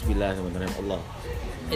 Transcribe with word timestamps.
Bismillah 0.00 0.32
Bismillahirrahmanirrahim 0.32 0.80
Allah. 0.88 1.00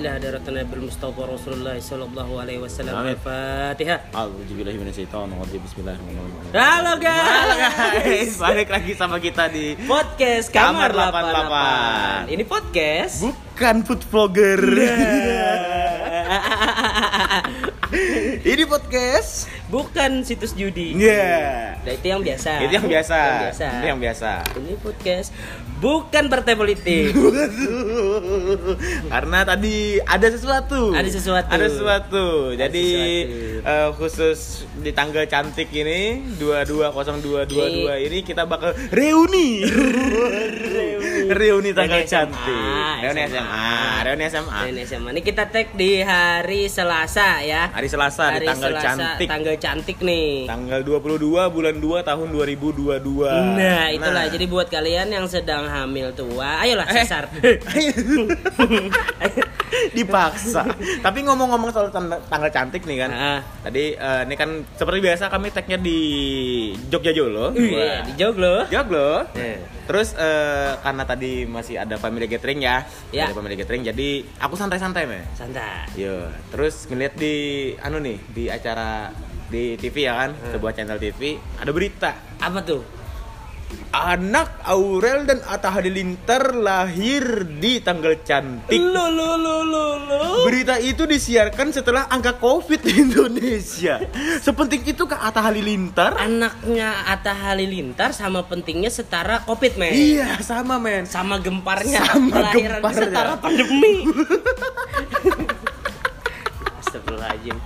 Ila 0.00 0.16
hadratan 0.16 0.56
Nabil 0.56 0.88
Mustafa 0.88 1.22
Rasulullah 1.28 1.76
sallallahu 1.76 2.32
alaihi 2.40 2.56
wasallam. 2.56 3.04
Al-Fatihah. 3.04 4.16
A'udzu 4.16 4.56
billahi 4.56 4.80
minasyaitonir 4.80 5.36
rajim. 5.36 5.60
Bismillahirrahmanirrahim. 5.60 6.56
Halo 6.56 6.92
guys. 7.04 7.20
Halo 7.20 7.54
guys. 7.60 8.32
Balik 8.40 8.72
lagi 8.72 8.96
sama 8.96 9.20
kita 9.20 9.52
di 9.52 9.76
podcast 9.84 10.48
Kamar 10.48 10.96
88. 10.96 12.32
88. 12.32 12.32
Ini 12.32 12.44
podcast 12.48 13.14
bukan 13.28 13.76
food 13.84 14.02
vlogger. 14.08 14.60
Ini 18.40 18.64
podcast 18.64 19.52
bukan 19.68 20.24
situs 20.24 20.56
judi. 20.56 20.96
Iya. 20.96 21.12
Yeah. 21.12 21.76
Nah, 21.84 21.92
itu 21.92 22.06
yang 22.08 22.24
biasa. 22.24 22.50
Itu 22.64 22.72
yang 22.72 22.88
biasa. 22.88 23.20
Itu 23.20 23.36
yang 23.36 23.44
biasa. 23.52 23.68
Itu 23.68 23.86
yang 23.92 24.00
biasa. 24.00 24.30
Ini 24.56 24.72
podcast 24.80 25.28
Bukan 25.82 26.30
partai 26.30 26.54
politik 26.54 27.10
Karena 29.12 29.42
tadi 29.42 29.98
ada 30.00 30.26
sesuatu. 30.30 30.94
Ada 30.94 31.10
sesuatu. 31.10 31.50
Ada 31.50 31.66
sesuatu. 31.68 32.24
Jadi 32.54 32.86
sesuatu. 32.86 33.68
eh, 33.68 33.90
khusus 33.98 34.38
di 34.80 34.90
tanggal 34.94 35.26
cantik 35.26 35.68
ini 35.74 36.22
220222 36.38 38.06
ini 38.06 38.18
kita 38.22 38.46
bakal 38.46 38.70
reuni. 38.94 39.64
reuni 41.40 41.70
tanggal 41.70 42.00
Reuni 42.00 42.06
SMA, 42.06 42.12
cantik. 42.12 43.00
Reuni 43.00 43.20
SMA. 43.26 43.66
Reuni 44.02 44.24
SMA. 44.26 44.58
Ini 44.64 44.82
SMA 44.84 45.08
Ini 45.12 45.22
kita 45.22 45.44
tag 45.46 45.68
di 45.72 46.00
hari 46.00 46.66
Selasa 46.66 47.40
ya 47.40 47.68
Hari 47.68 47.88
Selasa 47.88 48.24
Hari 48.30 48.42
di 48.42 48.48
tanggal 48.48 48.70
Selasa, 48.72 48.84
cantik. 48.86 49.26
Tanggal 49.28 49.54
cantik 49.56 49.98
nih 50.00 50.44
Tanggal 50.44 50.80
22 50.82 51.20
bulan 51.48 51.74
2 51.76 52.00
tahun 52.02 52.26
2022. 52.28 53.00
Nah 53.56 53.86
itulah 53.90 54.24
jadi 54.26 54.44
buat 54.44 54.68
kalian 54.68 55.08
yang 55.08 55.26
sedang 55.26 55.64
hamil 55.64 56.12
tua 56.12 56.60
Ayolah 56.60 56.84
Eh. 56.84 57.00
sesar 57.00 57.24
dipaksa. 59.90 60.62
Tapi 61.00 61.18
ngomong-ngomong 61.22 61.70
soal 61.70 61.88
tang- 61.90 62.22
tanggal 62.28 62.50
cantik 62.50 62.82
nih 62.84 62.98
kan. 63.00 63.10
Ah. 63.10 63.40
Tadi 63.62 63.94
eh, 63.94 64.20
ini 64.24 64.34
kan 64.34 64.50
seperti 64.74 64.98
biasa 65.00 65.24
kami 65.28 65.50
tagnya 65.50 65.78
di 65.78 65.98
Jogja 66.86 67.10
Jolo. 67.10 67.50
Iya, 67.54 68.06
di 68.06 68.12
Joglo. 68.14 68.66
Joglo. 68.68 69.26
Eh. 69.34 69.58
Terus 69.84 70.14
eh, 70.14 70.78
karena 70.78 71.02
tadi 71.04 71.13
masih 71.44 71.76
ada 71.76 71.94
family 71.94 72.26
gathering 72.26 72.60
ya, 72.60 72.82
Ya. 73.10 73.26
ada 73.26 73.34
family 73.34 73.54
gathering, 73.54 73.82
jadi 73.82 74.08
aku 74.38 74.54
santai-santai 74.54 75.04
me. 75.04 75.20
Santai. 75.32 75.86
Yo, 75.94 76.26
terus 76.50 76.86
ngeliat 76.86 77.14
di 77.14 77.34
anu 77.78 77.98
nih 77.98 78.18
di 78.28 78.44
acara 78.48 79.14
di 79.46 79.76
TV 79.76 79.96
ya 80.02 80.14
kan, 80.16 80.30
Hmm. 80.32 80.50
sebuah 80.50 80.72
channel 80.72 80.96
TV 80.96 81.36
ada 81.56 81.70
berita 81.70 82.10
Apa 82.38 82.60
tuh? 82.60 83.03
Anak 83.90 84.58
Aurel 84.66 85.22
dan 85.24 85.38
Atta 85.46 85.70
Halilintar 85.70 86.50
lahir 86.52 87.46
di 87.46 87.78
tanggal 87.78 88.18
cantik. 88.26 88.74
Lo 88.74 89.06
lo 89.08 89.38
lo 89.38 89.62
lo 89.62 89.86
lo. 90.02 90.20
Berita 90.44 90.76
itu 90.82 91.06
disiarkan 91.06 91.70
setelah 91.70 92.10
angka 92.10 92.36
Covid 92.36 92.82
di 92.82 93.06
Indonesia. 93.06 94.02
Sepenting 94.42 94.82
itu 94.84 95.06
ke 95.06 95.14
Atta 95.14 95.46
Halilintar? 95.46 96.18
Anaknya 96.18 97.06
Atta 97.06 97.32
Halilintar 97.32 98.10
sama 98.10 98.42
pentingnya 98.44 98.90
setara 98.90 99.46
Covid, 99.46 99.78
men. 99.78 99.94
Iya, 99.94 100.42
sama 100.42 100.76
men. 100.82 101.06
Sama 101.06 101.38
gemparnya 101.38 102.02
Sama 102.02 102.50
gemparnya. 102.50 102.98
setara 102.98 103.34
pandemi. 103.38 104.04
Astagfirullahaladzim. 106.94 107.56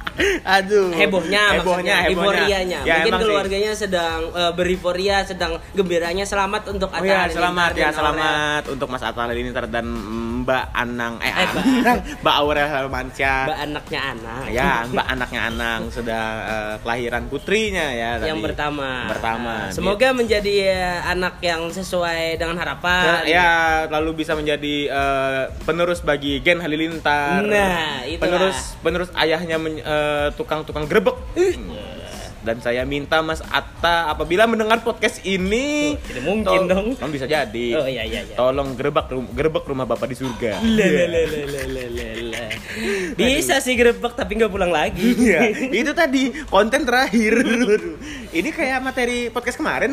Aduh. 0.40 0.88
Hebohnya, 0.90 1.42
hebohnya, 1.52 1.60
maksudnya, 1.60 1.96
hebohnya. 2.08 2.40
euforianya. 2.40 2.78
Ya, 2.80 2.94
Mungkin 2.96 3.12
emang 3.12 3.20
sih. 3.20 3.26
keluarganya 3.28 3.72
sedang 3.76 4.20
eh, 4.32 4.52
beriforia, 4.56 5.16
sedang 5.22 5.52
gembiranya 5.76 6.24
selamat 6.24 6.72
untuk 6.72 6.88
Oh 6.88 6.96
Atta 6.96 7.04
ya, 7.04 7.18
Halilintar 7.20 7.36
selamat 7.36 7.70
ya, 7.70 7.84
Aurel. 7.84 7.98
selamat 8.00 8.62
untuk 8.72 8.86
Mas 8.88 9.04
Atta 9.04 9.20
Halilintar 9.22 9.64
dan 9.68 9.84
Mbak 10.48 10.64
Anang 10.72 11.14
eh, 11.20 11.28
Eh. 11.28 11.44
Anang, 11.44 11.98
Mbak 12.24 12.34
Aurel 12.40 12.64
Hermansyah. 12.66 13.40
Mbak 13.44 13.58
anaknya 13.60 14.00
anak. 14.08 14.42
Ya, 14.48 14.72
Mbak 14.88 15.06
anaknya 15.06 15.40
Anang 15.44 15.80
sudah 15.92 16.24
eh, 16.40 16.74
kelahiran 16.80 17.28
putrinya 17.28 17.86
ya 17.92 18.16
tadi. 18.16 18.32
Yang 18.32 18.40
pertama. 18.48 18.88
Pertama. 19.12 19.54
Nah, 19.60 19.76
Semoga 19.76 20.16
menjadi 20.16 20.54
eh, 20.72 21.00
anak 21.04 21.36
yang 21.40 21.68
sesuai 21.68 22.40
dengan 22.40 22.56
harapan. 22.56 23.28
ya 23.28 23.48
lalu 23.86 24.24
bisa 24.24 24.32
menjadi 24.32 24.88
eh, 24.88 25.42
penerus 25.62 26.00
bagi 26.00 26.40
Gen 26.40 26.64
Halilintar. 26.64 27.44
Nah, 27.44 28.08
penerus 28.16 28.72
penerus 28.80 29.12
ayahnya 29.12 29.60
men- 29.60 29.84
eh, 29.84 30.32
tukang-tukang 30.32 30.88
grebek. 30.88 31.16
Dan 32.48 32.64
saya 32.64 32.80
minta 32.82 33.20
Mas 33.20 33.44
Atta 33.44 34.08
apabila 34.08 34.48
mendengar 34.48 34.80
podcast 34.80 35.20
ini 35.20 35.92
Oh, 35.92 36.00
tidak 36.00 36.24
mungkin 36.24 36.60
dong. 36.64 36.86
Kan 36.96 37.12
bisa 37.12 37.28
jadi. 37.28 37.66
Oh, 37.76 37.84
iya, 37.84 38.02
iya, 38.02 38.24
iya. 38.24 38.34
Tolong 38.34 38.72
gerebek 38.72 39.12
rum- 39.12 39.28
gerebek 39.30 39.68
rumah 39.68 39.84
Bapak 39.84 40.08
di 40.08 40.16
surga. 40.16 40.56
Le, 40.66 40.80
le, 40.80 41.04
le, 41.04 41.20
le, 41.26 41.40
le, 41.44 41.62
le, 41.66 41.84
le, 41.92 42.06
le. 42.32 42.44
Bisa 43.12 43.60
sih 43.60 43.76
grebek 43.76 44.16
tapi 44.16 44.40
nggak 44.40 44.48
pulang 44.48 44.72
lagi. 44.72 45.12
Iya, 45.28 45.52
itu 45.84 45.92
tadi 45.92 46.32
konten 46.48 46.88
terakhir. 46.88 47.36
ini 48.30 48.48
kayak 48.48 48.80
materi 48.80 49.28
podcast 49.28 49.60
kemarin. 49.60 49.92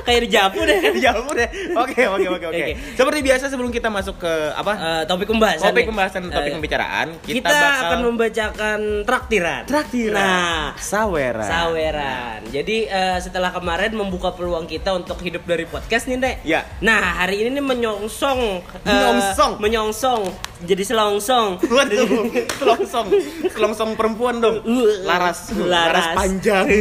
Kayak 0.00 0.20
di 0.20 0.28
Japu 0.28 0.60
deh. 0.60 0.78
Jauh 0.98 1.30
deh. 1.30 1.48
Oke, 1.76 2.02
oke, 2.04 2.26
oke, 2.30 2.46
oke. 2.46 2.64
Seperti 2.92 3.18
biasa 3.20 3.44
sebelum 3.46 3.68
kita 3.68 3.88
masuk 3.88 4.16
ke 4.16 4.32
apa? 4.52 4.72
Eh, 4.72 5.02
topik 5.04 5.26
pembahasan. 5.26 5.66
topik 5.66 5.82
nih. 5.82 5.88
pembahasan, 5.88 6.22
topik 6.26 6.50
Eh, 6.50 6.54
pembicaraan, 6.54 7.06
kita, 7.20 7.36
Kita, 7.40 7.50
bakal 7.50 7.80
akan 7.82 8.00
membacakan 8.04 8.78
traktiran. 9.04 9.62
traktiran. 9.64 10.16
Nah, 10.16 10.64
saweran. 10.76 11.44
saweran. 11.44 12.40
Jadi 12.48 12.76
eh, 12.84 13.18
setelah 13.18 13.50
kemarin 13.50 13.92
membuka 13.92 14.30
peluang 14.30 14.64
kita 14.64 14.92
untuk 14.92 15.20
hidup 15.20 15.44
dari 15.44 15.64
podcast 15.64 16.06
nih, 16.06 16.18
Dek. 16.18 16.36
Ya. 16.42 16.64
Nah, 16.80 17.20
hari 17.20 17.42
ini 17.42 17.54
nih 17.54 17.64
menyongsong 17.66 18.40
eh, 18.64 18.86
Menyongsong. 18.86 19.52
menyongsong 19.58 20.22
jadi 20.60 20.84
selongsong. 20.84 21.56
Waduh, 21.72 22.28
selongsong, 22.52 23.08
selongsong 23.48 23.90
perempuan 23.94 24.38
dong. 24.38 24.60
Laras, 25.02 25.52
laras, 25.56 26.04
Laras. 26.04 26.16
panjang. 26.16 26.66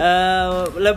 Eh, 0.00 0.48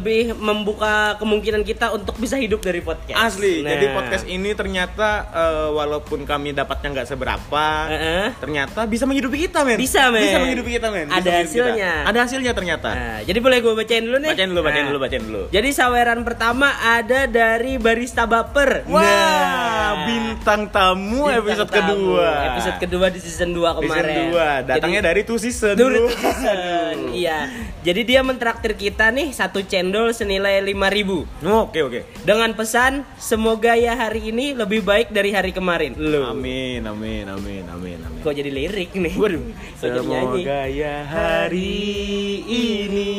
lebih 0.04 0.36
membuka 0.36 1.16
kemungkinan 1.16 1.64
kita 1.64 1.96
untuk 1.96 2.20
bisa 2.20 2.36
hidup 2.36 2.60
dari 2.60 2.84
podcast. 2.84 3.16
Asli. 3.16 3.64
Nah. 3.64 3.72
Jadi 3.72 3.86
podcast 3.90 4.26
ini 4.28 4.52
ternyata 4.52 5.10
eh, 5.32 5.70
walaupun 5.72 6.28
kami 6.28 6.52
dapatnya 6.52 6.92
nggak 6.92 7.08
seberapa, 7.08 7.66
Heeh. 7.88 8.28
ternyata 8.36 8.84
bisa 8.84 9.08
menghidupi 9.08 9.48
kita, 9.48 9.64
men. 9.64 9.80
Bisa, 9.80 10.12
men. 10.12 10.20
Bisa 10.22 10.38
menghidupi 10.38 10.76
kita, 10.76 10.92
men. 10.92 11.08
Bisa 11.08 11.16
Ada 11.16 11.24
menghidupi 11.24 11.40
kita. 11.48 11.64
hasilnya. 11.64 11.92
Ada 12.04 12.20
hasilnya 12.20 12.52
ternyata. 12.52 12.90
Nah, 12.92 13.20
jadi 13.24 13.40
boleh 13.40 13.58
gue 13.58 13.74
bacain 13.74 14.04
dulu 14.04 14.18
nih. 14.20 14.32
Bacain 14.36 14.50
dulu, 14.52 14.62
bacain 14.62 14.76
Nah, 14.76 14.90
dulu, 14.92 15.00
bacain 15.00 15.24
dulu. 15.24 15.44
Jadi 15.48 15.70
saweran 15.72 16.20
pertama 16.22 16.68
ada 16.78 17.20
dari 17.26 17.80
barista 17.80 18.28
baper. 18.28 18.84
Wah, 18.86 19.00
Nah. 19.00 20.04
bintang 20.04 20.68
tamu 20.68 21.32
Bintang 21.32 21.40
episode 21.40 21.72
tamu. 21.72 21.88
kedua. 21.88 22.28
Episode 22.52 22.78
kedua 22.78 23.06
di 23.08 23.20
season 23.22 23.50
2 23.52 23.72
kemarin. 23.80 24.04
Season 24.04 24.36
2. 24.36 24.68
Datangnya 24.68 25.00
Jadi- 25.00 25.08
dari 25.08 25.22
two 25.24 25.40
season. 25.40 25.74
Dari 25.74 25.96
two 25.96 26.12
season. 26.12 26.96
Iya. 27.14 27.40
Jadi 27.84 28.02
dia 28.04 28.20
mentraktir 28.20 28.74
kita 28.74 29.08
nih 29.10 29.30
satu 29.32 29.62
cendol 29.62 29.93
senilai 30.10 30.58
5000 30.60 31.26
Oke, 31.64 31.80
oke. 31.82 32.00
dengan 32.22 32.50
pesan 32.52 33.06
semoga 33.16 33.74
ya 33.74 33.94
hari 33.94 34.30
ini 34.30 34.54
lebih 34.54 34.82
baik 34.82 35.10
dari 35.10 35.30
hari 35.30 35.52
kemarin. 35.52 35.94
Loh. 35.94 36.28
Amin, 36.28 36.82
amin, 36.84 37.26
amin, 37.28 37.64
amin, 37.66 38.00
amin. 38.00 38.20
Kok 38.20 38.34
jadi 38.34 38.50
lirik 38.50 38.92
nih? 38.94 39.14
Waduh, 39.14 39.44
Kok 39.80 39.86
jadi 39.86 40.00
nyanyi? 40.02 40.42
semoga 40.42 40.60
ya 40.68 40.96
hari 41.04 41.76
ini. 42.44 43.12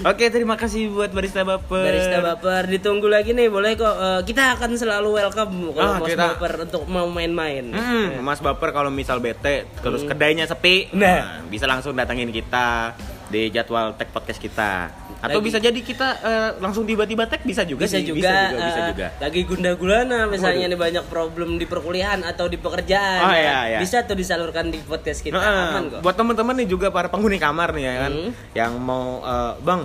Oke, 0.00 0.28
terima 0.28 0.54
kasih 0.54 0.88
buat 0.88 1.10
barista 1.10 1.42
baper. 1.42 1.82
Barista 1.84 2.18
baper 2.20 2.62
ditunggu 2.68 3.06
lagi 3.06 3.32
nih 3.32 3.48
boleh 3.48 3.74
kok 3.74 3.90
Eh, 3.90 4.20
kita 4.24 4.54
akan 4.54 4.70
selalu 4.74 5.08
welcome 5.12 5.72
kalau 5.72 5.90
Ah, 5.90 5.98
Mas 5.98 6.08
kita- 6.08 6.26
baper 6.32 6.52
untuk 6.62 6.82
mau 6.86 7.06
main-main. 7.06 7.66
Hmm, 7.68 8.20
Mas 8.20 8.38
baper 8.38 8.70
kalau 8.70 8.88
misal 8.88 9.18
bete 9.18 9.66
terus 9.76 10.02
Hmm. 10.02 10.08
kedainya 10.08 10.44
sepi, 10.44 10.86
Nah. 10.92 11.02
nah, 11.02 11.22
bisa 11.44 11.66
langsung 11.66 11.92
datangin 11.92 12.30
kita 12.30 12.94
di 13.28 13.48
jadwal 13.48 13.92
tag 13.92 14.08
podcast 14.08 14.36
kita. 14.36 14.88
Atau 15.18 15.38
Lagi- 15.38 15.46
bisa 15.46 15.58
jadi 15.58 15.74
kita 15.76 16.08
eh, 16.16 16.50
langsung 16.58 16.82
tiba-tiba 16.82 17.26
tag 17.26 17.42
bisa 17.42 17.62
juga 17.62 17.84
bisa 17.84 17.98
sih. 17.98 18.06
juga, 18.06 18.22
bisa 18.22 18.32
juga, 18.48 18.62
bisa 18.62 18.78
eh, 18.78 18.88
juga. 18.88 19.06
lagi 19.18 19.40
gunda 19.42 19.70
gulana 19.74 20.18
misalnya 20.26 20.66
nih 20.66 20.78
banyak 20.78 21.04
problem 21.06 21.48
di 21.54 21.66
perkuliahan 21.66 22.22
atau 22.22 22.46
di 22.46 22.54
pekerjaan 22.56 23.20
Oh, 23.20 23.32
ya. 23.32 23.42
iya, 23.42 23.58
iya. 23.68 23.78
bisa 23.78 24.00
tuh 24.02 24.14
disalurkan 24.14 24.70
di 24.70 24.78
podcast 24.80 25.20
kita 25.20 25.34
Heeh, 25.34 25.68
aman 25.68 25.82
kok 25.90 26.00
buat 26.00 26.14
teman-teman 26.14 26.54
nih 26.56 26.68
juga 26.68 26.88
para 26.88 27.06
penghuni 27.06 27.36
kamar 27.36 27.72
nih 27.72 27.84
ya 27.84 27.94
kan, 28.00 28.12
Hmm. 28.14 28.30
yang 28.54 28.72
mau 28.76 29.18
eh, 29.20 29.52
bang, 29.60 29.80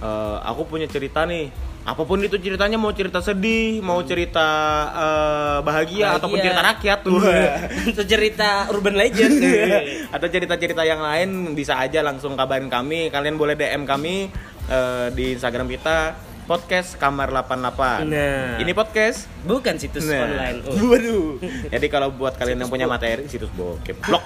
eh, 0.00 0.36
aku 0.42 0.66
punya 0.66 0.84
cerita 0.84 1.22
nih. 1.24 1.71
Apa 1.82 2.06
pun 2.06 2.22
itu 2.22 2.38
ceritanya 2.38 2.78
mau 2.78 2.94
cerita 2.94 3.18
sedih, 3.18 3.82
mau 3.82 3.98
cerita 4.06 4.46
eh, 4.94 5.58
bahagia, 5.66 6.14
Bahagia. 6.14 6.18
ataupun 6.22 6.38
cerita 6.38 6.62
rakyat 6.62 6.98
tuh. 7.02 7.18
itu 7.90 8.02
cerita 8.06 8.48
urban 8.70 8.94
legend 8.94 9.34
Atau 10.14 10.30
cerita-cerita 10.30 10.86
yang 10.86 11.02
lain 11.02 11.58
bisa 11.58 11.82
aja 11.82 12.06
langsung 12.06 12.38
kabarin 12.38 12.70
kami. 12.70 13.10
Kalian 13.10 13.34
boleh 13.34 13.58
DM 13.58 13.82
kami 13.82 14.30
eh, 14.70 15.06
di 15.10 15.34
Instagram 15.34 15.66
kita 15.66 16.30
podcast 16.42 16.96
Kamar 16.96 17.30
88. 17.30 18.02
Nah. 18.04 18.58
Ini 18.58 18.72
podcast 18.72 19.30
Bukan 19.42 19.74
situs 19.74 20.06
Nah, 20.06 20.22
online. 20.22 20.58
Oh. 20.68 20.94
Waduh. 20.94 21.42
Jadi 21.68 21.86
kalau 21.88 22.10
buat 22.10 22.34
kalian 22.34 22.62
yang 22.62 22.70
punya 22.70 22.86
materi 22.86 23.26
situs 23.26 23.50
bokep 23.50 23.98
blog. 24.00 24.22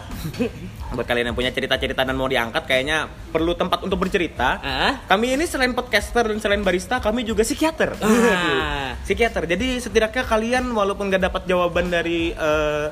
buat 0.92 1.04
kalian 1.04 1.28
yang 1.28 1.36
punya 1.36 1.50
cerita-cerita 1.50 2.02
dan 2.02 2.12
mau 2.12 2.28
diangkat 2.28 2.64
kayaknya 2.64 3.08
perlu 3.30 3.52
tempat 3.52 3.80
untuk 3.80 3.96
bercerita. 3.98 4.60
Ah? 4.60 4.92
Kami 5.06 5.34
ini 5.34 5.44
selain 5.44 5.72
podcaster 5.72 6.24
dan 6.24 6.36
selain 6.36 6.60
barista, 6.60 7.00
kami 7.00 7.22
juga 7.22 7.42
psikiater. 7.42 7.96
Ah. 7.98 8.96
psikiater. 9.06 9.44
Jadi 9.46 9.80
setidaknya 9.80 10.24
kalian 10.24 10.64
walaupun 10.70 11.08
nggak 11.08 11.22
dapat 11.22 11.42
jawaban 11.44 11.88
dari 11.88 12.32
eh, 12.32 12.86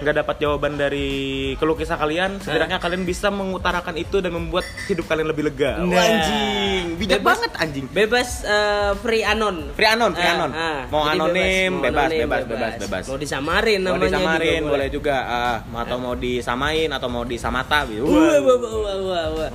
nggak 0.00 0.16
dapat 0.16 0.36
jawaban 0.38 0.76
dari 0.76 1.08
keluh 1.56 1.76
kisah 1.76 1.96
kalian, 1.96 2.40
setidaknya 2.40 2.76
kalian 2.76 3.04
bisa 3.04 3.28
mengutarakan 3.28 3.96
itu 3.96 4.20
dan 4.20 4.32
membuat 4.32 4.64
hidup 4.88 5.04
kalian 5.04 5.28
lebih 5.28 5.48
lega. 5.48 5.80
Nah. 5.80 5.92
Wah, 5.92 6.00
anjing, 6.02 6.84
bijak 6.96 7.20
Bebas- 7.20 7.28
banget 7.36 7.52
anjing. 7.56 7.86
Bebas 7.90 8.28
eh, 8.70 8.92
free 8.96 9.22
anon. 9.22 9.56
Free 9.72 9.88
anon, 9.88 10.10
free 10.12 10.24
Ah, 10.24 10.34
anon. 10.36 10.50
ah. 10.52 10.80
Mau 10.86 11.02
Jadi 11.02 11.12
anonim, 11.12 11.70
mau 11.70 11.82
bebas, 11.82 12.04
anonim, 12.04 12.20
bebas, 12.22 12.42
bebas, 12.44 12.72
bebas. 12.78 13.02
Mau 13.04 13.18
disamarin 13.18 13.78
mau 13.78 13.88
namanya 13.90 14.06
disamarin 14.06 14.60
juga 14.60 14.70
boleh 14.70 14.88
juga 14.88 15.16
ah, 15.22 15.56
atau 15.76 15.96
mau 15.96 16.14
disamain 16.14 16.88
atau 16.88 17.08
mau 17.08 17.24
disamata 17.24 17.78
gitu. 17.84 18.04
Wah, 18.04 18.38
wah, 18.38 18.56
wah, 18.56 18.96
wah, 19.00 19.26
wah. 19.36 19.50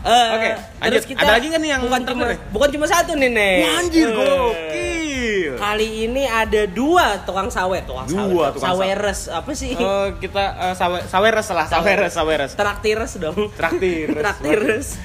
Eh, 0.00 0.28
Oke, 0.32 0.50
terus 0.80 0.80
lanjut. 0.80 1.02
kita 1.06 1.20
Ada 1.20 1.32
lagi 1.36 1.46
nih 1.52 1.68
yang 1.68 1.82
bukan 1.84 2.00
cuma 2.02 2.24
terakhir? 2.24 2.48
bukan 2.48 2.68
cuma 2.72 2.86
satu 2.88 3.12
nih 3.14 3.30
nih. 3.30 3.56
Wah, 3.60 3.72
anjir 3.78 4.08
Eh, 4.08 4.16
gokil. 4.16 5.52
Kali 5.60 5.88
ini 6.08 6.24
ada 6.24 6.62
dua 6.64 7.20
tukang 7.20 7.52
sawer, 7.52 7.84
tukang 7.84 8.08
Dua 8.08 8.16
sawer, 8.16 8.48
tukang 8.56 8.70
saweres 8.80 9.20
apa 9.28 9.50
sih? 9.52 9.76
Eh, 9.76 10.06
kita 10.16 10.44
eh, 10.56 10.74
sawe 10.74 11.04
saweres 11.04 11.52
lah, 11.52 11.66
saweres, 11.68 12.12
saweres. 12.16 12.50
Traktires 12.56 13.12
dong. 13.20 13.52
Traktir. 13.52 14.16
Traktires. 14.24 14.96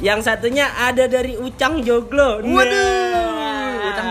Yang 0.00 0.20
satunya 0.24 0.72
ada 0.80 1.04
dari 1.04 1.36
Ucang 1.36 1.84
Joglo. 1.84 2.40
Waduh. 2.40 2.99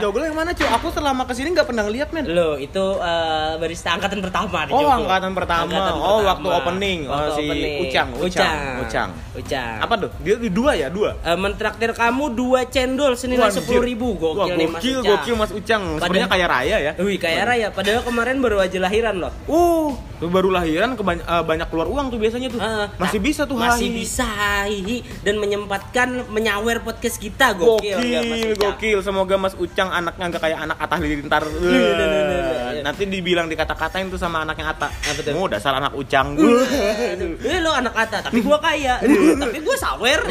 Joglo 0.10 0.26
yang 0.26 0.34
mana 0.34 0.52
cuy? 0.52 0.66
Aku 0.66 0.90
selama 0.90 1.22
ke 1.24 1.38
sini 1.38 1.54
nggak 1.54 1.70
pernah 1.70 1.86
ngeliat 1.86 2.10
men. 2.10 2.26
Lo 2.26 2.58
itu 2.58 2.82
eh, 2.98 3.54
barista 3.56 3.94
angkatan 3.94 4.20
pertama 4.20 4.66
di 4.66 4.74
Oh, 4.74 4.82
Joglo. 4.82 4.98
angkatan 5.00 5.32
pertama. 5.32 5.70
Angkatan 5.70 5.94
Oh, 5.94 6.02
pertama. 6.18 6.26
waktu 6.26 6.48
opening. 6.52 7.00
Oh, 7.06 7.14
Waktu 7.14 7.30
si 7.30 7.44
opening. 7.46 7.74
Ucang, 7.80 8.08
Ucang, 8.18 8.58
Ucang. 8.82 9.10
Ucang. 9.38 9.78
Apa 9.80 9.94
tuh? 9.96 10.10
Dia 10.20 10.36
di 10.36 10.50
dua 10.50 10.74
ya, 10.74 10.90
dua. 10.90 11.14
Eh, 11.22 11.38
mentraktir 11.38 11.94
kamu 11.94 12.34
dua 12.34 12.66
cendol 12.66 13.14
senilai 13.14 13.54
sepuluh 13.54 13.86
ribu 13.86 14.18
Wah, 14.18 14.50
gokil 14.50 14.56
nih 14.56 14.66
mas 14.68 14.82
gokil, 14.82 14.98
Ucang. 14.98 15.14
gokil 15.14 15.36
Mas 15.38 15.52
Ucang. 15.54 15.84
Sebenarnya 16.02 16.28
kaya 16.28 16.46
raya 16.48 16.78
ya. 16.82 16.92
Wih 16.98 17.18
kaya 17.18 17.46
raya, 17.46 17.68
padahal 17.70 18.02
kemarin 18.02 18.42
baru 18.42 18.58
aja 18.60 18.82
lahiran 18.82 19.14
loh. 19.16 19.30
Uh, 19.46 19.94
tuh 20.18 20.28
baru 20.28 20.50
lahiran 20.50 20.98
kebany- 20.98 21.22
eh, 21.22 21.44
banyak 21.46 21.70
keluar 21.70 21.86
uang 21.88 22.10
tuh 22.10 22.18
biasanya 22.18 22.50
tuh. 22.50 22.58
Ah, 22.60 22.90
Masih 22.98 23.20
nah, 23.20 23.28
bisa 23.30 23.42
tuh 23.46 23.56
masih 23.56 23.88
hai. 23.88 23.96
bisa 23.96 24.28
hihi 24.66 24.98
dan 25.22 25.38
menyempatkan 25.38 26.10
menyawer 26.28 26.82
podcast 26.82 27.16
kita 27.16 27.54
gokil, 27.54 27.96
Gokil, 27.96 28.10
nggak, 28.10 28.24
Mas 28.26 28.42
Ucang? 28.50 28.60
gokil. 28.74 28.98
Semoga 29.00 29.36
Mas 29.38 29.56
Ucang 29.56 29.90
anaknya 30.00 30.26
nggak 30.32 30.44
kayak 30.44 30.60
anak 30.64 30.78
Atta 30.80 30.96
Halilintar. 30.98 31.44
Iya, 31.46 31.70
iya, 31.70 32.06
iya. 32.80 32.82
Nanti 32.82 33.04
dibilang 33.06 33.52
dikata-katain 33.52 34.08
tuh 34.08 34.20
sama 34.20 34.48
anaknya 34.48 34.72
Atta. 34.72 34.88
Tuh? 35.20 35.36
Oh, 35.36 35.48
dasar 35.52 35.76
anak 35.76 35.94
Ucang. 35.94 36.40
Eh 37.44 37.60
lo 37.60 37.72
anak 37.76 37.94
kata, 37.94 38.32
tapi 38.32 38.40
gua 38.40 38.58
kaya, 38.64 38.98
tapi 39.38 39.58
gua 39.62 39.76
sawer. 39.76 40.24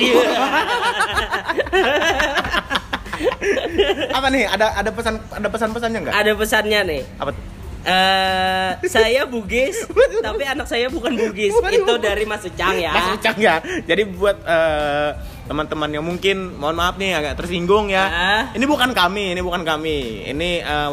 Apa 4.15 4.27
nih? 4.31 4.45
Ada 4.49 4.67
ada 4.81 4.91
pesan 4.95 5.15
ada 5.19 5.49
pesan-pesannya 5.51 5.99
nggak? 6.09 6.15
Ada 6.15 6.33
pesannya 6.35 6.81
nih. 6.89 7.03
Apa 7.21 7.31
tuh? 7.37 7.45
Eh, 7.89 8.73
saya 8.91 9.25
Bugis, 9.25 9.87
tapi 10.21 10.45
anak 10.45 10.67
saya 10.69 10.91
bukan 10.93 11.15
Bugis. 11.15 11.55
Itu 11.55 11.95
dari 11.97 12.27
Mas 12.29 12.45
Ucang 12.45 12.75
ya. 12.77 12.93
Mas 12.93 13.17
Ucang 13.17 13.39
ya. 13.39 13.63
Jadi 13.63 14.03
buat 14.13 14.37
eh, 14.45 15.11
teman-teman 15.49 15.91
yang 15.91 16.05
mungkin 16.05 16.61
mohon 16.61 16.77
maaf 16.77 17.01
nih 17.01 17.17
agak 17.17 17.41
tersinggung 17.41 17.89
ya. 17.89 18.05
Ah. 18.05 18.43
Ini 18.53 18.65
bukan 18.69 18.93
kami, 18.93 19.33
ini 19.33 19.41
bukan 19.41 19.65
kami. 19.65 20.29
Ini 20.29 20.51
eh, 20.61 20.91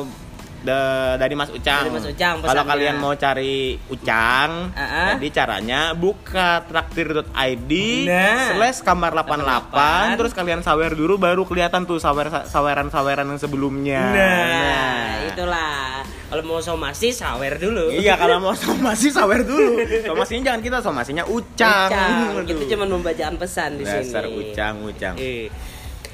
da- 0.66 1.16
dari 1.16 1.32
Mas 1.32 1.48
Ucang. 1.48 1.86
Dari 1.86 1.94
Mas 1.94 2.04
Ucang 2.04 2.42
Kalau 2.42 2.64
kalian 2.66 2.98
mau 2.98 3.14
cari 3.14 3.78
Ucang, 3.88 4.74
Ah, 4.74 4.82
ah. 4.82 5.08
jadi 5.16 5.28
caranya 5.32 5.94
buka 5.94 6.66
traktir.id 6.66 7.72
Nah. 8.04 8.52
slash 8.52 8.82
kamar 8.82 9.14
88 9.14 10.12
88. 10.12 10.18
terus 10.18 10.34
kalian 10.34 10.60
sawer 10.60 10.92
dulu 10.92 11.16
baru 11.16 11.46
kelihatan 11.46 11.86
tuh 11.86 11.98
sawer 11.98 12.28
saweran-saweran 12.44 13.26
yang 13.26 13.38
sebelumnya. 13.38 14.02
Nah, 14.10 15.00
itulah. 15.28 16.02
Kalau 16.26 16.42
mau 16.44 16.60
somasi 16.60 17.14
sawer 17.14 17.56
dulu. 17.56 17.94
Iya 17.94 18.18
kalau 18.22 18.42
mau 18.42 18.52
somasi 18.52 19.08
sawer 19.08 19.42
dulu. 19.42 19.78
Somasinya 20.04 20.50
jangan 20.50 20.62
kita, 20.62 20.78
somasinya 20.82 21.24
Ucang. 21.24 21.88
Ucang. 21.88 22.44
Kita 22.44 22.64
cuma 22.68 22.90
membacakan 22.90 23.38
pesan 23.38 23.78
di 23.78 23.86
sini. 23.86 24.02
Dasar 24.04 24.26
Ucang, 24.26 24.74
Ucang. 24.82 25.16
Eh. 25.16 25.48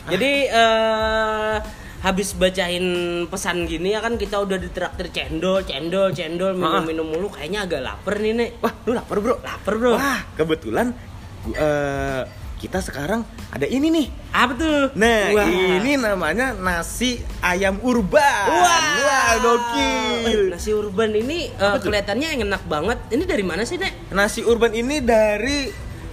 Jadi 0.04 0.32
eh 0.46 1.56
habis 2.02 2.34
bacain 2.34 2.82
pesan 3.26 3.64
gini 3.64 3.94
ya 3.94 4.02
kan 4.02 4.18
kita 4.18 4.38
udah 4.38 4.58
ditraktir 4.58 5.08
cendol, 5.10 5.62
cendol, 5.62 6.10
cendol, 6.10 6.52
minum-minum 6.52 7.06
mulu 7.06 7.30
kayaknya 7.30 7.64
agak 7.64 7.82
lapar 7.82 8.18
nih, 8.18 8.34
Nek. 8.34 8.50
Wah, 8.58 8.74
lu 8.84 8.92
lapar 8.92 9.18
bro? 9.18 9.36
Lapar, 9.38 9.74
Bro. 9.76 9.94
Wah, 9.94 10.22
kebetulan 10.34 10.98
gu- 11.44 11.54
eh, 11.54 12.24
kita 12.58 12.78
sekarang 12.78 13.22
ada 13.50 13.66
ini 13.66 13.90
nih. 13.90 14.08
Apa 14.32 14.54
tuh? 14.54 14.82
Nah, 14.94 15.22
Wah. 15.32 15.46
ini 15.78 15.94
namanya 15.96 16.54
nasi 16.54 17.18
ayam 17.40 17.78
urban. 17.82 18.46
Wah, 18.50 18.82
Wah, 18.98 19.26
Eh, 19.32 19.38
gokil. 19.40 20.42
nasi 20.50 20.70
urban 20.72 21.10
ini 21.12 21.50
eh, 21.50 21.74
tuh? 21.78 21.86
kelihatannya 21.86 22.38
enak 22.40 22.66
banget. 22.66 22.98
Ini 23.10 23.24
dari 23.24 23.42
mana 23.42 23.62
sih, 23.62 23.78
Nek? 23.78 24.10
Nasi 24.10 24.42
urban 24.42 24.74
ini 24.74 25.02
dari 25.02 25.70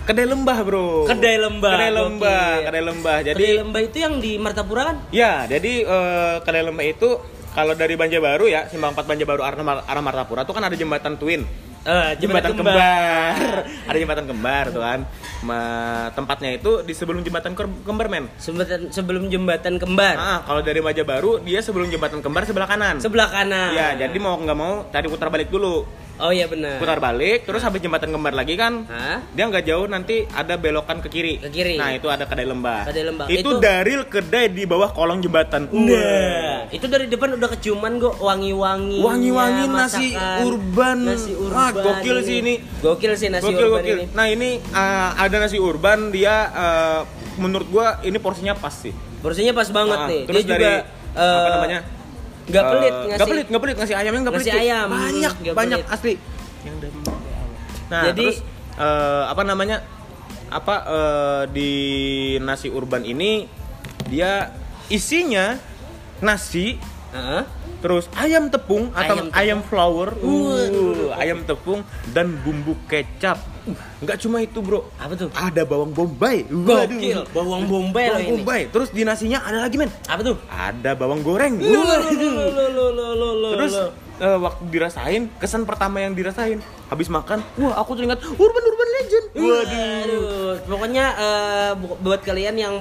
Kedai 0.08 0.24
Lembah, 0.24 0.58
Bro. 0.64 1.04
Kedai 1.04 1.36
Lembah, 1.36 1.72
Kedai 1.76 1.92
Lembah, 1.92 2.40
gokil. 2.40 2.64
Kedai 2.64 2.82
Lembah. 2.88 3.16
Jadi 3.20 3.36
Kedai 3.44 3.56
lembah 3.60 3.80
itu 3.84 3.96
yang 4.00 4.14
di 4.24 4.32
Martapura 4.40 4.82
kan? 4.88 4.96
Ya, 5.12 5.44
jadi 5.44 5.72
eh, 5.84 6.34
Kedai 6.40 6.64
Lembah 6.64 6.86
itu 6.88 7.20
kalau 7.52 7.76
dari 7.76 7.92
Banjarbaru 7.92 8.48
ya, 8.48 8.64
Simpang 8.72 8.96
4 8.96 9.04
Banjarbaru 9.04 9.44
arah, 9.44 9.84
arah 9.84 10.00
Martapura 10.00 10.48
tuh 10.48 10.56
kan 10.56 10.64
ada 10.64 10.72
jembatan 10.72 11.20
Twin. 11.20 11.44
Eh, 11.88 12.10
Jembatan, 12.20 12.52
kembar. 12.52 13.32
ada 13.88 13.96
jembatan 13.96 14.24
kembar 14.28 14.64
tuh 14.72 14.82
kan. 14.82 15.00
Ma- 15.44 16.08
tempatnya 16.12 16.56
itu 16.56 16.84
di 16.84 16.92
sebelum 16.96 17.20
jembatan 17.20 17.52
kembar, 17.56 18.08
men. 18.08 18.32
Sebelum, 18.36 18.92
sebelum 18.92 19.22
jembatan 19.28 19.76
kembar. 19.76 20.16
Ah, 20.16 20.40
kalau 20.44 20.60
dari 20.64 20.80
Baru 20.80 21.40
dia 21.40 21.60
sebelum 21.60 21.88
jembatan 21.88 22.24
kembar 22.24 22.48
sebelah 22.48 22.68
kanan. 22.68 22.96
Sebelah 23.00 23.28
kanan. 23.28 23.72
Ya, 23.72 23.92
jadi 23.96 24.16
mau 24.20 24.36
nggak 24.36 24.56
mau 24.58 24.84
tadi 24.88 25.06
putar 25.08 25.28
balik 25.28 25.52
dulu. 25.52 25.84
Oh 26.18 26.34
iya 26.34 26.50
benar. 26.50 26.82
Putar 26.82 26.98
balik, 26.98 27.46
terus 27.46 27.62
habis 27.62 27.78
jembatan 27.78 28.10
kembar 28.10 28.34
lagi 28.34 28.58
kan. 28.58 28.82
Hah? 28.90 29.22
Dia 29.30 29.46
nggak 29.46 29.64
jauh 29.64 29.86
nanti 29.86 30.26
ada 30.28 30.58
belokan 30.58 30.98
ke 30.98 31.06
kiri. 31.06 31.38
Ke 31.38 31.46
kiri. 31.46 31.78
Nah, 31.78 31.94
itu 31.94 32.10
ada 32.10 32.26
kedai 32.26 32.42
lembah. 32.42 32.90
Kedai 32.90 33.04
Lembah. 33.06 33.26
Itu, 33.30 33.54
Itu- 33.54 33.62
dari 33.62 33.94
kedai 34.02 34.50
di 34.50 34.66
bawah 34.66 34.90
kolong 34.90 35.22
jembatan. 35.22 35.70
Nah, 35.70 36.66
itu 36.68 36.86
dari 36.90 37.06
depan 37.06 37.38
udah 37.38 37.48
keciuman 37.54 38.02
kok 38.02 38.18
wangi-wangi. 38.18 38.98
Wangi-wangi 38.98 39.64
nasi 39.70 40.18
urban. 40.42 40.98
Nasi 41.06 41.32
urban. 41.38 41.54
Wah, 41.54 41.70
gokil 41.70 42.16
sih 42.26 42.36
ini. 42.42 42.54
Gokil 42.82 43.14
sih 43.14 43.30
nasi 43.30 43.46
gokil, 43.46 43.66
urban 43.70 43.78
gokil. 43.78 43.96
ini. 43.96 44.04
Nah, 44.10 44.26
ini 44.26 44.50
uh, 44.74 45.10
ada 45.14 45.36
nasi 45.38 45.62
urban 45.62 46.10
dia 46.10 46.34
uh, 46.50 47.00
menurut 47.38 47.70
gua 47.70 48.02
ini 48.02 48.18
porsinya 48.18 48.58
pas 48.58 48.74
sih. 48.74 48.90
Porsinya 49.22 49.54
pas 49.54 49.70
banget 49.70 49.98
Ah, 49.98 50.08
nih. 50.10 50.22
Terus 50.26 50.42
Dia 50.42 50.50
dari 50.50 50.66
juga 50.66 50.74
apa 51.14 51.22
eh, 51.22 51.50
namanya? 51.54 51.80
Nggak 52.48 52.62
Eh, 52.62 52.70
pelit 52.70 52.90
nggak 52.90 53.06
ngasih. 53.10 53.28
pelit, 53.28 53.46
nggak 53.46 53.62
pelit 53.62 53.76
ngasih 53.76 53.94
ayamnya 53.94 54.20
nggak 54.20 54.34
pelit. 54.34 54.46
Ngasih 54.46 54.62
ayam. 54.62 54.86
Banyak, 54.88 55.32
Nggak 55.38 55.54
banyak 55.54 55.78
pelit. 55.78 55.94
asli. 55.94 56.14
Yang 56.64 56.76
dari 56.80 56.98
Nah, 57.88 58.02
Jadi- 58.04 58.20
terus 58.22 58.38
eh, 58.74 59.24
apa 59.26 59.42
namanya? 59.42 59.76
Apa 60.48 60.74
eh, 60.82 61.42
di 61.50 61.72
nasi 62.38 62.68
urban 62.68 63.02
ini 63.02 63.44
dia 64.04 64.48
isinya 64.88 65.60
nasi 66.18 66.80
Heeh. 67.08 67.42
terus 67.78 68.08
ayam 68.14 68.48
tepung 68.48 68.88
atau 68.90 69.00
Ayam 69.14 69.28
ayam, 69.30 69.58
tepung. 69.58 69.68
flour, 69.68 70.08
Waduh. 70.16 71.12
uh, 71.12 71.20
ayam 71.20 71.44
tepung 71.44 71.80
dan 72.08 72.32
bumbu 72.38 72.74
kecap. 72.86 73.38
Enggak 73.98 74.16
cuma 74.22 74.38
itu, 74.40 74.58
Bro. 74.62 74.88
Apa 75.00 75.12
tuh? 75.18 75.28
Ada 75.34 75.62
bawang 75.64 75.92
bombay. 75.92 76.46
Gokil, 76.46 77.26
bawang 77.34 77.64
bombay 77.66 78.06
Bawang 78.08 78.22
ini. 78.22 78.30
Bombay. 78.38 78.60
Terus 78.70 78.88
di 78.94 79.02
nasinya 79.02 79.42
ada 79.42 79.64
lagi, 79.64 79.76
men. 79.76 79.90
Apa 80.06 80.20
tuh? 80.22 80.36
Ada 80.48 80.94
bawang 80.94 81.20
goreng. 81.26 81.58
Terus 83.54 83.74
uh, 84.22 84.38
waktu 84.42 84.62
dirasain, 84.70 85.22
kesan 85.38 85.62
pertama 85.64 86.02
yang 86.02 86.12
dirasain 86.14 86.58
habis 86.88 87.08
makan, 87.12 87.44
wah 87.60 87.74
aku 87.78 87.98
teringat 87.98 88.20
Urban 88.24 88.64
Urban 88.64 88.88
Legend. 89.02 89.26
Waduh. 89.36 90.02
Aduh, 90.04 90.54
pokoknya 90.66 91.04
uh, 91.16 91.72
buat 92.00 92.20
kalian 92.24 92.54
yang 92.56 92.74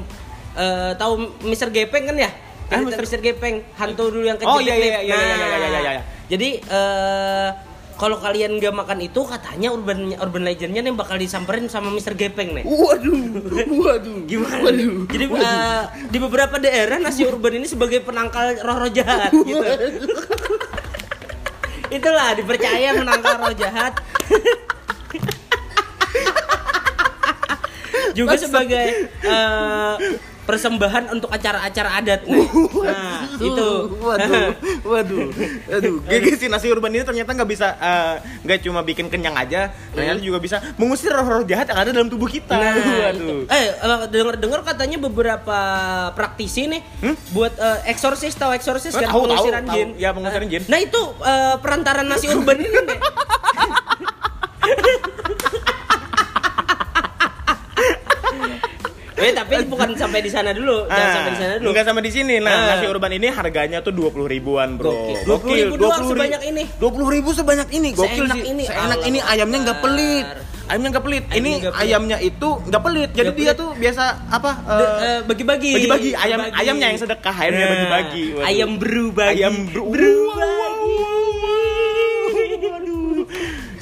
uh, 0.55 0.91
tahu 0.95 1.31
Mr. 1.45 1.69
Gepeng 1.69 2.07
kan 2.07 2.17
ya? 2.17 2.31
Ah, 2.67 2.83
Mr. 2.83 2.99
Mr. 2.99 3.19
Gepeng, 3.23 3.63
hantu 3.79 4.11
dulu 4.11 4.27
yang 4.27 4.35
kecil. 4.35 4.51
Oh 4.51 4.59
iya 4.59 4.75
iya 4.75 4.99
iya, 4.99 5.15
nah, 5.15 5.23
iya 5.23 5.35
iya 5.35 5.35
iya 5.35 5.47
iya 5.47 5.47
iya. 5.47 5.67
iya, 5.67 5.79
iya. 5.79 5.91
Nah, 5.95 6.03
jadi 6.27 6.49
uh, 6.67 7.49
kalau 7.97 8.21
kalian 8.21 8.61
nggak 8.61 8.77
makan 8.77 9.09
itu 9.09 9.25
katanya 9.25 9.73
urban 9.73 10.13
urban 10.21 10.45
legendnya 10.45 10.85
nih 10.85 10.93
bakal 10.93 11.17
disamperin 11.17 11.65
sama 11.65 11.89
Mr. 11.89 12.13
Gepeng 12.13 12.53
nih. 12.53 12.63
Waduh, 12.63 13.41
waduh. 13.73 14.21
Gimana? 14.29 14.69
Jadi 15.09 15.25
eh, 15.33 15.83
di 16.13 16.17
beberapa 16.21 16.61
daerah 16.61 17.01
nasi 17.01 17.25
urban 17.25 17.57
ini 17.57 17.65
sebagai 17.65 18.05
penangkal 18.05 18.53
roh-roh 18.61 18.93
jahat 18.93 19.33
gitu. 19.33 19.57
Itulah 21.97 22.37
dipercaya 22.37 22.93
menangkal 22.93 23.41
roh 23.41 23.57
jahat. 23.57 23.97
Juga 28.17 28.33
sebagai 28.37 29.09
eh, 29.25 29.93
persembahan 30.47 31.11
untuk 31.11 31.27
acara-acara 31.27 31.99
adat. 31.99 32.23
Nah, 32.23 33.27
itu. 33.35 33.67
Waduh, 33.99 34.55
waduh, 34.87 35.27
waduh. 35.67 35.95
Gigi 36.09 36.39
si 36.39 36.47
nasi 36.47 36.71
urban 36.71 36.95
ini 36.95 37.03
ternyata 37.03 37.35
nggak 37.35 37.49
bisa 37.51 37.75
eh, 37.75 38.15
nggak 38.47 38.59
cuma 38.63 38.79
bikin 38.81 39.11
kenyang 39.11 39.35
aja, 39.35 39.75
ternyata 39.91 40.23
juga 40.23 40.39
bisa 40.39 40.63
mengusir 40.79 41.11
roh-roh 41.11 41.43
jahat 41.43 41.67
yang 41.67 41.79
ada 41.83 41.91
dalam 41.91 42.07
tubuh 42.07 42.31
kita. 42.31 42.55
Nah, 42.55 42.73
waduh. 42.79 43.43
itu. 43.43 43.51
eh 43.51 43.65
dengar-dengar 44.07 44.63
katanya 44.63 44.97
beberapa 45.03 45.59
praktisi 46.15 46.71
nih 46.71 46.81
buat 47.35 47.53
eh, 47.59 47.91
eksorsis 47.91 48.31
tahu 48.33 48.55
eksorsis 48.55 48.95
Oh, 48.95 49.03
kan 49.03 49.05
tahu, 49.05 49.11
tahu, 49.11 49.23
pengusiran 49.27 49.63
tahu. 49.67 49.75
jin. 49.75 49.89
Ya, 49.99 50.09
pengusiran 50.15 50.47
jin. 50.47 50.63
Nah, 50.71 50.79
itu 50.79 51.01
eh, 51.21 51.55
perantaran 51.59 52.07
nasi 52.07 52.31
urban 52.31 52.55
ini 52.55 52.79
nih. 52.87 52.99
Eh 59.17 59.33
tapi 59.33 59.65
bukan 59.65 59.97
sampai 59.97 60.21
di 60.21 60.29
sana 60.29 60.53
dulu, 60.53 60.85
jangan 60.85 61.09
sampai 61.11 61.31
di 61.31 61.39
sana 61.39 61.53
dulu. 61.57 61.67
Enggak 61.67 61.85
sampai 61.85 62.03
di 62.05 62.11
sini. 62.11 62.35
Nah, 62.37 62.53
Ah. 62.53 62.65
nasi 62.71 62.85
urban 62.85 63.11
ini 63.11 63.27
harganya 63.27 63.81
tuh 63.81 63.89
20 63.89 64.27
ribuan, 64.27 64.77
Bro. 64.77 64.93
Gokil. 65.25 65.73
20.000 65.73 65.75
doang 65.75 66.05
sebanyak 66.05 66.41
ini. 66.45 66.63
20 66.77 67.09
ribu 67.09 67.29
sebanyak 67.31 67.67
ini. 67.71 67.89
Gokil 67.91 68.23
Seenak 68.23 68.37
sih. 68.37 68.45
ini. 68.47 68.63
Seenak 68.63 69.01
ini 69.03 69.19
ayamnya 69.19 69.57
nggak 69.63 69.79
pelit. 69.79 70.25
Ayamnya 70.67 70.89
nggak 70.91 71.05
pelit. 71.07 71.23
Ayamnya 71.23 71.39
ini 71.39 71.51
pelit. 71.57 71.73
ayamnya 71.79 72.17
itu 72.19 72.49
nggak 72.61 72.81
pelit. 72.83 73.09
Jadi 73.09 73.17
Nggak 73.23 73.33
dia 73.33 73.45
pelit. 73.47 73.57
tuh 73.57 73.69
biasa 73.73 74.03
apa? 74.27 74.51
Eh, 74.59 74.89
eh, 75.01 75.19
bagi-bagi. 75.23 75.71
bagi-bagi. 75.73 76.09
Ayam 76.13 76.39
Bagi. 76.39 76.53
ayamnya 76.53 76.87
yang 76.87 76.99
sedekah, 76.99 77.35
ayamnya 77.35 77.63
Nah, 77.63 77.71
bagi-bagi. 77.71 78.23
Ayam 78.43 78.69
berubah. 78.75 79.27
Ayam 79.31 79.53
bru- 79.65 79.87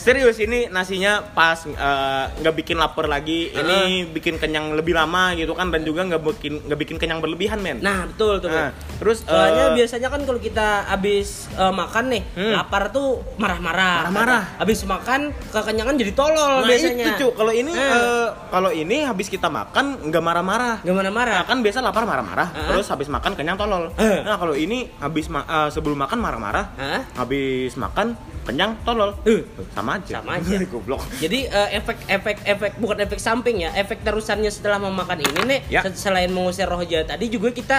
Serius 0.06 0.38
ini 0.38 0.70
nasinya 0.70 1.18
pas 1.34 1.66
eh, 1.66 2.26
nggak 2.38 2.56
bikin 2.62 2.78
lapar 2.78 3.10
lagi, 3.10 3.50
ini 3.50 4.06
bikin 4.06 4.38
kenyang 4.38 4.78
lebih 4.78 4.94
lama 4.94 5.34
gitu 5.34 5.58
kan 5.58 5.74
dan 5.74 5.82
juga 5.82 6.06
nggak 6.06 6.22
bikin 6.22 6.54
nggak 6.70 6.80
bikin 6.86 6.98
kenyang 7.02 7.26
berlebihan 7.26 7.58
men. 7.58 7.82
Nah, 7.82 8.06
betul 8.06 8.38
tuh. 8.38 8.54
Nah, 8.54 8.70
terus 8.96 9.22
Soalnya 9.22 9.66
eh, 9.68 9.76
biasanya 9.76 10.08
kan 10.08 10.22
kalau 10.22 10.38
kita 10.38 10.68
habis 10.86 11.50
eh, 11.52 11.74
makan 11.74 12.06
nih, 12.10 12.24
Hmm. 12.32 12.54
lapar 12.54 12.90
tuh 12.90 13.20
marah-marah. 13.36 14.08
Marah-marah. 14.08 14.44
Habis 14.58 14.84
makan 14.84 15.22
kekenyangan 15.50 15.96
jadi 15.96 16.12
tolol 16.12 16.62
Nah 16.62 16.66
biasanya. 16.66 17.06
itu 17.14 17.28
kalau 17.32 17.52
ini 17.52 17.70
Nah. 17.70 17.90
eh, 17.92 18.28
kalau 18.50 18.70
ini 18.70 18.98
habis 19.02 19.28
kita 19.28 19.48
makan 19.48 19.86
nggak 20.06 20.24
marah-marah. 20.24 20.76
Gak 20.82 20.96
marah-marah. 20.96 21.36
Nah, 21.36 21.46
kan 21.46 21.60
biasa 21.60 21.80
lapar 21.80 22.04
marah-marah, 22.04 22.48
Ah. 22.50 22.68
terus 22.70 22.88
habis 22.88 23.08
makan 23.08 23.32
kenyang 23.34 23.56
tolol. 23.56 23.92
Eh. 23.96 24.22
Nah 24.22 24.36
kalau 24.36 24.54
ini 24.54 24.88
habis 24.98 25.28
ma- 25.28 25.44
eh, 25.44 25.70
sebelum 25.70 25.98
makan 25.98 26.18
marah-marah, 26.18 26.66
Hah? 26.76 27.02
habis 27.16 27.76
makan 27.76 28.16
kenyang 28.44 28.78
tolol. 28.82 29.18
Eh. 29.24 29.42
Sama 29.72 29.98
aja. 29.98 30.20
Sama 30.20 30.36
aja. 30.38 30.56
Goblok. 30.66 31.02
Jadi 31.18 31.46
eh, 31.46 31.70
efek 31.74 31.98
efek 32.06 32.38
efek 32.44 32.72
bukan 32.78 32.98
efek 33.02 33.18
samping 33.18 33.60
ya, 33.60 33.74
efek 33.74 34.02
terusannya 34.02 34.48
setelah 34.48 34.78
memakan 34.78 35.20
ini 35.20 35.42
nih 35.44 35.60
Ya. 35.68 35.82
se- 35.82 35.98
selain 36.00 36.30
mengusir 36.30 36.66
roh 36.66 36.82
jahat 36.82 37.08
tadi 37.08 37.28
juga 37.28 37.50
kita 37.50 37.78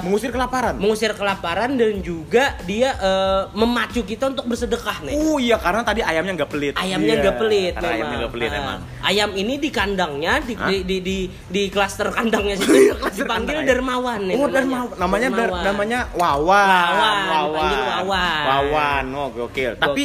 Mengusir 0.00 0.30
kelaparan. 0.30 0.74
mengusir 0.74 1.12
kelaparan 1.12 1.70
dan 1.74 2.00
juga 2.00 2.56
dia 2.62 2.90
eh, 2.94 3.42
memacu 3.52 4.00
kita 4.00 4.32
untuk 4.32 4.46
bersedekah 4.46 5.04
nih. 5.04 5.14
Oh 5.14 5.36
iya 5.36 5.54
karena 5.56 5.82
tadi 5.82 6.00
ayamnya 6.00 6.32
nggak 6.34 6.50
pelit. 6.50 6.74
Ayamnya 6.74 7.14
Iya, 7.14 7.22
nggak 7.22 7.36
pelit 7.36 7.72
Karena 7.72 7.84
memang. 7.84 7.94
ayamnya 7.94 8.16
nggak 8.18 8.32
pelit 8.32 8.48
Nah, 8.48 8.58
emang. 8.58 8.78
Ayam 9.00 9.30
ini 9.34 9.54
di 9.56 9.68
kandangnya 9.68 10.32
di 10.40 10.54
Hah? 10.54 10.66
di 10.66 10.76
di 10.82 10.96
di, 10.98 11.18
di 11.44 11.62
klaster 11.68 12.08
kandangnya 12.08 12.54
situ 12.58 12.72
klaster 12.94 13.22
dipanggil 13.22 13.54
kandang. 13.54 13.68
Dermawan 13.68 14.20
nih. 14.24 14.34
Oh, 14.34 14.48
Darmawan. 14.48 14.96
Namanya 14.96 15.28
Dar- 15.30 15.60
namanya 15.62 16.00
Wawan. 16.10 16.66
Wawan, 16.66 17.14
dipanggil 17.20 17.82
Wawan. 17.84 18.42
Wawan. 18.44 19.04
Oh, 19.12 19.28
gokil. 19.30 19.72
Tapi 19.76 20.02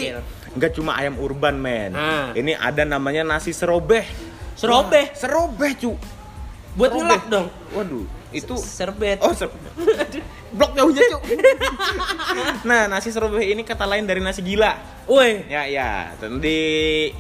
nggak 0.50 0.72
cuma 0.74 0.92
ayam 0.94 1.16
urban, 1.16 1.56
men. 1.56 1.94
Ah. 1.94 2.34
Ini 2.34 2.54
ada 2.54 2.84
namanya 2.84 3.24
nasi 3.24 3.50
serobeh. 3.50 4.04
Serobeh? 4.54 5.06
Wah, 5.08 5.16
serobeh, 5.16 5.72
cu. 5.74 5.94
buat 6.72 6.90
Serobeh. 6.90 7.02
ngelak 7.02 7.24
dong. 7.28 7.48
Waduh, 7.72 8.04
itu 8.30 8.56
Serbet. 8.62 9.18
Oh, 9.26 9.34
ser 9.34 9.50
blok 10.58 10.74
jauhnya, 10.74 11.02
cu. 11.14 11.18
nah, 12.70 12.90
nasi 12.90 13.14
serobeh 13.14 13.54
ini 13.54 13.62
kata 13.62 13.86
lain 13.86 14.06
dari 14.06 14.22
nasi 14.22 14.42
gila. 14.42 14.78
Woi. 15.06 15.46
Ya, 15.50 15.66
ya. 15.70 16.14
Di 16.18 16.58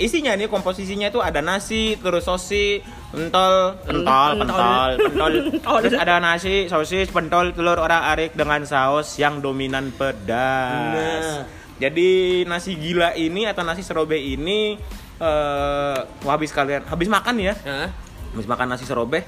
isinya 0.01 0.33
nih 0.33 0.49
komposisinya 0.49 1.09
itu 1.09 1.21
ada 1.21 1.41
nasi, 1.41 1.97
terus 1.97 2.25
sosis, 2.25 2.81
pentol, 3.13 3.77
pentol, 3.85 4.31
Pentol. 4.37 4.89
pentol. 5.01 5.33
Pentol. 5.49 5.77
Terus 5.85 5.97
ada 5.97 6.17
nasi, 6.21 6.65
sosis, 6.69 7.09
pentol, 7.09 7.53
telur 7.53 7.77
orak-arik 7.81 8.33
dengan 8.33 8.65
saus 8.65 9.17
yang 9.17 9.41
dominan 9.41 9.93
pedas. 9.93 11.25
Nah. 11.25 11.45
Jadi 11.79 12.43
nasi 12.43 12.75
gila 12.75 13.15
ini 13.15 13.47
atau 13.47 13.63
nasi 13.63 13.81
serobeh 13.81 14.19
ini 14.19 14.75
eh 15.19 15.97
wah, 16.23 16.33
habis 16.35 16.51
kalian 16.55 16.87
habis 16.87 17.11
makan 17.11 17.35
ya, 17.43 17.51
Hah? 17.67 17.91
habis 18.31 18.47
makan 18.47 18.71
nasi 18.71 18.87
serobeh 18.87 19.23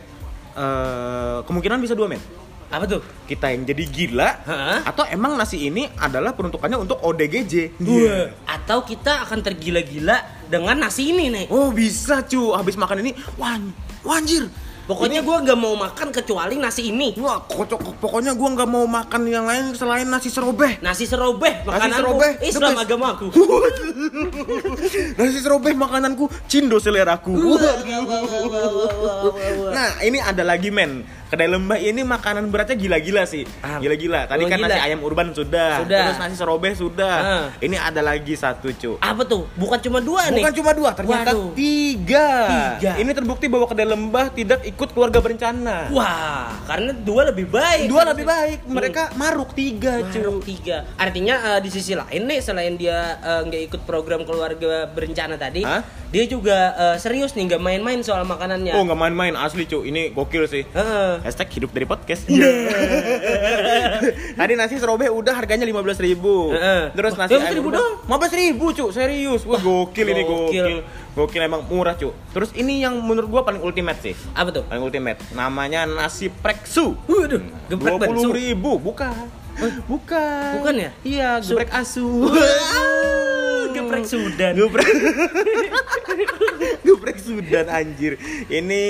eh 0.55 1.37
kemungkinan 1.45 1.79
bisa 1.79 1.95
dua 1.95 2.07
men. 2.11 2.21
Apa 2.71 2.87
tuh? 2.87 3.03
Kita 3.27 3.51
yang 3.51 3.67
jadi 3.67 3.83
gila 3.83 4.29
Hah? 4.47 4.79
atau 4.87 5.03
emang 5.11 5.35
nasi 5.35 5.67
ini 5.67 5.91
adalah 5.99 6.31
peruntukannya 6.31 6.79
untuk 6.79 7.03
ODGJ. 7.03 7.83
Wah. 7.83 8.31
Atau 8.47 8.87
kita 8.87 9.27
akan 9.27 9.43
tergila-gila 9.43 10.47
dengan 10.47 10.79
nasi 10.79 11.11
ini 11.11 11.27
nih. 11.27 11.45
Oh 11.51 11.75
bisa 11.75 12.23
cu, 12.23 12.55
habis 12.55 12.79
makan 12.79 13.03
ini, 13.03 13.11
wah, 13.35 13.59
wah 14.07 14.23
anjir. 14.23 14.47
Pokoknya 14.89 15.21
gua 15.21 15.45
nggak 15.45 15.59
mau 15.59 15.73
makan 15.77 16.07
kecuali 16.09 16.55
nasi 16.57 16.89
ini. 16.89 17.13
Wah, 17.21 17.45
kocok. 17.45 18.01
Pokoknya 18.01 18.33
gua 18.33 18.49
nggak 18.57 18.69
mau 18.69 18.85
makan 18.89 19.21
yang 19.29 19.45
lain 19.45 19.77
selain 19.77 20.09
nasi 20.09 20.33
serobeh. 20.33 20.81
Nasi 20.81 21.05
serobeh, 21.05 21.61
makananku 21.63 22.01
serobeh, 22.01 22.31
Islam 22.41 22.73
agamaku. 22.75 23.27
nasi 25.21 25.39
serobeh 25.39 25.73
makananku, 25.77 26.25
cindo 26.49 26.81
seleraku. 26.81 27.33
nah, 29.69 30.01
ini 30.01 30.17
ada 30.17 30.41
lagi 30.41 30.73
men. 30.73 31.21
Kedai 31.31 31.47
lembah 31.47 31.79
ini 31.79 32.03
makanan 32.03 32.51
beratnya 32.51 32.75
gila-gila 32.75 33.23
sih. 33.23 33.47
Ah, 33.63 33.79
Gila-gila. 33.79 34.27
Tadi 34.27 34.43
oh, 34.43 34.51
kan 34.51 34.67
nasi 34.67 34.79
ayam 34.83 34.99
urban 34.99 35.31
sudah. 35.31 35.79
Sudah. 35.79 36.11
Terus 36.11 36.19
nasi 36.19 36.35
serobeh 36.35 36.75
sudah. 36.75 37.15
Ah. 37.23 37.45
Ini 37.63 37.79
ada 37.79 38.03
lagi 38.03 38.35
satu 38.35 38.67
cu. 38.75 38.99
Apa 38.99 39.23
tuh? 39.23 39.47
Bukan 39.55 39.79
cuma 39.79 40.03
dua 40.03 40.27
nih. 40.27 40.43
Bukan 40.43 40.53
cuma 40.59 40.71
dua, 40.75 40.91
ternyata 40.91 41.31
Waduh. 41.31 41.55
tiga. 41.55 42.27
Tiga. 42.75 42.91
Ini 42.99 43.11
terbukti 43.15 43.47
bahwa 43.47 43.63
kedai 43.63 43.87
lembah 43.87 44.27
tidak 44.35 44.59
ikut 44.71 44.89
keluarga 44.91 45.19
berencana. 45.19 45.91
Wah, 45.91 46.55
karena 46.65 46.95
dua 46.95 47.27
lebih 47.27 47.45
baik. 47.45 47.85
Dua 47.85 48.07
lebih 48.07 48.23
baik, 48.23 48.59
mereka 48.65 49.11
maruk 49.13 49.51
tiga 49.51 49.99
Maruk 49.99 50.41
cuy. 50.41 50.55
tiga. 50.55 50.87
Artinya 50.95 51.35
eh, 51.53 51.59
di 51.59 51.69
sisi 51.69 51.91
lain 51.91 52.23
nih 52.23 52.39
selain 52.39 52.73
dia 52.75 53.19
eh, 53.19 53.41
nggak 53.43 53.61
ikut 53.67 53.81
program 53.83 54.23
keluarga 54.23 54.87
berencana 54.87 55.35
tadi, 55.35 55.61
Hah? 55.61 55.83
dia 56.09 56.23
juga 56.25 56.57
eh, 56.73 56.97
serius 56.97 57.35
nih 57.35 57.51
nggak 57.51 57.61
main-main 57.61 57.99
soal 58.01 58.23
makanannya. 58.23 58.71
Oh 58.73 58.83
nggak 58.83 58.99
main-main 58.99 59.35
asli 59.35 59.67
cuy, 59.67 59.91
ini 59.91 60.09
gokil 60.09 60.47
sih. 60.47 60.63
Heeh. 60.65 61.21
Hashtag 61.21 61.51
hidup 61.51 61.71
dari 61.71 61.85
podcast. 61.85 62.23
Tadi 64.39 64.53
nasi 64.55 64.75
serobeh 64.77 65.09
udah 65.09 65.33
harganya 65.33 65.65
lima 65.65 65.81
belas 65.81 65.99
ribu. 65.99 66.51
Heeh. 66.53 66.91
Terus 66.93 67.13
nasi 67.15 67.35
15.000 67.35 67.61
doang? 67.61 67.93
lima 68.05 68.17
belas 68.17 68.33
ribu 68.33 68.65
cuy, 68.71 68.89
serius. 68.91 69.41
Wah 69.43 69.59
gokil 69.59 70.07
ini 70.07 70.23
Gokil. 70.23 70.67
Gokil. 71.13 71.41
Emang 71.41 71.61
murah 71.65 71.93
cuy. 71.93 72.11
Terus 72.31 72.49
ini 72.53 72.79
yang 72.79 72.95
menurut 72.97 73.27
gua 73.27 73.41
paling 73.41 73.59
ultimate 73.59 73.99
sih. 73.99 74.13
Apa 74.31 74.49
tuh? 74.51 74.63
Paling 74.65 74.83
ultimate. 74.83 75.19
Namanya 75.31 75.83
nasi 75.83 76.27
preksu. 76.27 76.95
Waduh, 77.05 77.41
geprek 77.67 77.91
Dua 77.91 78.07
puluh 78.07 78.31
ribu, 78.31 78.77
bukan. 78.77 79.13
Bukan. 79.85 80.49
Bukan 80.57 80.73
ya? 80.73 80.89
Iya, 81.03 81.29
Su- 81.43 81.53
geprek 81.53 81.69
asu. 81.71 82.07
Wah, 82.23 83.67
geprek 83.69 84.05
Sudan. 84.07 84.53
Geprek. 84.57 84.87
geprek 86.87 87.17
Sudan 87.19 87.65
anjir. 87.67 88.17
Ini 88.47 88.83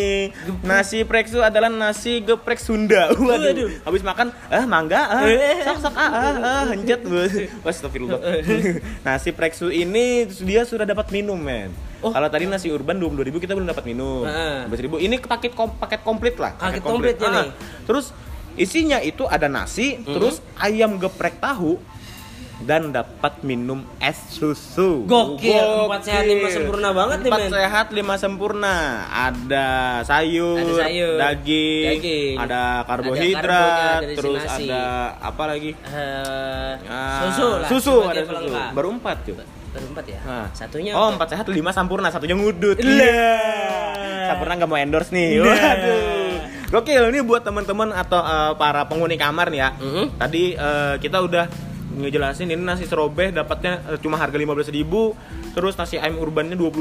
nasi 0.61 1.03
preksu 1.03 1.41
adalah 1.41 1.67
nasi 1.67 2.21
geprek 2.21 2.61
Sunda. 2.61 3.09
Waduh. 3.17 3.51
Waduh. 3.51 3.69
Habis 3.83 4.01
makan, 4.01 4.31
ah 4.47 4.65
mangga, 4.65 5.01
ah, 5.01 5.25
Eh. 5.25 5.65
sok 5.65 5.77
sok 5.81 5.93
ah, 5.93 6.07
ah, 6.07 6.33
ah 6.39 6.63
hancet. 6.69 7.01
Astagfirullah. 7.67 8.19
nasi 9.01 9.33
preksu 9.33 9.67
ini 9.67 10.23
dia 10.39 10.63
sudah 10.63 10.85
dapat 10.85 11.09
minum, 11.11 11.35
men. 11.35 11.73
Oh. 12.01 12.09
Kalau 12.09 12.27
tadi 12.27 12.45
nasi 12.45 12.67
urban 12.67 12.97
22.000 12.97 13.37
kita 13.37 13.53
belum 13.53 13.69
dapat 13.69 13.85
minum. 13.85 14.25
Heeh. 14.25 14.65
12.000 14.67 14.97
ini 14.99 15.15
paket 15.17 15.53
kom- 15.53 15.75
paket 15.75 16.01
komplit 16.01 16.35
lah. 16.35 16.53
Paket 16.53 16.77
Paket 16.77 16.81
komplit. 16.81 17.15
komplitnya 17.15 17.29
Ah. 17.31 17.35
nih. 17.39 17.49
Terus 17.85 18.05
isinya 18.53 18.97
itu 18.99 19.23
ada 19.23 19.45
nasi, 19.45 20.01
terus 20.01 20.41
ayam 20.57 20.97
geprek 20.97 21.37
tahu 21.37 21.77
dan 22.61 22.89
dapat 22.89 23.41
minum 23.41 23.81
es 23.97 24.17
susu. 24.29 25.05
Gokil, 25.05 25.89
empat 25.89 26.01
sehat, 26.03 26.23
lima 26.23 26.45
sempurna 26.47 26.89
banget 26.91 27.17
nih, 27.19 27.29
Empat 27.29 27.41
men. 27.41 27.51
sehat 27.51 27.87
lima 27.89 28.15
sempurna. 28.15 28.75
Ada 29.09 29.67
sayur, 30.03 30.57
Ada 30.59 30.73
sayur, 30.79 31.15
daging, 31.17 31.89
daging, 31.91 32.33
ada 32.37 32.45
ada 32.45 32.61
karbohidrat, 32.83 33.41
karbonya 33.97 34.05
si 34.05 34.15
terus 34.15 34.41
nasi. 34.43 34.65
ada 34.67 34.83
apa 35.17 35.43
lagi? 35.47 35.71
Ah, 36.85 37.19
susu 37.23 37.47
lah. 37.55 37.67
Susu 37.67 37.95
ada 38.03 38.13
susu. 38.15 38.29
pelengkap. 38.29 38.69
Baru 38.73 38.89
empat 38.91 39.17
tuh. 39.25 39.35
Baru 39.71 39.85
empat 39.95 40.05
ya. 40.07 40.19
Ah. 40.27 40.47
Satunya 40.51 40.91
Oh 40.93 41.15
empat 41.15 41.31
sehat 41.31 41.47
lima 41.47 41.71
sempurna 41.71 42.11
satunya 42.11 42.35
ngudut. 42.35 42.75
Lah. 42.79 42.91
Iya. 42.91 43.35
Sampurna 44.31 44.53
nggak 44.59 44.69
mau 44.69 44.79
endorse 44.79 45.11
nih. 45.15 45.39
Nah. 45.39 45.47
Waduh. 45.47 46.35
Gokil 46.71 47.03
ini 47.11 47.19
buat 47.23 47.43
teman-teman 47.43 47.91
atau 47.91 48.19
eh, 48.23 48.51
para 48.55 48.87
penghuni 48.87 49.15
kamar 49.19 49.51
nih 49.51 49.59
ya. 49.59 49.69
Mhm. 49.79 50.05
Tadi 50.19 50.43
eh, 50.55 50.95
kita 50.99 51.19
udah 51.23 51.70
ngejelasin 51.93 52.47
ini 52.47 52.57
nasi 52.57 52.83
serobeh 52.83 53.29
dapatnya 53.29 53.73
eh, 53.87 53.97
cuma 53.97 54.15
harga 54.15 54.33
15.000 54.33 54.71
terus 55.51 55.73
nasi 55.73 55.95
ayam 55.95 56.17
urbannya 56.17 56.53
20.000 56.53 56.71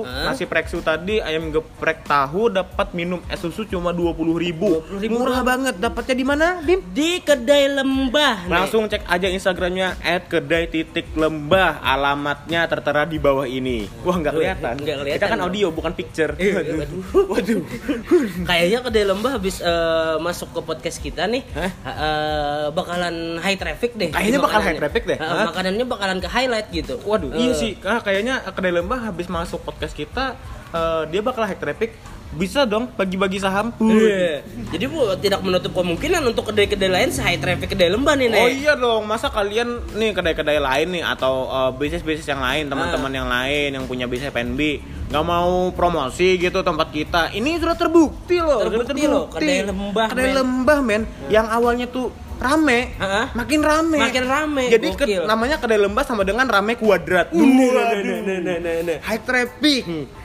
Hah? 0.00 0.24
nasi 0.28 0.44
preksu 0.44 0.78
tadi 0.78 1.18
ayam 1.18 1.50
geprek 1.50 2.02
tahu 2.02 2.46
dapat 2.48 2.92
minum 2.92 3.18
es 3.26 3.38
susu 3.38 3.64
cuma 3.64 3.90
20.000 3.90 4.54
20.000 4.94 5.10
murah 5.10 5.42
banget 5.42 5.74
dapatnya 5.76 6.14
di 6.14 6.24
mana 6.24 6.46
Dim 6.62 6.80
Di 6.84 7.18
kedai 7.18 7.72
lembah. 7.72 8.46
Langsung 8.46 8.84
cek 8.84 9.02
aja 9.04 9.26
instagramnya 9.26 9.96
@kedai 10.22 10.66
titik 10.66 11.10
lembah 11.12 11.80
alamatnya 11.80 12.64
tertera 12.64 13.02
di 13.02 13.16
bawah 13.16 13.44
ini 13.44 13.88
wah 14.02 14.14
nggak 14.14 14.32
kelihatan 14.32 14.74
Nggak 14.76 14.96
kelihatan 14.98 15.18
kita 15.18 15.26
kan 15.26 15.38
dong. 15.38 15.46
audio 15.48 15.66
bukan 15.68 15.92
picture 15.92 16.32
Eh, 16.34 16.52
waduh 16.52 16.74
waduh. 16.76 17.00
waduh 17.28 17.62
Kayaknya 18.48 18.78
kedai 18.82 19.04
lembah 19.04 19.32
habis 19.32 19.56
eh, 19.58 20.16
masuk 20.18 20.52
ke 20.52 20.60
podcast 20.62 20.98
kita 20.98 21.24
nih, 21.24 21.42
Hah? 21.50 21.70
eh, 21.82 22.66
bakalan 22.70 23.14
high 23.38 23.56
traffic 23.56 23.94
deh. 23.94 24.10
Kayaknya 24.10 24.38
bakal 24.38 24.51
Makanannya. 24.54 24.68
high 24.68 24.78
traffic 24.78 25.02
deh. 25.04 25.14
Eh, 25.14 25.24
Hah? 25.24 25.44
makanannya 25.46 25.84
bakalan 25.84 26.18
ke 26.18 26.28
highlight 26.28 26.68
gitu. 26.70 26.94
Waduh, 27.02 27.30
Eh, 27.30 27.40
iya 27.40 27.52
sih. 27.52 27.72
Ah, 27.80 27.98
kayaknya 27.98 28.44
kedai 28.46 28.72
lembah 28.72 28.98
habis 29.02 29.26
masuk 29.26 29.60
podcast 29.60 29.92
kita, 29.92 30.36
eh, 30.70 31.02
dia 31.08 31.20
bakal 31.20 31.42
hack 31.42 31.58
traffic. 31.58 31.92
Bisa 32.32 32.64
dong 32.64 32.88
bagi-bagi 32.90 33.36
saham. 33.36 33.76
Iya. 33.76 34.40
Jadi 34.72 34.84
bu 34.86 35.04
tidak 35.20 35.44
menutup 35.44 35.68
kemungkinan 35.70 36.24
untuk 36.24 36.48
kedai-kedai 36.48 36.88
lain 36.88 37.12
high 37.12 37.36
traffic 37.36 37.68
kedai 37.68 37.92
lembah 37.92 38.16
nih 38.16 38.28
nih. 38.28 38.40
Oh 38.40 38.48
iya 38.48 38.72
dong, 38.72 39.04
masa 39.04 39.28
kalian 39.28 39.68
nih 39.92 40.16
kedai-kedai 40.16 40.56
lain 40.56 40.88
nih 40.90 41.04
atau 41.04 41.44
eh, 41.44 41.70
bisnis-bisnis 41.76 42.24
yang 42.24 42.40
lain, 42.40 42.72
teman-teman 42.72 43.12
yang 43.12 43.28
lain 43.28 43.68
yang 43.70 43.84
punya 43.84 44.08
bisnis 44.08 44.32
F&B 44.32 44.80
nggak 45.12 45.20
mau 45.22 45.68
promosi 45.72 46.40
gitu 46.40 46.64
tempat 46.64 46.88
kita. 46.88 47.28
Ini 47.30 47.60
sudah 47.60 47.76
terbukti 47.76 48.40
loh, 48.40 48.64
sudah 48.64 48.80
Terbukti 48.80 49.02
loh, 49.04 49.28
kedai 49.28 49.68
lembah, 49.68 50.06
Kedai 50.08 50.24
men. 50.24 50.34
lembah, 50.34 50.78
men. 50.80 51.02
Yang 51.28 51.46
awalnya 51.52 51.86
tuh 51.86 52.08
rame, 52.38 52.94
Hah? 52.96 53.26
makin 53.32 53.60
rame. 53.60 53.98
Makin 53.98 54.24
rame, 54.24 54.64
Jadi 54.68 54.88
ke- 54.94 55.06
namanya 55.22 55.56
kedai 55.56 55.76
lembah 55.76 56.02
sama 56.02 56.22
dengan 56.22 56.44
rame 56.44 56.74
kuadrat. 56.74 57.30
Nah, 57.30 57.42
nah, 57.42 57.68
Waduh. 57.92 58.18
nah, 58.20 58.38
nah, 58.38 58.56
nah, 58.58 58.74
nah. 58.82 58.98
High 59.00 59.22
traffic. 59.22 59.82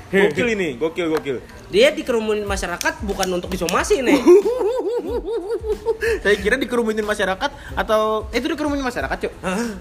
Gokil 0.08 0.48
ini, 0.56 0.70
gokil 0.76 1.08
gokil. 1.10 1.38
Dia 1.68 1.92
dikerumunin 1.92 2.48
masyarakat 2.48 3.04
bukan 3.04 3.28
untuk 3.36 3.52
disomasi 3.52 4.00
nih. 4.00 4.16
Saya 6.24 6.36
kira 6.40 6.56
dikerumunin 6.56 7.04
masyarakat 7.04 7.76
atau 7.76 8.32
itu 8.32 8.48
dikerumunin 8.48 8.84
masyarakat, 8.84 9.18
Cuk. 9.28 9.34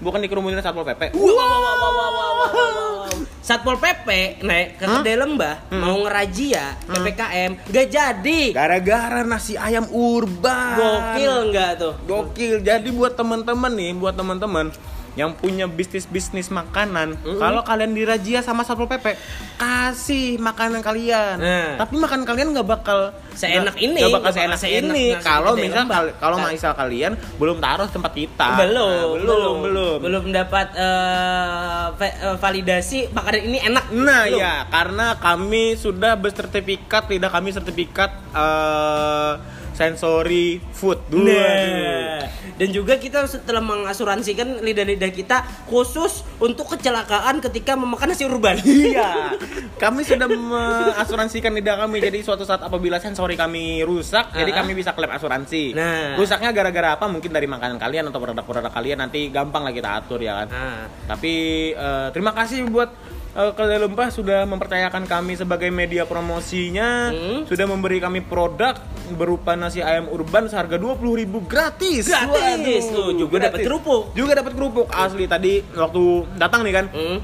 Bukan 0.03 0.19
dikerumunin 0.19 0.59
Satpol 0.59 0.83
PP. 0.83 1.15
Wow, 1.15 1.31
wow, 1.31 1.47
wow, 1.47 1.63
wow, 1.63 1.75
wow, 1.79 2.11
wow, 2.11 2.31
wow. 2.43 3.07
Satpol 3.39 3.79
PP 3.79 4.43
naik 4.43 4.75
ke 4.75 4.83
kedai 4.83 5.15
lembah 5.15 5.71
mau 5.71 6.03
ngerajia 6.03 6.75
PPKM 6.83 7.71
gak 7.71 7.87
jadi. 7.87 8.41
Gara-gara 8.51 9.23
nasi 9.23 9.55
ayam 9.55 9.87
urban. 9.95 10.75
Gokil 10.75 11.35
nggak 11.55 11.71
tuh? 11.79 11.93
Gokil. 12.03 12.59
Jadi 12.59 12.91
buat 12.91 13.15
teman-teman 13.15 13.71
nih, 13.71 13.95
buat 13.95 14.19
teman-teman 14.19 14.75
yang 15.17 15.33
punya 15.33 15.65
bisnis-bisnis 15.65 16.47
makanan, 16.47 17.17
kalau 17.35 17.59
kalian 17.61 17.91
dirazia 17.91 18.39
sama 18.39 18.61
Satpol 18.61 18.85
PP, 18.85 19.17
kasih 19.57 20.37
makanan 20.37 20.79
kalian. 20.79 21.35
Nah. 21.35 21.69
Tapi 21.75 21.97
makanan 21.97 22.21
kalian 22.23 22.53
nggak 22.53 22.69
bakal 22.69 23.09
Seenak 23.33 23.73
nggak- 23.73 23.81
ini, 23.83 23.97
nggak 23.97 24.13
bakal 24.15 24.31
seenak 24.31 24.57
seenak 24.57 24.93
ini. 24.93 25.05
Kalau 25.19 25.53
misal 25.53 25.83
kalau 26.15 26.37
Ka- 26.37 26.49
misal 26.49 26.71
kalian 26.71 27.11
belum 27.35 27.57
taruh 27.57 27.85
tempat 27.87 28.13
kita. 28.13 28.49
belum, 28.55 28.85
Nah, 28.87 29.05
belum, 29.17 29.55
belum, 29.59 29.95
belum 29.99 30.23
dapat 30.29 30.67
eh, 30.73 31.87
eh, 31.99 32.37
validasi 32.37 33.09
makanan 33.09 33.41
ini 33.43 33.57
enak. 33.63 33.85
Nah 33.91 34.21
Belum. 34.23 34.37
ya, 34.37 34.53
karena 34.67 35.17
kami 35.17 35.73
sudah 35.75 36.13
bersertifikat, 36.13 37.07
tidak 37.07 37.29
kami 37.31 37.49
sertifikat 37.49 38.13
eh, 38.31 39.33
sensory 39.77 40.57
food. 40.73 40.97
Waduh. 41.13 41.21
Nah, 41.29 42.25
dan 42.57 42.69
juga 42.73 42.97
kita 42.97 43.29
setelah 43.29 43.61
mengasuransikan 43.61 44.65
lidah-lidah 44.65 45.13
kita 45.13 45.45
khusus 45.69 46.25
untuk 46.41 46.73
kecelakaan 46.73 47.37
ketika 47.39 47.77
memakan 47.77 48.09
nasi 48.09 48.25
urban. 48.25 48.57
Iya, 48.87 49.35
kami 49.77 50.01
sudah 50.01 50.25
mengasuransikan 50.25 51.53
lidah 51.53 51.77
kami. 51.77 52.01
Jadi 52.01 52.23
suatu 52.23 52.41
saat 52.41 52.63
apabila 52.63 52.97
sensori 52.97 53.35
kami 53.35 53.83
rusak, 53.83 54.33
jadi 54.33 54.49
Ah. 54.49 54.55
kami 54.63 54.73
bisa 54.73 54.95
klaim 54.97 55.13
asuransi. 55.13 55.77
Nah. 55.77 56.17
rusaknya 56.17 56.49
gara-gara 56.49 56.97
apa? 56.97 57.05
Mungkin 57.05 57.29
dari 57.29 57.45
makanan 57.45 57.77
kalian 57.77 58.09
atau 58.09 58.17
produk-produk 58.17 58.73
kalian 58.73 58.97
nanti 58.97 59.29
gampang 59.29 59.61
lah 59.61 59.73
kita 59.75 59.89
atur 60.01 60.17
ya 60.17 60.41
kan. 60.43 60.47
Nah, 60.49 60.79
Tapi 61.05 61.33
eh, 61.71 62.07
terima 62.09 62.31
kasih 62.33 62.65
buat 62.65 62.89
eh, 63.37 63.51
Kedai 63.53 63.77
Lembah 63.77 64.09
sudah 64.09 64.43
mempercayakan 64.43 65.05
kami 65.05 65.37
sebagai 65.37 65.69
media 65.69 66.03
promosinya, 66.03 67.13
Hmm. 67.13 67.45
sudah 67.45 67.63
memberi 67.63 67.97
kami 67.97 68.19
produk 68.19 68.73
berupa 69.09 69.53
nasi 69.53 69.79
ayam 69.79 70.09
urban 70.09 70.49
seharga 70.49 70.75
20.000 70.75 71.39
gratis. 71.41 72.09
Gratis. 72.09 72.83
Tuh, 72.89 73.13
juga 73.15 73.47
dapat 73.47 73.61
kerupuk. 73.61 74.11
Juga 74.11 74.33
dapat 74.33 74.51
kerupuk 74.51 74.87
asli 74.89 75.25
tadi 75.25 75.61
waktu 75.69 76.03
datang 76.35 76.65
nih 76.65 76.73
kan. 76.73 76.87
hmm. 76.89 77.19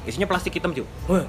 Isinya 0.00 0.24
plastik 0.24 0.56
hitam, 0.56 0.72
cuy. 0.72 0.80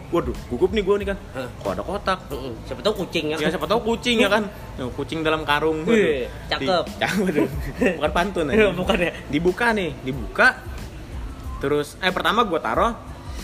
Waduh, 0.09 0.31
gugup 0.47 0.71
nih 0.71 0.79
gue 0.79 0.95
nih 1.03 1.07
kan. 1.11 1.17
Kok 1.59 1.71
ada 1.75 1.83
kotak? 1.83 2.23
Mm-mm. 2.31 2.55
Siapa 2.63 2.79
tahu 2.79 3.03
kucing 3.03 3.25
ya. 3.27 3.35
Ya 3.37 3.51
siapa 3.51 3.67
tahu 3.67 3.83
kucing 3.83 4.23
ya 4.23 4.31
kan. 4.31 4.47
Tuh, 4.79 4.87
kucing 4.95 5.27
dalam 5.27 5.43
karung. 5.43 5.83
Waduh. 5.83 6.23
Cakep. 6.47 6.83
Di- 6.87 6.95
cakep. 6.97 7.19
waduh. 7.19 7.47
Bukan 7.99 8.11
pantun 8.15 8.47
aja. 8.47 8.71
Bukan 8.71 8.95
ya? 8.97 9.11
Dibuka 9.27 9.75
nih, 9.75 9.91
dibuka. 10.01 10.63
Terus 11.59 11.99
eh 11.99 12.09
pertama 12.09 12.47
gua 12.47 12.57
taruh 12.57 12.95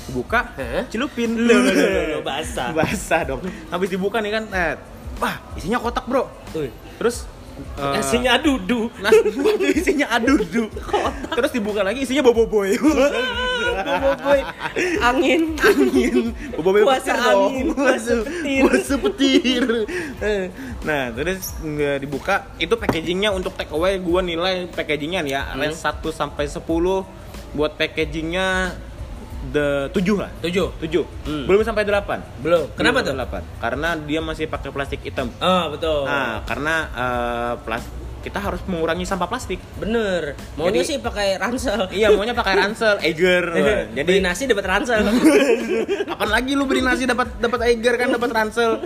dibuka, 0.07 0.39
Hah? 0.55 0.83
cilupin. 0.87 1.35
Loh, 1.37 2.21
basah. 2.21 2.71
basah 2.77 3.21
dong. 3.25 3.41
Habis 3.67 3.89
dibuka 3.89 4.17
nih 4.17 4.31
kan, 4.33 4.43
eh, 4.49 4.73
wah, 5.17 5.35
isinya 5.53 5.77
kotak, 5.77 6.07
Bro. 6.07 6.27
Wih. 6.53 6.71
Terus 6.97 7.27
eh, 7.57 7.97
Isinya 7.97 8.37
dudu. 8.37 8.87
Nah, 8.97 9.11
isinya 9.67 10.07
adudu. 10.11 10.69
Terus 11.29 11.51
dibuka 11.51 11.81
lagi 11.81 12.01
isinya 12.01 12.21
boboiboy. 12.21 12.77
Boboiboy. 13.77 14.39
Angin. 14.99 15.53
angin 15.59 16.33
boboiboy 16.55 16.85
Puasa 16.87 17.13
petir 17.13 17.17
dong. 17.19 17.41
angin, 17.45 17.65
puasa 17.69 18.13
petir. 18.23 18.61
puasa 18.63 18.93
petir 18.97 19.63
Eh, 20.17 20.43
nah 20.81 21.11
terus 21.11 21.53
nggak 21.59 21.97
dibuka 21.99 22.35
itu 22.57 22.73
packagingnya 22.73 23.29
untuk 23.29 23.53
take 23.53 23.69
away 23.69 23.99
gua 23.99 24.21
nilai 24.21 24.65
packagingnya 24.67 25.21
nih 25.21 25.33
ya 25.33 25.41
Hmm. 25.47 25.59
range 25.59 25.77
1 25.77 26.09
sampai 26.09 26.45
10 26.47 27.05
buat 27.53 27.71
packagingnya 27.75 28.73
the 29.49 29.67
7 29.89 30.17
lah 30.17 30.31
Tujuh. 30.39 30.67
7 30.77 31.03
Hmm. 31.23 31.43
belum 31.45 31.61
sampai 31.61 31.83
8 31.83 32.19
Belum. 32.39 32.67
Kenapa 32.73 33.01
tuh? 33.01 33.13
8 33.13 33.43
karena 33.57 33.89
dia 33.97 34.19
masih 34.19 34.45
pakai 34.45 34.69
plastik 34.69 35.01
hitam 35.01 35.27
Ah, 35.37 35.67
betul. 35.67 36.03
nah 36.03 36.43
karena 36.43 36.75
eh, 36.89 37.53
plas- 37.61 37.91
kita 38.27 38.43
harus 38.43 38.59
mengurangi 38.67 39.07
sampah 39.07 39.23
plastik 39.25 39.55
Bener. 39.79 40.35
Maunya 40.59 40.83
Jadi- 40.83 40.89
sih 40.91 40.97
pakai 40.99 41.39
ransel. 41.39 41.87
iya 41.95 42.11
maunya 42.11 42.35
pakai 42.35 42.53
ransel 42.59 42.99
Eiger 43.07 43.43
Jadi 43.55 43.71
jadi 43.95 44.19
nasi 44.19 44.43
dapat 44.45 44.65
ransel. 44.67 44.99
Kapan 46.11 46.29
lagi 46.29 46.51
lu 46.59 46.67
beli 46.67 46.83
nasi 46.83 47.07
dapat 47.07 47.39
dapat 47.39 47.59
Eiger 47.71 47.95
kan 47.95 48.11
dapat 48.11 48.29
ransel. 48.35 48.83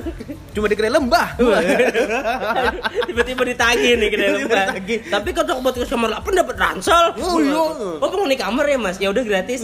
Cuma 0.52 0.70
di 0.70 0.76
kedai 0.76 0.94
lembah. 0.94 1.40
Tiba-tiba 3.08 3.42
ditagih 3.48 3.98
nih 3.98 4.10
kedai 4.12 4.30
lembah. 4.38 4.66
Tapi 5.10 5.30
kalau 5.32 5.64
buat 5.64 5.76
customer 5.76 6.12
8 6.12 6.42
dapat 6.44 6.56
ransel. 6.60 7.04
Oh, 7.18 7.40
iya. 7.40 7.56
Oh, 7.98 8.10
penghuni 8.12 8.36
kamar 8.36 8.68
ya, 8.68 8.78
Mas? 8.78 9.00
Ya 9.00 9.10
udah 9.10 9.24
gratis. 9.24 9.64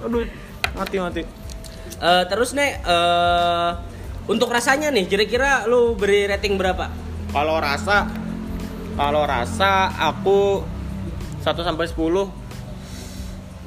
Aduh, 0.00 0.24
mati 0.72 0.96
mati. 0.96 1.22
Eh, 1.98 2.24
terus 2.30 2.54
nih 2.54 2.78
eh 2.78 3.70
untuk 4.28 4.52
rasanya 4.52 4.92
nih 4.92 5.08
kira-kira 5.08 5.64
lu 5.64 5.96
beri 5.96 6.28
rating 6.28 6.60
berapa? 6.60 6.92
Kalau 7.32 7.56
rasa 7.56 8.06
kalau 8.94 9.24
rasa 9.24 9.88
aku 9.96 10.62
1 11.40 11.48
sampai 11.64 11.86
10 11.88 12.48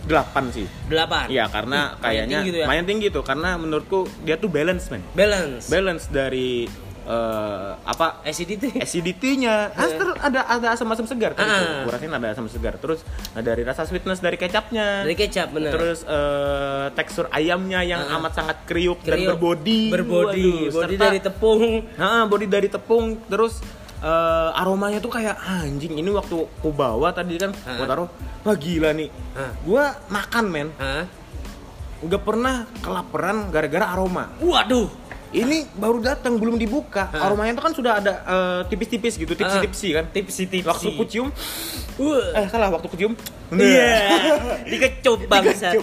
8 0.02 0.56
sih. 0.56 0.67
8. 0.89 1.30
Iya, 1.30 1.45
karena 1.47 1.95
kayaknya 2.02 2.41
tinggi 2.41 2.50
tuh 2.52 2.60
ya? 2.60 2.65
lumayan 2.65 2.86
tinggi 2.89 3.08
tuh 3.13 3.24
karena 3.24 3.50
menurutku 3.56 4.00
dia 4.26 4.36
tuh 4.36 4.50
balance, 4.50 4.89
man. 4.89 5.02
Balance. 5.13 5.65
Balance 5.69 6.06
dari 6.10 6.65
eh, 7.12 7.71
apa 7.78 8.24
Acidity. 8.24 8.80
acidity-nya 8.80 9.69
Ah, 9.69 9.89
terus 9.89 10.15
ada 10.17 10.47
ada 10.47 10.67
asam-asam 10.71 11.04
segar 11.04 11.32
tadi 11.34 11.43
tuh. 11.45 11.67
Ah. 11.67 11.84
Gua 11.84 11.91
rasain 11.91 12.08
ada 12.10 12.28
asam 12.30 12.47
segar. 12.47 12.78
Terus 12.78 13.04
nah, 13.32 13.41
dari 13.41 13.62
rasa 13.62 13.84
sweetness 13.84 14.17
dari 14.17 14.36
kecapnya. 14.36 15.04
Dari 15.04 15.15
kecap 15.17 15.52
bener. 15.52 15.71
Terus 15.71 16.00
eh, 16.04 16.86
tekstur 16.93 17.28
ayamnya 17.30 17.84
yang 17.84 18.02
Ah. 18.02 18.15
amat 18.15 18.32
sangat 18.34 18.58
kriuk, 18.63 19.04
dan 19.04 19.19
Kriuk. 19.19 19.36
berbodi. 19.36 19.82
Berbodi. 19.89 20.50
Waduh, 20.63 20.71
Bodi 20.71 20.95
serta- 20.95 21.04
dari 21.04 21.19
tepung. 21.19 21.63
Nah, 21.93 22.24
body 22.26 22.47
dari 22.47 22.67
tepung. 22.67 23.19
Terus 23.26 23.60
eh, 24.00 24.50
aromanya 24.56 24.97
tuh 24.97 25.12
kayak 25.12 25.36
anjing. 25.38 25.93
Ini 25.93 26.10
waktu 26.10 26.34
ku 26.58 26.69
bawa 26.71 27.12
tadi 27.12 27.36
kan, 27.36 27.52
Ah. 27.62 27.76
gua 27.76 27.86
taruh, 27.86 28.08
wah 28.41 28.56
gila 28.56 28.89
nih. 28.91 29.10
Ah. 29.34 29.52
Gua 29.62 29.84
makan 30.08 30.45
men, 30.47 30.69
Hah? 30.76 31.06
nggak 32.02 32.21
pernah 32.21 32.65
kelaparan 32.80 33.50
gara-gara 33.50 33.86
aroma. 33.89 34.34
Waduh. 34.39 34.89
Ini 35.32 35.63
baru 35.80 36.04
datang 36.04 36.36
belum 36.36 36.60
dibuka. 36.60 37.08
Aromanya 37.15 37.56
tuh 37.56 37.63
kan 37.63 37.74
sudah 37.74 37.94
ada 38.04 38.13
eh, 38.22 38.62
tipis-tipis 38.67 39.15
gitu, 39.15 39.32
tipsi-tipsi 39.32 39.88
kan. 39.96 40.06
Tipsi-tipsi. 40.12 40.67
Waktu 40.67 40.89
ku 40.94 41.04
cium, 41.08 41.32
Uh. 41.96 42.36
eh 42.36 42.48
salah 42.52 42.67
waktu 42.67 42.88
ku 42.91 42.96
cium. 43.00 43.13
Iya. 43.52 44.12
Dikecup 44.67 45.28
bangsa. 45.28 45.76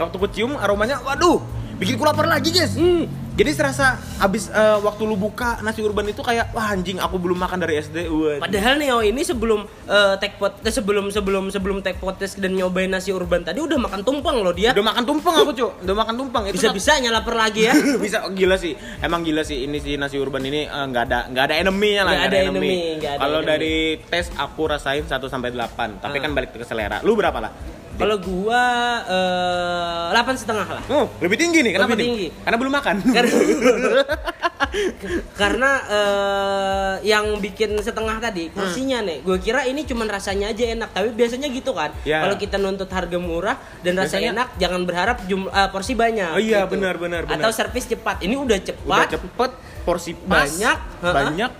Waktu 0.00 0.16
ku 0.16 0.26
cium 0.32 0.56
aromanya, 0.56 1.04
waduh, 1.04 1.40
bikin 1.76 2.00
ku 2.00 2.04
lapar 2.08 2.24
lagi 2.24 2.48
guys. 2.48 2.76
Hmm. 2.76 3.04
Jadi 3.34 3.50
serasa 3.50 3.86
abis 4.16 4.46
eh, 4.46 4.78
waktu 4.78 5.02
lu 5.02 5.16
buka 5.16 5.58
nasi 5.60 5.80
urban 5.80 6.06
itu 6.06 6.20
kayak 6.20 6.50
wah 6.50 6.70
anjing 6.70 6.96
aku 6.96 7.18
belum 7.18 7.34
makan 7.36 7.58
dari 7.58 7.76
SD. 7.76 8.06
Wah. 8.06 8.38
Padahal 8.38 8.78
nih 8.78 8.88
oh 8.88 9.02
ini 9.02 9.20
sebelum 9.20 9.60
eh, 9.84 10.14
take 10.16 10.38
pot 10.38 10.54
eh, 10.56 10.70
sebelum 10.70 11.10
sebelum 11.10 11.50
sebelum 11.50 11.76
take 11.80 11.98
podcast 11.98 12.38
dan 12.38 12.54
nyobain 12.54 12.86
nasi 12.86 13.10
urban 13.10 13.42
tadi 13.42 13.58
udah 13.58 13.74
makan 13.76 14.00
tumpeng 14.00 14.38
loh 14.38 14.50
dia. 14.50 14.70
Udah 14.70 14.86
makan 14.86 15.02
tumpeng 15.04 15.34
aku, 15.36 15.50
Cuk. 15.52 15.72
Udah 15.82 15.96
makan 15.96 16.14
tumpeng. 16.16 16.42
Itu 16.46 16.56
Bisa-bisanya 16.56 17.10
lapar 17.10 17.34
lagi 17.36 17.66
ya. 17.66 17.74
bisa 18.04 18.22
oh, 18.22 18.30
gila 18.30 18.54
sih 18.54 18.72
emang 19.00 19.20
gila 19.20 19.42
sih 19.42 19.64
ini 19.64 19.78
sih 19.78 19.94
nasi 19.94 20.14
urban 20.14 20.40
ini 20.40 20.64
nggak 20.64 21.04
ada 21.04 21.20
nggak 21.26 21.44
ada 21.44 21.54
enemy-nya 21.56 22.02
lah 22.02 22.12
Nggak 22.12 22.20
nggak 22.20 22.30
ada 22.30 22.38
enemy, 22.46 22.74
ada 22.96 23.10
kalau 23.16 23.38
enemy. 23.38 23.50
dari 23.50 23.74
tes 24.04 24.30
aku 24.32 24.62
rasain 24.64 25.02
1 25.02 25.10
sampai 25.24 25.50
8 25.50 25.98
tapi 25.98 26.16
Ah. 26.16 26.22
kan 26.22 26.30
balik 26.30 26.50
ke 26.50 26.62
selera 26.62 27.00
lu 27.00 27.12
berapa 27.12 27.38
lah 27.40 27.50
Kalau 27.94 28.18
gua 28.18 28.62
delapan 30.10 30.34
setengah 30.34 30.66
lah. 30.68 30.82
oh 30.88 31.06
lebih 31.18 31.36
tinggi 31.36 31.60
nih 31.60 31.72
kenapa 31.72 31.92
Lebih 31.92 31.96
nih? 31.96 32.06
tinggi. 32.06 32.26
karena 32.42 32.56
belum 32.58 32.72
makan 32.74 32.94
Karena, 33.06 33.23
karena 35.34 35.70
eh, 35.86 36.94
yang 37.06 37.38
bikin 37.38 37.78
setengah 37.78 38.18
tadi 38.18 38.50
porsinya 38.50 39.02
nih, 39.02 39.22
gue 39.22 39.38
kira 39.38 39.66
ini 39.66 39.86
cuman 39.86 40.06
rasanya 40.10 40.50
aja 40.50 40.64
enak, 40.74 40.90
tapi 40.90 41.14
biasanya 41.14 41.48
gitu 41.50 41.70
kan. 41.74 41.94
Ya. 42.02 42.22
Kalau 42.26 42.36
kita 42.38 42.56
nuntut 42.58 42.90
harga 42.90 43.18
murah 43.18 43.56
dan 43.86 43.98
rasanya 43.98 44.34
Biasanya- 44.34 44.34
enak, 44.34 44.48
jangan 44.58 44.80
berharap 44.86 45.16
jumlah 45.26 45.64
porsi 45.70 45.92
banyak. 45.94 46.30
Oh 46.34 46.42
iya, 46.42 46.66
gitu. 46.66 46.74
benar, 46.78 46.94
benar. 46.98 47.22
Atau 47.30 47.50
servis 47.54 47.86
cepat. 47.86 48.22
Ini 48.22 48.34
udah 48.34 48.58
cepat, 48.58 48.98
udah 49.06 49.10
cepet 49.14 49.50
porsi 49.84 50.16
pas, 50.16 50.48
Banyak, 50.48 50.78
banyak 51.04 51.50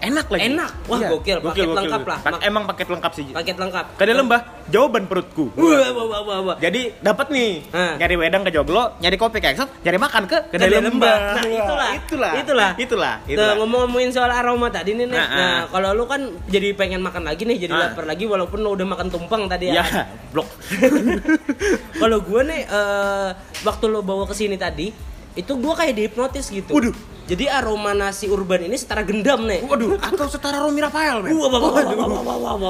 enak 0.00 0.26
lagi 0.28 0.42
Enak. 0.48 0.70
Wah, 0.86 0.98
gokil. 1.08 1.38
Paket 1.40 1.66
lengkap 1.68 2.02
lah. 2.02 2.18
Pak- 2.20 2.42
emang 2.42 2.64
paket 2.64 2.86
lengkap 2.86 3.12
sih 3.12 3.24
paket 3.28 3.56
lengkap. 3.56 3.84
Kada 3.94 4.12
lembah 4.12 4.40
jawaban 4.66 5.04
perutku 5.04 5.48
Wah, 5.52 5.90
wah, 5.90 6.04
wah, 6.04 6.20
wah, 6.22 6.38
wah. 6.44 6.56
jadi 6.56 6.92
dapat 6.98 7.28
nih 7.28 7.50
Ah. 7.70 7.96
nyari 7.96 8.14
wedang 8.16 8.42
ke 8.42 8.50
joglo 8.50 8.94
nyari 8.98 9.16
kopi 9.16 9.38
ke 9.38 9.48
Exot 9.48 9.68
nyari 9.80 9.96
makan 9.96 10.22
ke 10.24 10.38
kedai 10.48 10.68
Kedai 10.68 10.84
lembah 10.84 11.16
Nah, 11.18 11.44
itulah. 11.44 11.88
itulah 11.90 12.32
Itulah. 12.36 12.70
itulah 12.76 13.14
Tuh, 13.18 13.32
itulah 13.32 13.54
ngomong-ngomongin 13.56 14.10
soal 14.10 14.28
aroma 14.28 14.68
tadi 14.68 14.92
nih, 14.92 15.04
Nek. 15.04 15.16
Nah, 15.16 15.28
Nah, 15.28 15.48
ah. 15.48 15.62
kalau 15.68 15.90
lu 15.92 16.04
kan 16.04 16.20
jadi 16.46 16.68
pengen 16.72 17.00
makan 17.00 17.24
lagi 17.24 17.42
nih, 17.42 17.58
jadi 17.58 17.72
lapar 17.72 18.04
lagi 18.04 18.24
walaupun 18.24 18.58
lu 18.58 18.70
udah 18.70 18.86
makan 18.86 19.08
tumpeng 19.08 19.46
tadi 19.46 19.68
ya 19.68 19.80
ya. 19.80 20.04
blok 20.28 20.48
kalau 22.00 22.18
gue 22.20 22.40
nih 22.44 22.60
eh, 22.64 23.28
waktu 23.60 23.84
lo 23.86 24.00
bawa 24.00 24.24
ke 24.24 24.34
sini 24.34 24.54
tadi, 24.54 24.92
itu 25.38 25.52
gue 25.54 25.70
kayak 25.72 25.94
dihipnotis 25.94 26.50
gitu. 26.50 26.74
Waduh. 26.74 26.94
Jadi 27.28 27.44
aroma 27.44 27.92
nasi 27.92 28.24
urban 28.26 28.64
ini 28.64 28.74
setara 28.74 29.04
gendam 29.04 29.44
nih. 29.44 29.60
Waduh, 29.62 30.00
atau 30.00 30.26
setara 30.26 30.64
Romi 30.64 30.80
Rafael, 30.80 31.20
men. 31.20 31.36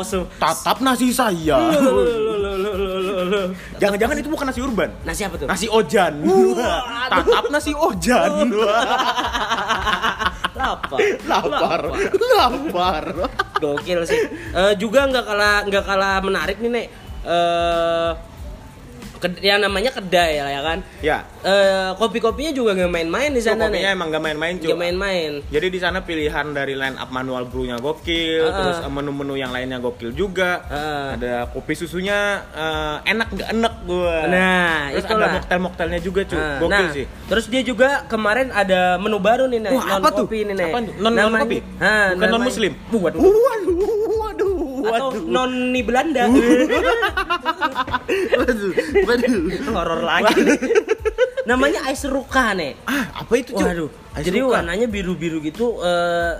So- 0.02 0.26
Tatap 0.36 0.82
nasi 0.82 1.14
saya. 1.14 1.62
Jangan-jangan 3.78 4.18
itu 4.18 4.28
bukan 4.28 4.50
nasi 4.50 4.60
urban. 4.60 4.90
Nasi 5.06 5.22
apa 5.22 5.38
tuh? 5.38 5.46
Nasi 5.46 5.70
ojan. 5.70 6.26
Tatap 7.08 7.44
nasi 7.48 7.70
ojan. 7.70 8.50
Lapar. 10.58 10.98
Lapar. 11.22 11.80
Lapar. 12.34 13.04
Gokil 13.62 14.00
sih. 14.04 14.20
Eh, 14.52 14.72
juga 14.74 15.06
nggak 15.06 15.22
kalah 15.22 15.56
nggak 15.70 15.84
kalah 15.86 16.18
menarik 16.18 16.58
nih 16.58 16.70
nek. 16.70 16.86
Eh 17.22 18.10
ked- 18.10 18.37
yang 19.40 19.58
namanya 19.58 19.90
kedai 19.90 20.38
lah 20.38 20.50
ya 20.50 20.62
kan. 20.62 20.78
Ya. 21.00 21.18
Eh 21.40 21.90
kopi-kopinya 21.94 22.50
juga 22.50 22.74
nggak 22.74 22.90
main-main 22.90 23.30
di 23.30 23.40
sana 23.40 23.66
Kopinya 23.66 23.90
nih. 23.90 23.96
emang 23.96 24.08
gak 24.08 24.24
main-main, 24.24 24.54
cuy. 24.56 24.68
Nggak 24.68 24.80
main-main. 24.80 25.30
Jadi 25.48 25.66
di 25.68 25.78
sana 25.78 25.98
pilihan 26.00 26.46
dari 26.50 26.74
line 26.74 26.96
up 26.96 27.08
manual 27.08 27.44
brew-nya 27.44 27.78
gokil, 27.78 28.44
Ah. 28.44 28.54
terus 28.56 28.78
eh, 28.80 28.90
menu-menu 28.90 29.34
yang 29.34 29.50
lainnya 29.50 29.78
gokil 29.78 30.10
juga. 30.12 30.62
Ah. 30.66 31.14
Ada 31.14 31.50
kopi 31.50 31.74
susunya 31.74 32.18
eh, 32.48 32.96
enak 33.06 33.28
nggak 33.30 33.48
enak 33.52 33.74
gua. 33.84 34.16
Nah, 34.26 34.90
terus 34.90 35.04
itulah. 35.04 35.26
ada 35.26 35.34
mocktail-mocktailnya 35.34 36.00
juga, 36.00 36.20
cuy. 36.24 36.36
Nah, 36.36 36.58
gokil 36.58 36.84
nah, 36.84 36.94
sih. 36.94 37.04
Terus 37.28 37.44
dia 37.46 37.62
juga 37.62 37.88
kemarin 38.06 38.48
ada 38.50 38.96
menu 38.96 39.18
baru 39.18 39.46
nih 39.46 39.60
nih, 39.60 39.70
Wah, 39.72 39.98
apa 39.98 40.08
tuh? 40.12 40.26
kopi 40.26 40.44
nih 40.44 40.54
nih. 40.54 40.70
Tuh? 40.70 40.94
Non- 40.98 41.14
non 41.14 41.32
kopi? 41.38 41.58
Hah, 41.78 42.14
Bukan 42.14 42.28
non-muslim? 42.30 42.72
Waduh. 42.88 43.18
Waduh, 43.18 43.42
waduh, 43.42 43.97
Atau 44.88 45.08
waduh. 45.12 45.24
noni 45.24 45.80
Belanda. 45.84 46.24
waduh, 48.38 48.72
waduh. 49.04 49.36
Horor 49.72 50.00
lagi. 50.02 50.34
nih. 50.40 50.58
Namanya 51.44 51.80
Ice 51.92 52.04
Ruka 52.08 52.52
nih. 52.52 52.76
Ah, 52.84 53.24
apa 53.24 53.32
itu, 53.36 53.52
cuy? 53.56 53.64
Waduh. 53.64 53.90
Ice 54.20 54.24
Jadi 54.28 54.38
Ruka. 54.44 54.52
warnanya 54.60 54.86
biru-biru 54.88 55.38
gitu 55.40 55.80
eh, 55.80 56.32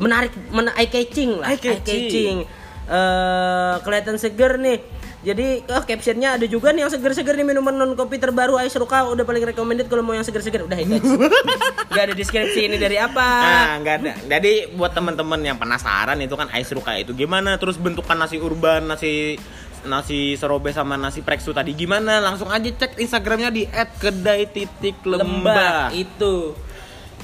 menarik, 0.00 0.32
men 0.52 0.68
eye 0.74 0.88
catching 0.88 1.40
lah. 1.40 1.48
Eye 1.52 1.60
catching. 1.60 2.36
Eh, 2.84 3.74
kelihatan 3.80 4.16
seger 4.20 4.60
nih. 4.60 4.78
Jadi 5.24 5.64
oh, 5.72 5.82
captionnya 5.88 6.36
ada 6.36 6.44
juga 6.44 6.68
nih 6.76 6.84
yang 6.84 6.92
seger-seger 6.92 7.32
nih 7.40 7.48
minuman 7.48 7.72
non 7.72 7.96
kopi 7.96 8.20
terbaru 8.20 8.60
Ice 8.60 8.76
Ruka 8.76 9.08
udah 9.08 9.24
paling 9.24 9.40
recommended 9.40 9.88
kalau 9.88 10.04
mau 10.04 10.12
yang 10.12 10.20
seger-seger 10.22 10.68
udah 10.68 10.76
itu. 10.76 11.00
Gak 11.96 12.12
ada 12.12 12.14
deskripsi 12.14 12.68
ini 12.68 12.76
dari 12.76 13.00
apa. 13.00 13.22
Nah, 13.22 13.74
nggak 13.78 13.94
ada. 14.02 14.12
Jadi 14.26 14.74
buat 14.74 14.90
teman-teman 14.90 15.38
yang 15.46 15.54
penasaran 15.54 16.18
itu 16.18 16.34
kan 16.34 16.50
ice 16.50 16.74
ruka 16.74 16.90
itu 16.98 17.14
gimana, 17.14 17.54
terus 17.54 17.78
bentukan 17.78 18.18
nasi 18.18 18.42
urban, 18.42 18.90
nasi 18.90 19.38
nasi 19.86 20.34
serobe 20.34 20.74
sama 20.74 20.98
nasi 20.98 21.22
preksu 21.22 21.54
tadi 21.54 21.70
gimana? 21.70 22.18
Langsung 22.18 22.50
aja 22.50 22.66
cek 22.66 22.98
Instagramnya 22.98 23.54
di 23.54 23.70
@kedai.lembah. 23.70 25.22
lembah 25.22 25.78
itu. 25.94 26.56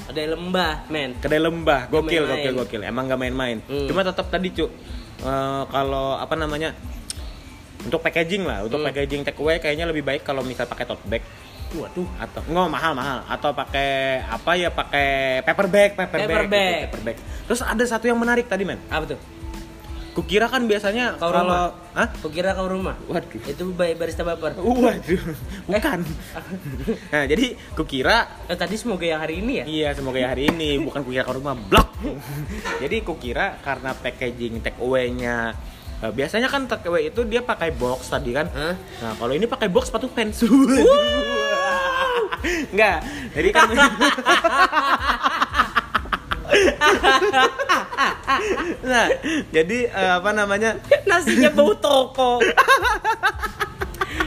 Ada 0.07 0.39
lembah, 0.39 0.87
men. 0.87 1.19
Kedai 1.19 1.41
lembah, 1.43 1.91
gokil, 1.91 2.23
gokil, 2.23 2.53
gokil. 2.63 2.81
Emang 2.87 3.11
gak 3.11 3.19
main-main. 3.19 3.59
Hmm. 3.67 3.91
Cuma 3.91 4.07
tetap 4.07 4.31
tadi 4.31 4.55
cuk, 4.55 4.71
eh, 5.23 5.63
kalau 5.67 6.15
apa 6.15 6.35
namanya 6.39 6.71
untuk 7.81 7.99
packaging 7.99 8.43
lah, 8.43 8.61
untuk 8.61 8.77
Hmm. 8.77 8.87
packaging 8.87 9.21
take 9.21 9.37
away 9.37 9.57
kayaknya 9.57 9.85
lebih 9.85 10.01
baik 10.01 10.21
kalau 10.21 10.41
misal 10.41 10.65
pakai 10.65 10.83
tote 10.83 11.01
bag 11.05 11.23
Waduh. 11.71 12.03
atau 12.17 12.41
nggak 12.43 12.67
mahal 12.67 12.91
mahal 12.91 13.19
atau 13.25 13.49
pakai 13.51 13.89
apa 14.21 14.51
ya 14.53 14.69
pakai 14.69 15.07
paper 15.41 15.67
bag 15.67 15.89
paper, 15.93 16.17
Paper 16.19 16.43
bag, 16.43 16.49
bag. 16.49 16.67
gitu, 16.67 16.83
paper 16.85 17.01
bag. 17.01 17.17
Terus 17.47 17.61
ada 17.61 17.83
satu 17.83 18.05
yang 18.05 18.15
menarik 18.15 18.45
tadi 18.45 18.63
men. 18.63 18.79
Apa 18.87 19.07
tuh? 19.07 19.19
Kukira 20.11 20.51
kan 20.51 20.67
biasanya 20.67 21.15
Kau 21.15 21.31
kalau? 21.31 21.71
Hah? 21.95 22.07
Kukira 22.19 22.51
kau 22.51 22.67
rumah. 22.67 22.99
Waduh. 23.07 23.47
Itu 23.47 23.71
bayi 23.71 23.95
barista 23.95 24.27
baper. 24.27 24.59
Waduh, 24.59 25.23
bukan. 25.71 26.03
nah, 27.07 27.23
jadi 27.23 27.55
kukira 27.71 28.27
Eh 28.51 28.59
tadi 28.59 28.75
semoga 28.75 29.07
yang 29.07 29.23
hari 29.23 29.39
ini 29.39 29.63
ya. 29.63 29.65
Iya, 29.65 29.89
semoga 29.95 30.19
ya 30.19 30.35
hari 30.35 30.51
ini 30.51 30.83
bukan 30.83 31.07
kukira 31.07 31.23
ke 31.23 31.31
rumah 31.31 31.55
blok. 31.55 31.87
Jadi 32.83 32.97
kukira 33.01 33.55
karena 33.63 33.95
packaging 33.95 34.59
take 34.59 34.83
away-nya 34.83 35.55
eh, 36.01 36.11
biasanya 36.11 36.49
kan 36.49 36.65
away 36.85 37.13
itu 37.13 37.21
dia 37.25 37.41
pakai 37.45 37.71
box 37.73 38.09
tadi 38.09 38.33
kan. 38.33 38.49
Hah? 38.51 38.73
Nah, 38.75 39.13
kalau 39.17 39.33
ini 39.37 39.45
pakai 39.45 39.69
box 39.69 39.87
sepatu 39.89 40.09
fans. 40.09 40.41
Enggak. 42.73 42.99
Jadi 43.37 43.49
kan 43.53 43.67
Nah, 48.81 49.07
jadi 49.53 49.77
eh, 49.87 50.11
apa 50.19 50.31
namanya? 50.35 50.75
Nasinya 51.09 51.49
bau 51.53 51.71
toko. 51.77 52.41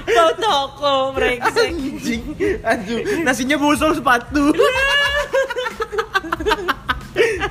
bau 0.05 0.33
toko, 0.39 0.95
brengsek. 1.13 1.75
Anjing. 1.75 2.23
Aduh, 2.65 2.99
nasinya 3.27 3.57
busol 3.61 3.93
sepatu. 3.99 4.55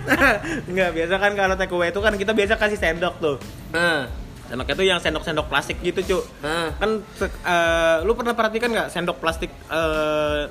Enggak, 0.69 0.89
biasa 0.93 1.13
kan 1.17 1.31
kalau 1.33 1.55
take 1.55 1.73
away 1.73 1.89
itu 1.89 1.99
kan 1.99 2.13
kita 2.15 2.31
biasa 2.31 2.53
kasih 2.57 2.79
sendok 2.79 3.15
tuh. 3.19 3.37
Nah, 3.71 4.07
Sendoknya 4.43 4.75
tuh 4.75 4.85
yang 4.85 4.99
sendok-sendok 4.99 5.47
plastik 5.47 5.79
gitu, 5.81 6.03
Cuk. 6.03 6.23
nah. 6.43 6.69
Kan 6.77 6.99
eh, 7.23 7.95
lu 8.03 8.13
pernah 8.13 8.35
perhatikan 8.35 8.69
nggak 8.69 8.91
sendok 8.91 9.17
plastik 9.17 9.49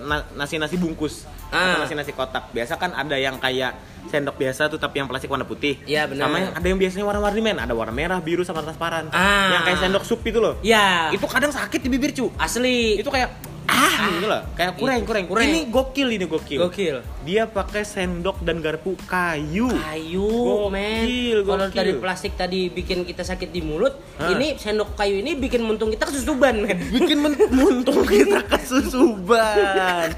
na- 0.01 0.27
nasi-nasi 0.35 0.81
bungkus 0.81 1.29
atau 1.53 1.85
nasi-nasi 1.85 2.11
kotak? 2.11 2.51
Biasa 2.51 2.81
kan 2.81 2.97
ada 2.97 3.15
yang 3.15 3.37
kayak 3.37 3.77
sendok 4.09 4.41
biasa 4.41 4.67
tuh 4.73 4.81
tapi 4.81 4.99
yang 4.99 5.07
plastik 5.07 5.29
warna 5.31 5.45
putih. 5.45 5.77
Iya, 5.85 6.09
benar. 6.09 6.25
Sama 6.25 6.37
yang 6.41 6.53
ada 6.57 6.67
yang 6.67 6.81
biasanya 6.81 7.05
warna-warni 7.05 7.41
men, 7.45 7.59
ada 7.61 7.77
warna 7.77 7.95
merah, 7.95 8.19
biru 8.19 8.43
sama 8.43 8.65
transparan. 8.65 9.13
Ah. 9.13 9.61
Yang 9.61 9.63
kayak 9.69 9.79
sendok 9.85 10.05
sup 10.09 10.21
itu 10.25 10.41
loh. 10.41 10.57
Ya, 10.65 11.13
Itu 11.13 11.29
kadang 11.29 11.53
sakit 11.53 11.79
di 11.85 11.89
bibir, 11.93 12.11
Cuk. 12.17 12.33
asli. 12.41 12.97
Itu 12.99 13.13
kayak 13.13 13.52
ah 13.73 13.95
gitu 14.07 14.27
loh, 14.27 14.43
kayak 14.53 14.73
kurang 14.77 15.01
kurang. 15.03 15.25
Kurang. 15.27 15.45
Ini 15.45 15.61
gokil 15.67 16.09
ini 16.11 16.25
gokil. 16.25 16.61
Gokil. 16.61 16.97
Dia 17.23 17.47
pakai 17.47 17.83
sendok 17.83 18.41
dan 18.41 18.59
garpu 18.59 18.93
kayu. 19.03 19.73
kayu, 19.73 20.29
Gokil, 20.29 20.69
men. 20.69 21.07
Kalau 21.43 21.67
dari 21.69 21.93
plastik 21.95 22.35
tadi 22.35 22.69
bikin 22.69 23.03
kita 23.03 23.23
sakit 23.23 23.49
di 23.49 23.61
mulut, 23.61 23.97
Hah. 24.17 24.31
ini 24.31 24.55
sendok 24.55 24.93
kayu 24.93 25.17
ini 25.17 25.33
bikin 25.35 25.61
muntung 25.61 25.89
kita 25.89 26.05
kesusuban, 26.05 26.61
men. 26.61 26.77
bikin 26.95 27.19
men- 27.19 27.49
muntung 27.51 28.05
kita 28.05 28.45
kesusuban. 28.53 30.13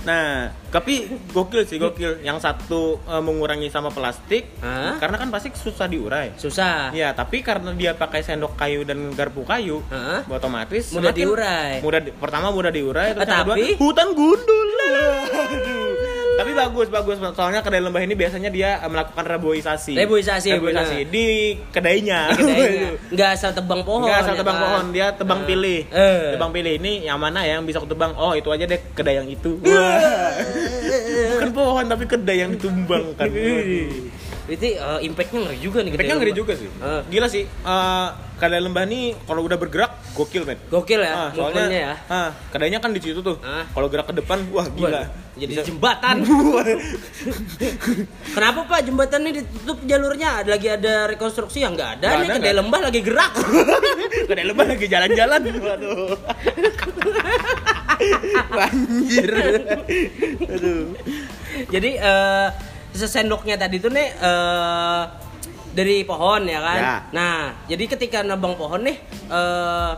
Nah, 0.00 0.56
tapi 0.66 1.04
gokil 1.28 1.62
sih 1.62 1.76
gokil. 1.76 2.18
Yang 2.18 2.40
satu 2.42 2.80
eh, 2.98 3.20
mengurangi 3.20 3.68
sama 3.68 3.88
plastik, 3.88 4.48
Hah? 4.58 4.96
karena 4.96 5.16
kan 5.16 5.28
plastik 5.28 5.52
susah 5.52 5.84
diurai. 5.84 6.32
Susah. 6.34 6.90
Ya, 6.90 7.12
tapi 7.12 7.40
karena 7.40 7.70
dia 7.72 7.92
pakai 7.92 8.22
sendok 8.22 8.56
kayu 8.56 8.82
dan 8.82 9.12
garpu 9.12 9.44
kayu, 9.44 9.84
Hah? 9.86 10.24
otomatis 10.26 10.88
Mudah 10.90 11.12
semakin- 11.12 11.18
diurai. 11.20 11.72
Mudah 11.78 12.00
di- 12.00 12.14
pertama 12.14 12.48
mudah 12.48 12.70
diurai, 12.70 12.87
terus 12.90 13.18
Eh, 13.18 13.30
yang 13.30 13.40
kedua 13.42 13.54
tapi- 13.54 13.76
hutan 13.76 14.08
gundul. 14.12 14.68
Aduh. 15.28 15.86
Tapi 16.38 16.54
bagus 16.54 16.86
bagus 16.86 17.16
soalnya 17.34 17.60
kedai 17.60 17.82
lembah 17.82 17.98
ini 17.98 18.14
biasanya 18.14 18.46
dia 18.46 18.78
eh, 18.78 18.86
melakukan 18.86 19.26
reboisasi. 19.26 19.98
Reboisasi, 19.98 20.54
Reboisasi 20.54 20.96
benar. 21.02 21.10
di 21.10 21.26
kedainya. 21.68 22.20
Kedainya. 22.30 22.90
Nggak 23.12 23.28
asal 23.32 23.50
tebang 23.52 23.82
pohon. 23.82 24.06
Enggak 24.06 24.18
asal 24.22 24.32
ya 24.32 24.38
tebang 24.38 24.54
kan? 24.54 24.62
pohon, 24.64 24.84
dia 24.88 25.06
tebang 25.12 25.40
Eh. 25.40 25.46
pilih. 25.46 25.80
Eh. 25.88 26.22
Tebang 26.32 26.50
pilih 26.50 26.72
ini 26.74 26.92
yang 27.02 27.18
mana 27.18 27.42
ya 27.42 27.58
yang 27.58 27.66
bisa 27.66 27.78
kutebang? 27.78 28.14
Oh, 28.14 28.32
itu 28.32 28.46
aja 28.48 28.64
deh 28.64 28.80
kedai 28.92 29.18
yang 29.18 29.26
itu. 29.26 29.58
Wah. 29.58 30.30
Bukan 31.34 31.50
pohon 31.52 31.84
tapi 31.84 32.04
kedai 32.06 32.38
yang 32.38 32.50
ditumbang 32.52 33.14
kan. 33.14 33.26
Berarti 34.46 34.70
eh, 34.72 34.98
impactnya 35.04 35.38
ngeri 35.42 35.58
juga 35.58 35.78
nih. 35.82 35.90
Impactnya 35.92 36.16
ngeri 36.16 36.32
juga 36.32 36.52
sih. 36.54 36.68
Eh. 36.70 37.00
Gila 37.10 37.26
sih. 37.26 37.44
eh, 37.44 38.08
kedai 38.38 38.58
lembah 38.58 38.84
nih 38.84 39.18
kalau 39.22 39.42
udah 39.42 39.54
bergerak 39.54 39.92
gokil 40.12 40.42
men. 40.42 40.58
Gokil 40.66 40.98
ya, 40.98 41.12
Ah, 41.12 41.30
soalnya 41.30 41.66
ya. 41.68 41.94
ah, 42.06 42.30
kedainya 42.48 42.78
kan 42.78 42.90
di 42.90 42.98
situ 42.98 43.18
tuh. 43.18 43.38
Ah. 43.40 43.66
Kalau 43.68 43.86
gerak 43.86 44.06
ke 44.06 44.14
depan, 44.14 44.46
wah 44.48 44.66
gila. 44.68 45.02
Waduh, 45.02 45.06
Jadi 45.36 45.52
Bisa- 45.52 45.66
jembatan. 45.66 46.16
Kenapa 48.34 48.60
Pak 48.64 48.80
jembatan 48.82 49.22
ini 49.22 49.32
ditutup 49.38 49.78
jalurnya? 49.84 50.42
Ada 50.42 50.50
lagi 50.52 50.68
ada 50.68 51.06
rekonstruksi 51.06 51.58
yang 51.60 51.74
nggak 51.74 51.90
ada 51.96 52.06
Nggak 52.08 52.16
nih 52.16 52.24
ada, 52.24 52.34
kedai 52.34 52.42
nggak. 52.44 52.58
lembah 52.58 52.80
lagi 52.80 53.00
gerak. 53.00 53.32
kedai 54.28 54.44
lembah 54.44 54.66
lagi 54.68 54.86
jalan-jalan. 54.86 55.40
Waduh. 55.56 56.14
Banjir. 58.52 59.30
Aduh. 60.48 60.84
Jadi 61.68 61.90
eh 61.94 62.48
sesendoknya 62.90 63.54
tadi 63.56 63.78
tuh 63.78 63.90
nih 63.90 64.08
eh 64.10 65.02
dari 65.78 66.02
pohon 66.02 66.42
ya 66.44 66.58
kan. 66.58 66.78
Ya. 66.80 66.94
Nah, 67.12 67.36
jadi 67.64 67.84
ketika 67.86 68.18
nebang 68.20 68.54
pohon 68.54 68.82
nih 68.82 68.96
eh 69.28 69.92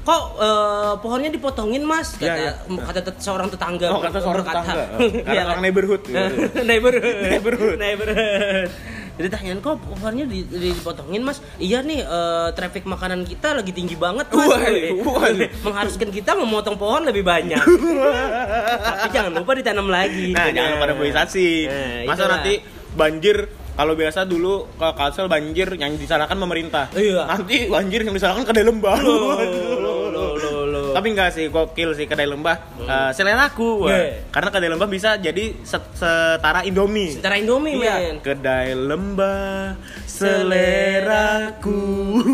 kok 0.00 0.22
eh, 0.40 0.92
pohonnya 0.98 1.28
dipotongin 1.28 1.84
mas 1.84 2.16
kata 2.16 2.24
Ya, 2.24 2.56
ya. 2.56 2.80
kata 2.80 3.00
tet- 3.02 3.20
seorang 3.20 3.46
tetangga 3.46 3.92
Oh, 3.92 4.00
kata 4.00 4.16
seorang 4.16 4.40
berkata. 4.40 4.60
tetangga. 4.64 4.84
Karena 5.20 5.28
Iya 5.28 5.42
orang 5.42 5.52
kan? 5.52 5.62
neighborhood. 5.62 6.02
neighborhood 6.70 7.16
Neighborhood. 7.28 7.76
neighborhood 7.76 8.70
jadi 9.18 9.28
tanyain 9.28 9.58
kok 9.58 9.82
pohonnya 9.82 10.24
di- 10.24 10.46
di- 10.46 10.70
dipotongin 10.72 11.20
mas 11.20 11.42
iya 11.58 11.82
nih 11.82 12.00
eh, 12.00 12.48
traffic 12.54 12.86
makanan 12.86 13.26
kita 13.26 13.50
lagi 13.52 13.74
tinggi 13.74 13.98
banget 13.98 14.30
mas 14.30 14.46
waduh. 14.46 15.50
mengharuskan 15.60 16.08
kita 16.08 16.32
memotong 16.32 16.78
pohon 16.78 17.02
lebih 17.02 17.26
banyak 17.26 17.58
tapi 18.78 19.08
jangan 19.10 19.34
lupa 19.34 19.52
ditanam 19.52 19.90
lagi 19.90 20.30
Nah, 20.30 20.48
jangan 20.48 20.70
lupa 20.72 20.86
reboisasi. 20.88 21.50
Nah, 21.66 21.98
Masa 22.06 22.14
itulah. 22.16 22.30
nanti 22.38 22.54
banjir 22.94 23.36
kalau 23.78 23.94
biasa 23.94 24.26
dulu 24.26 24.66
kalau 24.74 24.90
kalsel 24.98 25.30
banjir 25.30 25.70
yang 25.78 25.94
disalahkan 25.94 26.34
pemerintah. 26.34 26.90
Iya. 26.90 27.30
Nanti 27.30 27.70
banjir 27.70 28.02
yang 28.02 28.10
disalahkan 28.10 28.42
kedai 28.42 28.66
lembah. 28.66 28.98
Loh, 28.98 29.38
loh, 29.78 30.10
loh, 30.10 30.30
loh, 30.34 30.62
loh. 30.66 30.90
Tapi 30.90 31.14
enggak 31.14 31.30
sih, 31.30 31.46
gokil 31.46 31.94
sih 31.94 32.10
kedai 32.10 32.26
lembah. 32.26 32.58
Eh, 32.74 33.10
seleraku. 33.14 33.86
Wah. 33.86 33.94
Yeah. 33.94 34.26
Karena 34.34 34.50
kedai 34.50 34.70
lembah 34.74 34.88
bisa 34.90 35.14
jadi 35.14 35.54
set- 35.62 35.94
setara 35.94 36.66
Indomie. 36.66 37.14
Setara 37.14 37.38
Indomie 37.38 37.78
Iya. 37.78 37.94
men 38.02 38.18
Kedai 38.18 38.74
lembah 38.74 39.78
seleraku. 40.10 41.78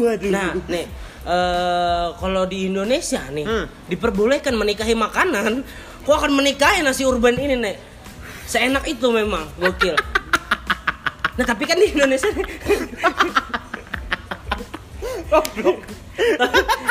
Waduh. 0.00 0.32
Nah, 0.32 0.56
nih 0.64 0.86
eh 1.24 2.06
kalau 2.16 2.48
di 2.48 2.72
Indonesia 2.72 3.20
nih 3.28 3.44
Hmm. 3.44 3.68
diperbolehkan 3.84 4.56
menikahi 4.56 4.96
makanan, 4.96 5.60
kok 6.08 6.16
akan 6.16 6.32
menikahi 6.32 6.80
nasi 6.80 7.04
urban 7.04 7.36
ini 7.36 7.60
nih? 7.60 7.76
Seenak 8.48 8.88
itu 8.88 9.12
memang, 9.12 9.44
gokil. 9.60 9.92
Nah 11.34 11.44
tapi 11.44 11.66
kan 11.66 11.76
di 11.78 11.90
Indonesia 11.90 12.30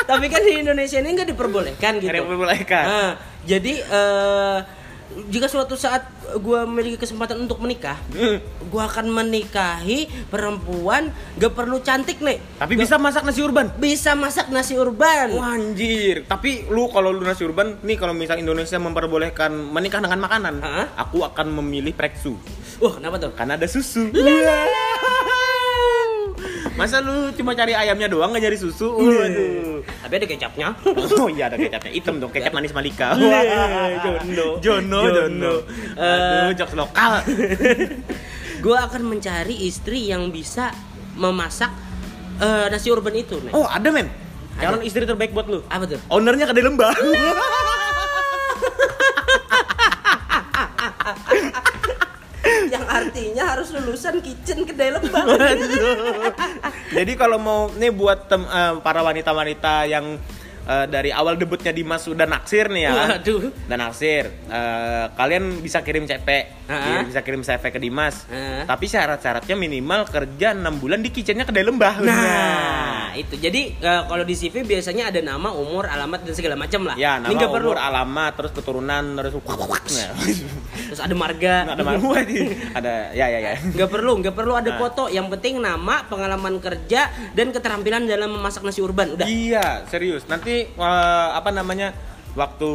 tapi 0.04 0.26
kan 0.28 0.42
di 0.44 0.52
Indonesia 0.60 0.98
ini 1.00 1.10
nggak 1.16 1.28
diperbolehkan 1.32 1.92
gitu. 1.96 2.12
Nggak 2.12 2.22
diperbolehkan. 2.28 2.84
Nah, 2.84 3.12
jadi 3.48 3.72
eh 3.80 4.58
jika 5.26 5.46
suatu 5.46 5.74
saat 5.74 6.04
gue 6.34 6.60
memiliki 6.64 6.96
kesempatan 6.96 7.38
untuk 7.38 7.58
menikah, 7.58 7.94
Hmm. 8.10 8.40
gue 8.40 8.82
akan 8.82 9.06
menikahi 9.08 10.10
perempuan 10.26 11.08
gak 11.34 11.52
perlu 11.52 11.78
cantik 11.78 12.18
nih, 12.18 12.40
Tapi 12.56 12.74
bisa 12.74 12.96
masak 12.96 13.22
nasi 13.22 13.40
urban. 13.40 13.70
bisa 13.76 14.12
masak 14.12 14.48
nasi 14.48 14.74
urban. 14.74 15.32
Wah, 15.32 15.54
anjir. 15.54 16.24
Tapi 16.24 16.66
lu 16.66 16.88
kalau 16.88 17.10
lu 17.10 17.20
nasi 17.20 17.42
urban, 17.42 17.78
nih 17.80 17.94
kalau 17.94 18.12
misal 18.12 18.36
Indonesia 18.36 18.76
memperbolehkan 18.76 19.50
menikah 19.52 20.00
dengan 20.00 20.18
makanan, 20.20 20.54
Hah? 20.58 20.86
aku 20.98 21.22
akan 21.22 21.52
memilih 21.54 21.92
preksu. 21.92 22.34
Wah, 22.76 22.98
kenapa 22.98 23.16
tuh? 23.18 23.30
Karena 23.30 23.54
ada 23.54 23.66
susu. 23.66 24.10
Masa 26.74 26.98
lu 26.98 27.30
cuma 27.38 27.54
cari 27.54 27.70
ayamnya 27.70 28.10
doang 28.10 28.34
nggak 28.34 28.50
nyari 28.50 28.58
susu? 28.58 28.98
Waduh. 28.98 29.86
Tapi 29.86 30.14
ada 30.18 30.26
kecapnya. 30.26 30.68
Oh 31.24 31.30
iya 31.30 31.46
ada 31.46 31.54
kecapnya 31.54 31.90
hitam 31.94 32.18
dong, 32.18 32.34
kecap 32.34 32.50
manis 32.50 32.74
Malika. 32.74 33.14
Wah, 33.14 33.94
Jono. 34.02 34.58
Jono, 34.58 35.00
Jono. 35.00 35.00
Jono. 35.14 35.54
Aduh, 35.94 36.50
jokes 36.58 36.74
lokal. 36.74 37.22
gue 38.64 38.76
akan 38.76 39.02
mencari 39.06 39.68
istri 39.68 40.10
yang 40.10 40.34
bisa 40.34 40.74
memasak 41.14 41.70
eh, 42.42 42.66
nasi 42.68 42.90
urban 42.90 43.14
itu 43.14 43.38
nih. 43.38 43.52
Oh, 43.54 43.70
ada 43.70 43.88
men. 43.94 44.10
Calon 44.58 44.82
istri 44.82 45.06
terbaik 45.06 45.30
buat 45.30 45.46
lu. 45.46 45.62
Apa 45.70 45.86
tuh? 45.86 46.00
Ownernya 46.10 46.50
kedai 46.50 46.64
lembah. 46.66 46.94
yang 52.74 52.84
artinya 52.84 53.44
harus 53.48 53.70
lulusan 53.70 54.18
kitchen 54.18 54.62
kedai 54.62 54.90
lembang. 54.90 55.26
Jadi 56.90 57.12
kalau 57.14 57.38
mau 57.38 57.60
nih 57.70 57.90
buat 57.90 58.26
tem- 58.26 58.44
eh, 58.44 58.74
para 58.80 59.00
wanita-wanita 59.00 59.86
yang 59.86 60.18
eh, 60.64 60.86
dari 60.88 61.12
awal 61.12 61.36
debutnya 61.36 61.70
Dimas 61.70 62.02
sudah 62.02 62.24
naksir 62.24 62.66
nih 62.66 62.82
ya. 62.84 62.92
Waduh. 63.12 63.52
Dan 63.64 63.78
naksir. 63.78 64.24
eh, 64.48 65.04
kalian 65.12 65.60
bisa 65.60 65.80
kirim 65.80 66.04
CP, 66.04 66.28
Ah. 66.64 67.04
bisa 67.04 67.20
kirim 67.20 67.40
CV 67.40 67.60
ke 67.68 67.76
Dimas. 67.76 68.24
Ah. 68.26 68.64
Tapi 68.64 68.88
syarat-syaratnya 68.88 69.54
minimal 69.54 70.08
kerja 70.08 70.50
6 70.50 70.80
bulan 70.80 70.98
di 70.98 71.12
kitchennya 71.12 71.44
kedai 71.44 71.62
lembah. 71.62 71.94
Nah, 72.00 72.73
itu. 73.14 73.34
Jadi 73.34 73.74
eh, 73.74 74.02
kalau 74.04 74.22
di 74.22 74.32
CV 74.32 74.62
biasanya 74.62 75.08
ada 75.08 75.18
nama, 75.18 75.50
umur, 75.50 75.86
alamat 75.86 76.22
dan 76.22 76.32
segala 76.32 76.54
macam 76.54 76.84
lah. 76.84 76.94
Ya, 76.94 77.16
nama, 77.16 77.28
Ini 77.28 77.34
nggak 77.34 77.52
perlu. 77.52 77.68
umur, 77.70 77.80
alamat, 77.80 78.32
terus 78.34 78.52
keturunan, 78.52 79.04
terus 79.16 79.32
Terus 80.92 81.00
ada 81.00 81.14
marga. 81.14 81.64
ada 81.66 81.82
malu 81.82 82.12
ada 82.78 82.92
ya 83.10 83.26
ya 83.26 83.38
ya. 83.40 83.52
Nggak 83.58 83.90
perlu, 83.90 84.12
nggak 84.20 84.34
perlu 84.34 84.52
ada 84.52 84.70
Nah. 84.70 84.78
foto. 84.78 85.06
Yang 85.06 85.26
penting 85.32 85.54
nama, 85.58 86.04
pengalaman 86.04 86.58
kerja, 86.58 87.06
dan 87.32 87.50
keterampilan 87.50 88.04
dalam 88.04 88.30
memasak 88.30 88.62
nasi 88.62 88.78
urban. 88.78 89.14
Udah. 89.14 89.26
Iya, 89.26 89.86
serius. 89.86 90.26
Nanti 90.26 90.66
eh, 90.66 91.28
apa 91.30 91.48
namanya? 91.48 91.94
Waktu 92.34 92.70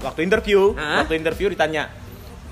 waktu 0.00 0.20
interview, 0.22 0.70
Hah? 0.72 1.02
waktu 1.02 1.16
interview 1.16 1.48
ditanya, 1.48 1.90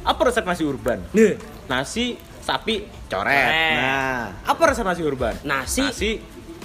"Apa 0.03 0.27
resep 0.27 0.43
nasi 0.43 0.63
urban?" 0.63 0.99
Nih, 1.13 1.39
Nasi 1.63 2.19
sapi 2.43 2.83
coret. 3.07 3.31
Coret. 3.31 3.79
Nah, 3.79 4.25
apa 4.43 4.63
resep 4.67 4.83
nasi 4.83 5.01
urban? 5.01 5.35
Nasi, 5.43 5.81
Nasi 5.81 6.11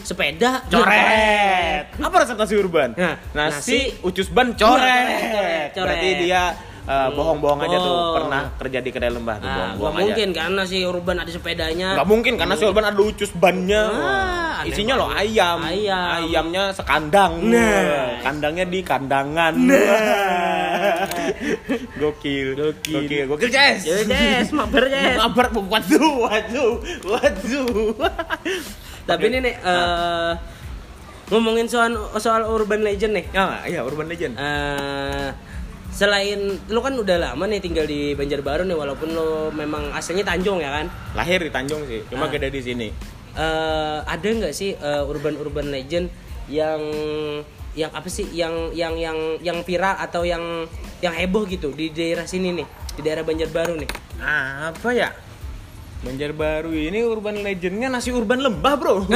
sepeda, 0.07 0.63
coret. 0.65 1.91
Apa 1.93 2.15
resep 2.17 2.39
nasi 2.39 2.55
urban? 2.55 2.95
Nah, 2.95 3.19
nasi, 3.35 3.91
nasi- 3.91 3.91
ucus 4.01 4.31
ban 4.31 4.55
coret. 4.55 4.79
Coret. 4.79 5.67
Coret. 5.75 5.83
Berarti 5.83 6.09
dia 6.23 6.43
eh, 6.87 7.09
bohong-bohong 7.11 7.59
aja 7.61 7.75
tuh 7.75 7.91
Bohong. 7.91 8.15
pernah 8.15 8.41
kerja 8.55 8.79
di 8.79 8.89
kedai 8.89 9.11
lembah 9.11 9.35
tuh 9.37 9.43
Nah, 9.43 9.55
bohong-bohong 9.75 9.91
aja. 9.91 10.03
mungkin 10.07 10.27
kan 10.31 10.51
nasi 10.55 10.77
urban 10.81 11.19
ada 11.19 11.27
sepedanya. 11.27 11.89
Nggak 11.99 12.07
mungkin 12.07 12.33
karena 12.39 12.53
si 12.55 12.63
urban 12.63 12.85
ada 12.87 13.01
ucus 13.03 13.31
bannya. 13.35 13.83
Ah, 13.83 14.63
aneh 14.63 14.71
Isinya 14.71 14.95
loh 14.95 15.11
ayam. 15.11 15.59
Ayam. 15.59 16.07
Ayamnya 16.23 16.63
sekandang. 16.71 17.43
Nah. 17.43 18.23
Kandangnya 18.23 18.63
di 18.63 18.79
kandangan. 18.79 19.53
Gokil. 21.99 22.47
Gokil. 22.55 22.95
Gokil. 22.95 23.23
Gokil, 23.27 23.49
Ces. 23.51 23.83
Ya 23.83 23.95
Des, 24.07 24.47
mabar 24.55 24.87
Des. 24.87 25.19
Kabar 25.19 25.45
waduh, 25.51 26.13
waduh, 26.23 26.73
waduh. 27.03 27.91
Tapi 29.07 29.25
ini 29.25 29.37
nih 29.41 29.55
eh, 29.57 30.31
ngomongin 31.31 31.67
soal 31.67 31.91
soal 32.19 32.43
urban 32.43 32.83
legend 32.83 33.15
nih. 33.15 33.25
Ya, 33.31 33.43
iya 33.65 33.79
urban 33.81 34.05
legend. 34.05 34.35
Eh, 34.35 35.29
selain 35.89 36.59
lu 36.67 36.79
kan 36.83 36.93
udah 36.93 37.17
lama 37.17 37.47
nih 37.47 37.57
tinggal 37.57 37.87
di 37.87 38.13
Banjarbaru 38.13 38.67
nih 38.67 38.75
walaupun 38.75 39.09
lu 39.09 39.29
memang 39.49 39.95
aslinya 39.95 40.27
Tanjung 40.27 40.59
ya 40.59 40.69
kan. 40.69 40.85
Lahir 41.15 41.39
di 41.39 41.49
Tanjung 41.49 41.87
sih, 41.87 42.03
cuma 42.11 42.27
Ah. 42.27 42.31
gede 42.31 42.51
di 42.51 42.61
sini. 42.61 42.87
Eh, 43.33 43.99
ada 44.03 44.27
nggak 44.27 44.53
sih 44.53 44.75
urban 45.07 45.39
urban 45.39 45.71
legend 45.71 46.11
yang 46.47 46.79
yang 47.77 47.93
apa 47.93 48.09
sih 48.09 48.25
yang 48.33 48.73
yang 48.73 48.97
yang 48.97 49.17
yang 49.39 49.61
viral 49.61 49.93
atau 49.95 50.25
yang 50.25 50.65
yang 50.97 51.13
heboh 51.13 51.45
gitu 51.45 51.69
di 51.69 51.93
daerah 51.93 52.25
sini 52.25 52.49
nih 52.49 52.65
di 52.97 53.01
daerah 53.05 53.21
Banjarbaru 53.21 53.77
nih 53.77 53.89
Apa 54.17 54.89
ya? 54.97 55.13
Banjarbaru 56.07 56.71
ini 56.71 57.03
urban 57.03 57.43
legendnya 57.43 57.91
nasi 57.91 58.15
urban 58.15 58.39
lembah 58.39 58.73
bro. 58.79 59.03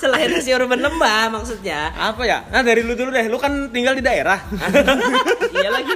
selain 0.00 0.32
nasi 0.32 0.50
urban 0.56 0.80
lembah 0.80 1.28
maksudnya 1.28 1.92
Apa 1.92 2.24
ya? 2.24 2.48
Nah 2.48 2.64
dari 2.64 2.80
lu 2.80 2.96
dulu 2.96 3.12
deh, 3.12 3.28
lu 3.28 3.36
kan 3.36 3.68
tinggal 3.68 3.92
di 3.92 4.00
daerah. 4.00 4.40
iya 5.60 5.68
lagi 5.68 5.92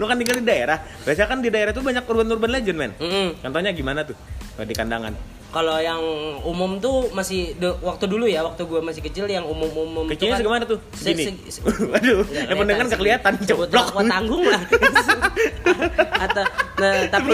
lu 0.00 0.04
kan 0.08 0.16
tinggal 0.16 0.40
di 0.40 0.46
daerah. 0.48 0.80
Biasanya 1.04 1.28
kan 1.28 1.38
di 1.44 1.52
daerah 1.52 1.76
tuh 1.76 1.84
banyak 1.84 2.04
urban 2.08 2.32
urban 2.32 2.48
legend 2.48 2.78
men. 2.80 2.92
Mm-mm. 2.96 3.36
Contohnya 3.44 3.76
gimana 3.76 4.00
tuh? 4.08 4.16
Di 4.56 4.72
kandangan. 4.72 5.35
Kalau 5.48 5.76
yang 5.76 6.02
umum 6.42 6.76
tuh 6.76 7.08
masih 7.10 7.54
de- 7.54 7.78
waktu 7.80 8.04
dulu 8.04 8.24
ya, 8.24 8.42
waktu 8.42 8.62
gua 8.62 8.80
masih 8.80 9.00
kecil 9.00 9.24
yang 9.24 9.42
umum-umum 9.42 10.04
tuh 10.04 10.12
Kecilnya 10.12 10.32
kan- 10.32 10.40
segimana 10.40 10.62
tuh? 10.64 10.78
Se- 10.92 11.10
Segini. 11.10 11.32
se- 11.46 11.62
Waduh, 11.92 12.22
Nggak 12.22 12.44
yang 12.44 12.58
pendengar 12.58 12.84
nggak 12.86 13.00
kelihatan, 13.00 13.32
jeblok. 13.42 13.86
kuat 13.88 14.06
tanggung 14.06 14.44
lah. 14.44 14.62
Atau 16.26 16.44
nah, 16.76 16.94
tapi 17.08 17.30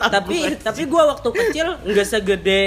tapi 0.00 0.36
tapi 0.58 0.82
gua 0.86 1.02
waktu 1.10 1.28
kecil 1.30 1.66
nggak 1.82 2.06
segede 2.06 2.62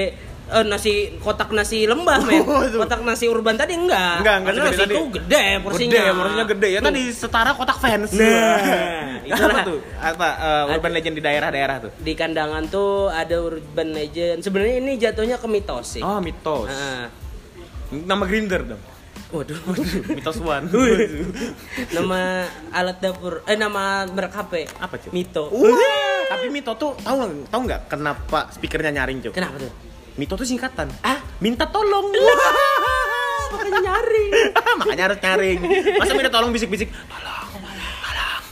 eh, 0.52 0.64
nasi 0.64 0.94
kotak 1.18 1.50
nasi 1.50 1.84
lembah 1.84 2.20
men 2.22 2.42
Waduh. 2.42 2.80
kotak 2.80 3.02
nasi 3.02 3.26
urban 3.26 3.54
tadi 3.54 3.74
enggak 3.74 4.20
Enggak, 4.20 4.36
enggak 4.36 4.54
karena 4.54 4.62
nasi 4.66 4.80
tadi. 4.80 4.94
itu 4.94 5.04
gede 5.14 5.44
porsinya 5.60 5.94
Gede, 5.96 6.12
porsinya 6.12 6.46
gede. 6.48 6.68
Ya 6.70 6.80
tadi 6.80 7.02
setara 7.10 7.52
kotak 7.54 7.78
fans. 7.78 8.12
Nah, 8.12 9.22
itulah. 9.24 9.52
apa 9.52 9.60
tuh? 9.64 9.80
Apa 9.96 10.28
eh, 10.36 10.64
urban 10.72 10.92
legend 10.92 11.16
di 11.16 11.24
daerah-daerah 11.24 11.76
tuh? 11.80 11.92
di 11.96 12.14
kandangan 12.14 12.64
tuh 12.68 12.90
ada 13.08 13.36
urban 13.38 13.90
legend 13.92 14.42
sebenarnya 14.42 14.76
ini 14.80 14.92
jatuhnya 14.96 15.36
ke 15.36 15.46
mitos 15.46 15.86
sih 15.92 16.02
Oh, 16.02 16.18
mitos. 16.18 16.66
Heeh. 16.66 17.06
Nama 18.02 18.24
grinder 18.24 18.62
dong. 18.66 18.82
waduh 19.30 19.54
Mitos 20.10 20.38
one. 20.40 20.66
nama 21.96 22.20
alat 22.72 22.98
dapur 23.00 23.42
eh 23.44 23.54
nama 23.54 23.84
merek 24.06 24.34
HP 24.34 24.54
Apa, 24.76 24.96
Cuk? 24.98 25.12
Mito 25.12 25.46
Wah, 25.52 25.78
tapi 26.28 26.50
Mito 26.50 26.74
tuh 26.74 26.98
tahu? 26.98 27.46
Tahu 27.46 27.62
nggak 27.64 27.82
kenapa 27.88 28.50
speakernya 28.50 28.90
nyaring, 28.92 29.22
Cuk? 29.22 29.34
kenapa 29.34 29.58
tuh 29.60 29.70
Mito 30.20 30.36
tuh 30.36 30.44
singkatan. 30.44 30.92
ah 31.02 31.16
Minta 31.40 31.64
tolong. 31.66 32.12
makanya 33.50 33.80
nyari 33.82 34.26
Makanya 34.80 35.04
harus 35.08 35.20
nyaring. 35.20 35.60
Masa 35.96 36.12
minta 36.14 36.30
tolong 36.30 36.52
bisik-bisik? 36.52 36.92
Tolong, 36.92 37.48
tolong, 37.56 37.96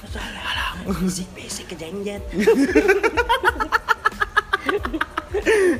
tolong. 0.08 1.04
bisik 1.04 1.28
bisik 1.36 1.66
kejenjet 1.68 2.24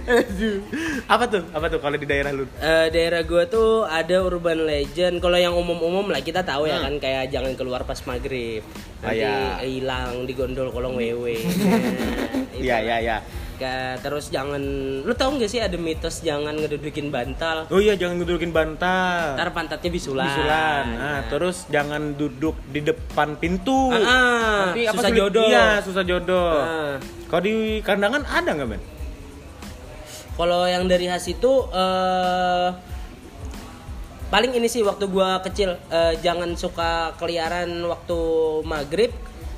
Aduh. 0.08 0.60
Apa 1.06 1.24
tuh? 1.26 1.44
Apa 1.50 1.66
tuh 1.68 1.80
kalau 1.80 1.96
di 1.96 2.04
daerah 2.04 2.32
lu? 2.32 2.44
Eh, 2.54 2.88
daerah 2.90 3.24
gua 3.24 3.44
tuh 3.46 3.84
ada 3.84 4.20
urban 4.22 4.60
legend. 4.62 5.18
Kalau 5.18 5.36
yang 5.36 5.52
umum-umum 5.54 6.08
lah 6.08 6.20
kita 6.20 6.44
tahu 6.44 6.68
ya 6.68 6.78
Hmm. 6.78 6.86
kan 6.86 6.96
kayak 7.00 7.24
jangan 7.30 7.56
keluar 7.56 7.84
pas 7.84 7.98
maghrib. 8.06 8.64
Ah, 9.00 9.12
Nanti 9.12 9.24
ya. 9.24 9.36
hilang 9.62 10.24
di 10.24 10.34
gondol 10.34 10.70
kolong 10.70 10.96
wewe. 10.96 11.40
Iya, 12.58 12.82
iya, 12.82 12.96
iya. 13.00 13.18
Ka- 13.58 13.98
terus 14.06 14.30
jangan 14.30 14.62
lu 15.02 15.14
tahu 15.18 15.42
nggak 15.42 15.50
sih 15.50 15.58
ada 15.58 15.74
mitos 15.82 16.22
jangan 16.22 16.54
ngedudukin 16.54 17.10
bantal. 17.10 17.66
Oh 17.74 17.82
iya, 17.82 17.98
jangan 17.98 18.22
ngedudukin 18.22 18.54
bantal. 18.54 19.34
Ntar 19.34 19.50
pantatnya 19.50 19.90
bisulan. 19.90 20.30
Bisulan. 20.30 20.86
Nah, 20.94 21.20
terus 21.26 21.66
jangan 21.74 22.14
duduk 22.14 22.54
di 22.70 22.86
depan 22.86 23.34
pintu. 23.42 23.90
Ah, 23.90 23.98
ah, 23.98 24.62
Nanti 24.70 24.86
apa 24.86 25.02
susah 25.02 25.10
jodoh. 25.10 25.50
Iya, 25.50 25.68
susah 25.82 26.04
jodoh. 26.06 26.54
Ah. 26.54 26.96
Kalau 27.28 27.42
di 27.42 27.82
kandangan 27.82 28.22
ada 28.30 28.50
nggak, 28.54 28.70
Ben? 28.70 28.82
Kalau 30.38 30.70
yang 30.70 30.86
dari 30.86 31.10
khas 31.10 31.26
itu 31.26 31.52
eh 31.74 32.70
paling 34.30 34.54
ini 34.54 34.70
sih 34.70 34.86
waktu 34.86 35.10
gua 35.10 35.42
kecil 35.42 35.82
eh, 35.90 36.14
jangan 36.22 36.54
suka 36.54 37.18
keliaran 37.18 37.82
waktu 37.90 38.20
maghrib 38.62 39.10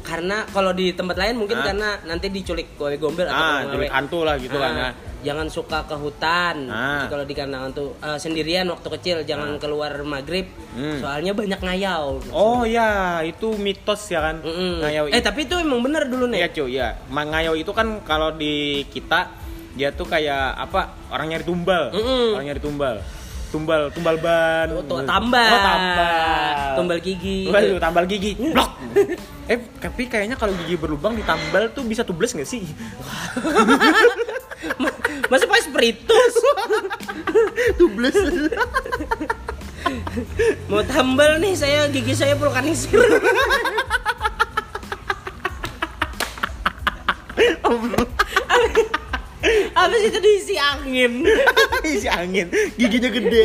karena 0.09 0.41
kalau 0.49 0.73
di 0.73 0.89
tempat 0.91 1.13
lain 1.15 1.37
mungkin 1.37 1.53
Ah. 1.55 1.65
karena 1.69 1.89
nanti 2.03 2.27
diculik 2.27 2.73
kowe 2.73 2.89
gombel 2.91 3.23
atau 3.23 3.37
Ah, 3.37 3.61
kowe 3.61 3.69
culik 3.71 3.85
ngawe. 3.85 3.95
hantu 3.95 4.19
lah 4.23 4.35
gitu 4.35 4.57
kan. 4.57 4.73
Ah, 4.73 4.81
ya. 4.81 4.91
Jangan 5.21 5.47
suka 5.47 5.83
ke 5.83 5.93
hutan. 5.93 6.65
Ah. 6.65 7.05
Kalau 7.05 7.23
di 7.23 7.33
kandangan 7.33 7.69
tuh 7.69 7.93
eh, 7.99 8.17
sendirian 8.17 8.65
waktu 8.65 8.87
kecil 8.89 9.17
jangan 9.21 9.55
keluar 9.57 9.93
maghrib. 10.01 10.49
Hmm. 10.71 10.97
Soalnya 10.97 11.31
banyak 11.31 11.59
ngayau. 11.59 12.17
Oh 12.31 12.65
ya, 12.65 13.21
itu 13.21 13.53
mitos 13.55 14.01
ya 14.07 14.23
kan. 14.23 14.41
Mm-mm. 14.41 14.81
Ngayau 14.81 15.05
Eh 15.07 15.21
tapi 15.21 15.45
itu 15.45 15.53
emang 15.55 15.79
bener 15.79 16.07
dulu 16.07 16.25
Iya 16.27 16.47
nih. 16.47 16.55
cuy, 16.55 16.71
ya. 16.73 16.89
Mangayau 17.07 17.53
itu 17.53 17.69
kan 17.69 18.01
kalau 18.01 18.33
di 18.33 18.81
kita 18.87 19.37
dia 19.71 19.91
tuh 19.91 20.03
kayak 20.03 20.57
apa? 20.57 20.97
Orang 21.09 21.29
nyari 21.29 21.43
tumbal. 21.43 21.91
Mm-mm. 21.91 22.33
Orang 22.33 22.47
nyari 22.47 22.59
tumbal. 22.59 22.95
Tumbal, 23.49 23.89
tumbal 23.89 24.15
ban. 24.21 24.69
Oh, 24.77 25.01
tambal. 25.01 25.49
Oh, 25.49 25.59
tambal. 25.65 26.69
Tumbal 26.77 26.99
gigi. 27.01 27.49
Waduh, 27.49 27.81
tambal 27.81 28.05
gigi. 28.05 28.37
Blok. 28.37 28.71
eh, 29.51 29.57
tapi 29.81 30.05
kayaknya 30.05 30.37
kalau 30.37 30.53
gigi 30.53 30.77
berlubang 30.77 31.17
ditambal 31.17 31.73
tuh 31.73 31.81
bisa 31.81 32.05
tubles 32.05 32.29
nggak 32.37 32.45
sih? 32.45 32.61
Masa 35.33 35.49
pas 35.49 35.65
spiritus? 35.65 36.33
tubles. 37.81 38.17
Mau 40.69 40.85
tambal 40.85 41.41
nih 41.41 41.57
saya 41.57 41.89
gigi 41.89 42.13
saya 42.13 42.37
vulkanisir. 42.37 43.01
Sih 49.87 50.01
itu 50.11 50.19
diisi 50.19 50.55
angin? 50.59 51.11
Isi 51.87 52.07
angin, 52.11 52.47
giginya 52.75 53.09
gede. 53.09 53.43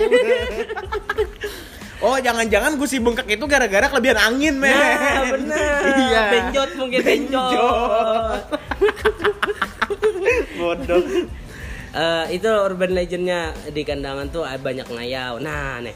Oh, 2.02 2.20
jangan-jangan 2.20 2.76
gusi 2.76 3.00
bengkak 3.00 3.24
itu 3.26 3.44
gara-gara 3.46 3.88
kelebihan 3.88 4.18
angin, 4.20 4.60
men. 4.60 4.74
Nah, 4.74 5.24
bener. 5.30 5.80
Iya. 5.88 6.22
Benjot 6.28 6.70
mungkin 6.76 7.00
benjot. 7.00 8.40
Bodoh. 10.58 11.02
Eh, 11.94 12.24
itu 12.34 12.50
urban 12.50 12.90
legendnya 12.90 13.54
di 13.70 13.86
kandangan 13.86 14.26
tuh 14.28 14.42
ada 14.42 14.58
banyak 14.58 14.84
ngayau. 14.90 15.38
Nah, 15.38 15.78
nih. 15.78 15.94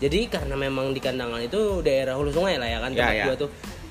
Jadi 0.00 0.30
karena 0.32 0.56
memang 0.56 0.96
di 0.96 1.00
kandangan 1.02 1.42
itu 1.44 1.84
daerah 1.84 2.16
hulu 2.16 2.32
sungai 2.32 2.56
lah 2.56 2.64
ya 2.64 2.78
kan 2.80 2.90
Ya, 2.94 2.98
tempat 3.04 3.12
ya. 3.20 3.24
gua 3.28 3.36
tuh 3.36 3.50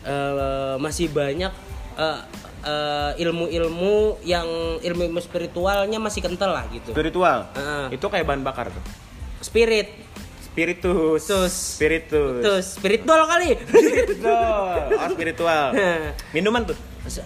eh, 0.10 0.76
masih 0.82 1.08
banyak 1.14 1.52
eh, 2.00 2.20
eh, 2.62 3.12
ilmu-ilmu 3.20 3.96
yang 4.22 4.48
ilmu-ilmu 4.80 5.20
spiritualnya 5.20 5.98
masih 5.98 6.20
kental 6.20 6.52
lah 6.52 6.66
gitu. 6.70 6.92
Spiritual. 6.92 7.48
Heeh. 7.54 7.96
Itu 7.96 8.06
kayak 8.08 8.26
bahan 8.26 8.42
bakar 8.42 8.68
tuh. 8.70 8.84
Spirit, 9.40 9.88
Spiritus. 10.50 11.24
Tus. 11.24 11.54
Spiritus. 11.78 12.42
tuh 12.42 12.60
spiritual 12.60 13.24
kali. 13.24 13.56
Spiritual. 13.64 14.92
Oh, 15.00 15.08
spiritual. 15.08 15.72
Minuman 16.32 16.66
tuh 16.66 16.76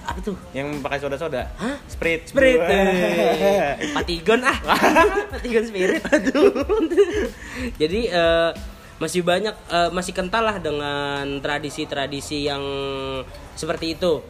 Apa 0.06 0.20
tuh? 0.22 0.38
yang 0.54 0.70
pakai 0.80 1.02
soda-soda. 1.02 1.50
Hah? 1.58 1.76
Sprit. 1.90 2.30
Spirit. 2.30 2.62
eh. 2.62 3.74
Patigon 3.92 4.46
ah. 4.46 4.54
Patigon 5.34 5.66
spirit. 5.66 6.04
Jadi 7.82 8.00
eh, 8.06 8.52
masih 9.02 9.26
banyak 9.26 9.56
eh, 9.68 9.90
masih 9.90 10.14
kental 10.14 10.44
lah 10.46 10.58
dengan 10.62 11.42
tradisi-tradisi 11.42 12.46
yang 12.46 12.62
seperti 13.56 13.98
itu. 13.98 14.22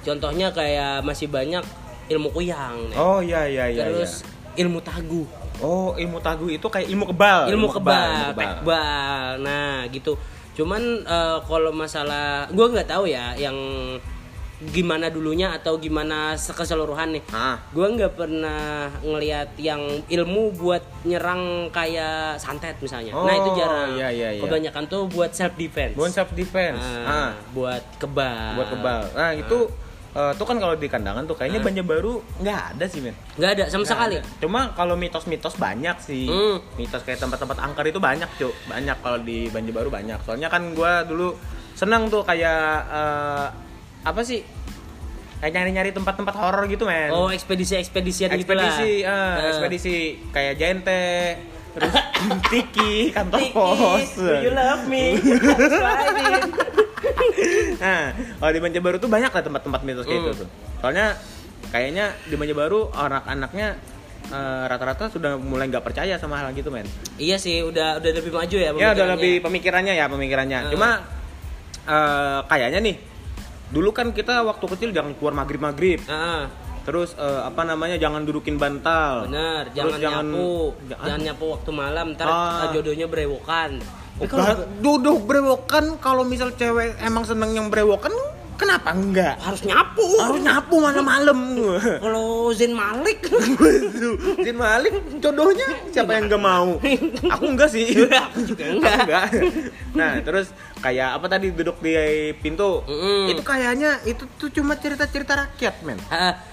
Contohnya 0.00 0.48
kayak 0.50 1.02
masih 1.02 1.26
banyak 1.26 1.64
ilmu 2.08 2.28
kuyang 2.32 2.88
nih. 2.92 2.96
Oh 2.96 3.20
iya 3.20 3.44
iya 3.44 3.64
iya. 3.68 3.82
Terus 3.84 4.22
iya. 4.24 4.64
ilmu 4.64 4.80
tagu. 4.80 5.22
Oh, 5.58 5.90
ilmu 5.98 6.22
tagu 6.22 6.46
itu 6.46 6.62
kayak 6.64 6.86
ilmu 6.86 7.10
kebal. 7.10 7.50
ilmu 7.50 7.66
kebal, 7.66 7.98
ilmu 7.98 8.24
kebal. 8.30 8.38
pekbal. 8.38 9.24
Nah, 9.42 9.82
gitu. 9.90 10.14
Cuman 10.54 10.82
eh, 11.02 11.38
kalau 11.42 11.74
masalah 11.74 12.46
gua 12.54 12.66
nggak 12.70 12.86
tahu 12.88 13.10
ya 13.10 13.34
yang 13.34 13.54
gimana 14.58 15.06
dulunya 15.06 15.54
atau 15.54 15.78
gimana 15.78 16.34
keseluruhan 16.34 17.14
nih. 17.14 17.22
Ah. 17.30 17.58
Gua 17.70 17.94
nggak 17.94 18.18
pernah 18.18 18.90
ngelihat 19.02 19.54
yang 19.54 19.78
ilmu 20.10 20.50
buat 20.58 20.82
nyerang 21.06 21.70
kayak 21.70 22.42
santet 22.42 22.74
misalnya. 22.82 23.14
nah, 23.14 23.34
itu 23.38 23.50
Oh, 23.50 23.54
jarang. 23.54 23.90
iya, 23.94 24.08
iya, 24.10 24.28
iya. 24.34 24.42
Kebanyakan 24.42 24.84
tuh 24.90 25.06
buat 25.06 25.30
self 25.30 25.54
defense. 25.54 25.94
Buat 25.94 26.10
self 26.10 26.30
defense. 26.34 26.82
Ah, 26.82 27.06
Ah, 27.06 27.30
buat 27.54 27.82
kebal. 28.02 28.58
buat 28.58 28.68
kebal. 28.74 29.02
Nah, 29.14 29.30
itu 29.34 29.58
eh, 30.18 30.32
tuh 30.34 30.42
kan 30.44 30.58
kalau 30.58 30.74
di 30.74 30.84
kandangan 30.84 31.22
tuh 31.24 31.32
kayaknya 31.32 31.62
Banjar 31.62 31.86
Baru 31.86 32.18
nggak 32.36 32.60
ada 32.74 32.84
sih, 32.84 32.98
men. 32.98 33.14
Nggak 33.34 33.50
ada 33.54 33.64
sama 33.64 33.78
Nggak 33.78 33.92
sekali. 33.94 34.16
ada. 34.18 34.40
Cuma 34.42 34.60
kalau 34.72 34.94
mitos-mitos 34.94 35.54
banyak 35.56 35.96
sih. 36.00 36.26
Hmm. 36.26 36.58
Mitos 36.74 37.02
kayak 37.02 37.18
tempat-tempat 37.18 37.56
angker 37.56 37.86
itu 37.86 37.98
banyak, 37.98 38.26
Cuk. 38.34 38.54
Banyak 38.66 38.98
kalau 38.98 39.18
di 39.18 39.46
Banjarbaru 39.46 39.88
banyak. 39.88 40.18
Soalnya 40.22 40.50
kan 40.50 40.74
gua 40.74 41.02
dulu 41.02 41.38
senang 41.72 42.10
tuh 42.10 42.22
kayak 42.22 42.58
eh, 42.84 43.46
apa 44.02 44.20
sih? 44.22 44.42
Kayak 45.38 45.54
nyari-nyari 45.54 45.90
tempat-tempat 45.94 46.34
horor 46.34 46.66
gitu, 46.66 46.82
men. 46.82 47.14
Oh, 47.14 47.30
ekspedisi-ekspedisian 47.30 48.34
gitu 48.34 48.58
lah. 48.58 48.66
ekspedisi, 48.74 49.06
ah, 49.06 49.38
Eh. 49.38 49.48
ekspedisi 49.48 49.94
kayak 50.34 50.58
Jente, 50.58 51.38
terus 51.78 51.94
Tiki, 52.50 52.92
kantor 53.10 53.38
Tiki, 53.40 53.52
pos. 53.52 54.10
do 54.14 54.34
you 54.40 54.52
love 54.52 54.84
me? 54.86 55.04
Nah, 57.78 58.10
kalau 58.40 58.50
di 58.50 58.60
Banjarbaru 58.60 58.98
tuh 58.98 59.06
banyak 59.06 59.30
lah 59.30 59.38
tempat-tempat 59.40 59.80
mitos 59.82 60.04
kayak 60.04 60.18
gitu 60.20 60.32
Hmm. 60.34 60.40
tuh. 60.42 60.48
Soalnya 60.80 61.06
kayaknya 61.70 62.10
di 62.24 62.34
Banjarbaru 62.34 62.90
anak-anaknya 62.90 63.68
eh, 64.28 64.64
rata-rata 64.66 65.08
sudah 65.08 65.38
mulai 65.38 65.70
nggak 65.70 65.80
percaya 65.80 66.18
sama 66.18 66.36
hal 66.36 66.50
gitu, 66.52 66.68
men. 66.68 66.84
Iya 67.16 67.38
sih, 67.38 67.62
udah 67.62 67.96
udah 67.96 68.10
lebih 68.12 68.28
maju 68.28 68.56
ya. 68.58 68.70
Ya 68.74 68.88
udah 68.92 69.06
lebih 69.14 69.40
pemikirannya 69.40 69.94
ya 69.94 70.04
pemikirannya. 70.04 70.58
Hmm. 70.60 70.70
Cuma 70.74 70.88
eh, 71.86 72.40
kayaknya 72.44 72.80
nih 72.82 72.96
dulu 73.68 73.92
kan 73.92 74.10
kita 74.10 74.42
waktu 74.42 74.64
kecil 74.66 74.90
jangan 74.90 75.14
keluar 75.14 75.32
maghrib 75.32 75.62
maghrib. 75.62 76.00
Ah, 76.08 76.50
Terus 76.80 77.14
eh, 77.14 77.40
apa 77.42 77.62
namanya 77.62 77.96
jangan 77.96 78.22
dudukin 78.22 78.56
bantal. 78.56 79.24
bener. 79.24 79.70
Terus 79.70 79.96
Jangan, 79.96 80.26
nyapu, 80.26 80.50
jangan- 80.84 81.04
jangan 81.04 81.20
nyapu 81.22 81.44
waktu 81.50 81.70
malam. 81.70 82.06
Ntar 82.12 82.26
Ah. 82.26 82.62
eh, 82.62 82.68
jodohnya 82.72 83.06
berewokan. 83.06 83.70
Tapi 83.78 83.94
Oh, 84.18 84.26
kalau 84.26 84.66
duduk 84.78 85.18
brewokan 85.24 85.94
kalau 85.98 86.22
misal 86.22 86.50
cewek 86.50 86.98
emang 86.98 87.22
seneng 87.22 87.54
yang 87.54 87.68
brewokan 87.68 88.10
Kenapa 88.58 88.90
enggak? 88.90 89.38
Harus 89.38 89.62
nyapu. 89.62 90.02
Harus 90.18 90.42
nyapu 90.42 90.82
malam-malam. 90.82 91.38
Kalau 92.02 92.50
Zain 92.50 92.74
Malik 92.74 93.30
Jin 94.44 94.58
Malik 94.58 94.90
jodohnya 95.22 95.78
siapa 95.94 96.18
yang 96.18 96.26
nggak 96.26 96.42
mau? 96.42 96.74
Aku 97.38 97.44
enggak 97.46 97.70
sih. 97.70 97.86
Aku 98.02 98.42
juga 98.42 98.66
enggak. 98.66 98.90
Aku 98.90 99.06
enggak. 99.06 99.26
Nah, 99.94 100.12
terus 100.26 100.50
kayak 100.78 101.18
apa 101.18 101.26
tadi 101.26 101.50
duduk 101.50 101.78
di 101.78 101.94
pintu. 102.38 102.82
Mm-mm. 102.86 103.30
Itu 103.30 103.42
kayaknya 103.42 104.02
itu 104.04 104.24
tuh 104.38 104.50
cuma 104.50 104.74
cerita-cerita 104.74 105.34
rakyat, 105.34 105.74
men. 105.82 105.98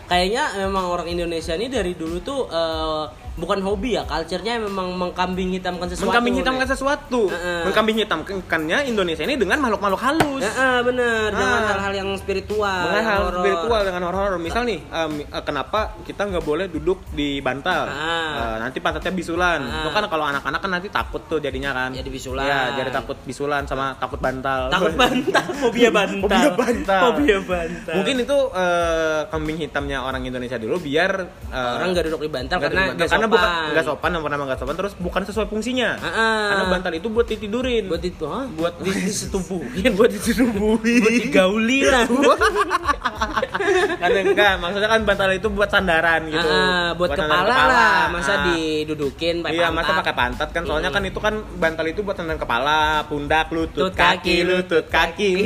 Kayaknya 0.06 0.44
memang 0.62 0.86
orang 0.86 1.08
Indonesia 1.10 1.58
ini 1.58 1.66
dari 1.66 1.98
dulu 1.98 2.22
tuh 2.22 2.46
eh, 2.46 3.04
bukan 3.36 3.60
hobi 3.66 3.98
ya, 4.00 4.06
culture-nya 4.08 4.62
memang 4.64 4.96
mengkambing 4.96 5.52
hitamkan 5.58 5.90
sesuatu. 5.92 6.08
Mengkambing 6.08 6.36
hitamkan 6.40 6.68
sesuatu. 6.70 7.22
Heeh. 7.28 7.68
Mengkambing 7.68 7.98
hitamkannya 8.06 8.86
Indonesia 8.86 9.26
ini 9.26 9.36
dengan 9.36 9.60
makhluk-makhluk 9.60 10.02
halus. 10.06 10.46
Eh, 10.46 10.80
bener, 10.86 11.34
dengan 11.34 11.60
Ah. 11.60 11.68
hal-hal 11.74 11.94
yang 12.06 12.10
spiritual. 12.16 12.86
Dengan 12.86 13.04
hal 13.04 13.20
horor. 13.28 13.42
spiritual 13.44 13.82
dengan 13.82 14.02
horor. 14.08 14.32
Misal 14.38 14.64
nih, 14.64 14.80
eh, 14.80 15.10
kenapa 15.42 15.98
kita 16.06 16.22
nggak 16.32 16.46
boleh 16.46 16.70
duduk 16.70 17.02
di 17.12 17.42
bantal? 17.42 17.90
Ah. 17.90 18.56
Eh, 18.56 18.58
nanti 18.62 18.78
pantatnya 18.80 19.10
bisulan. 19.12 19.60
Ah. 19.68 19.84
Itu 19.84 19.90
kan 19.90 20.06
kalau 20.06 20.26
anak-anak 20.30 20.60
kan 20.62 20.72
nanti 20.72 20.88
takut 20.94 21.26
tuh 21.26 21.42
jadinya 21.42 21.74
kan. 21.74 21.92
Jadi 21.92 22.08
bisulan. 22.14 22.46
Iya, 22.46 22.62
jadi 22.78 22.90
takut 22.94 23.18
bisulan 23.26 23.66
sama 23.66 23.98
takut 23.98 24.15
bantal. 24.18 24.62
Takut 24.70 24.94
bantal, 24.94 25.46
fobia 25.56 25.90
bantal. 25.90 26.22
Fobia 26.26 26.50
bantal. 26.52 27.02
Fobia 27.12 27.38
bantal. 27.40 27.94
Mungkin 27.96 28.16
itu 28.20 28.38
eh, 28.52 29.20
kambing 29.28 29.58
hitamnya 29.58 29.98
orang 30.00 30.22
Indonesia 30.22 30.56
dulu 30.56 30.78
biar 30.78 31.12
eh, 31.48 31.76
orang 31.78 31.90
nggak 31.92 32.06
duduk 32.08 32.22
di 32.22 32.32
bantal 32.32 32.58
karena 32.58 32.70
di 32.70 32.78
bantal. 32.78 32.96
nggak 32.96 33.10
karena 33.10 33.26
sopan. 33.26 33.34
bukan 33.36 33.52
nggak 33.72 33.86
sopan 33.86 34.10
yang 34.12 34.24
pertama 34.24 34.42
nggak 34.46 34.60
sopan 34.60 34.76
terus 34.76 34.94
bukan 34.96 35.22
sesuai 35.24 35.48
fungsinya. 35.48 35.90
Ah, 35.98 36.08
ah. 36.08 36.42
Karena 36.50 36.64
bantal 36.70 36.94
itu 36.94 37.08
buat 37.08 37.26
ditidurin. 37.26 37.84
buat 37.86 38.04
itu, 38.04 38.24
hah? 38.26 38.46
buat 38.50 38.74
di, 38.80 38.92
disetubuhin, 38.92 39.92
buat 39.98 40.10
ditidurin. 40.10 41.02
buat 41.02 41.14
digauli 41.16 41.80
lah. 41.86 42.06
kan 43.96 44.12
enggak 44.12 44.54
maksudnya 44.60 44.90
kan 44.90 45.02
bantal 45.04 45.30
itu 45.32 45.48
buat 45.50 45.70
sandaran 45.70 46.22
gitu 46.28 46.46
Ah, 46.46 46.92
buat, 46.94 47.10
sandaran 47.16 47.46
kepala, 47.46 47.66
lah, 47.72 48.02
masa 48.12 48.34
Ah. 48.36 48.44
didudukin 48.52 49.42
pakai 49.42 49.56
iya 49.56 49.68
masa 49.72 49.90
pantat. 49.90 50.00
pakai 50.04 50.14
pantat 50.14 50.50
kan 50.52 50.62
soalnya 50.68 50.90
kan 50.92 51.02
itu 51.02 51.18
kan 51.18 51.34
bantal 51.56 51.86
itu 51.88 52.00
buat 52.04 52.16
sandaran 52.16 52.38
kepala 52.38 52.78
pundak 53.08 53.48
lutut 53.50 53.90
Tut 53.90 53.96
kaki, 54.08 54.36
lutut 54.44 54.86
kaki 54.88 55.32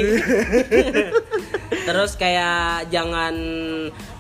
Terus 1.81 2.11
kayak 2.15 2.89
jangan 2.89 3.33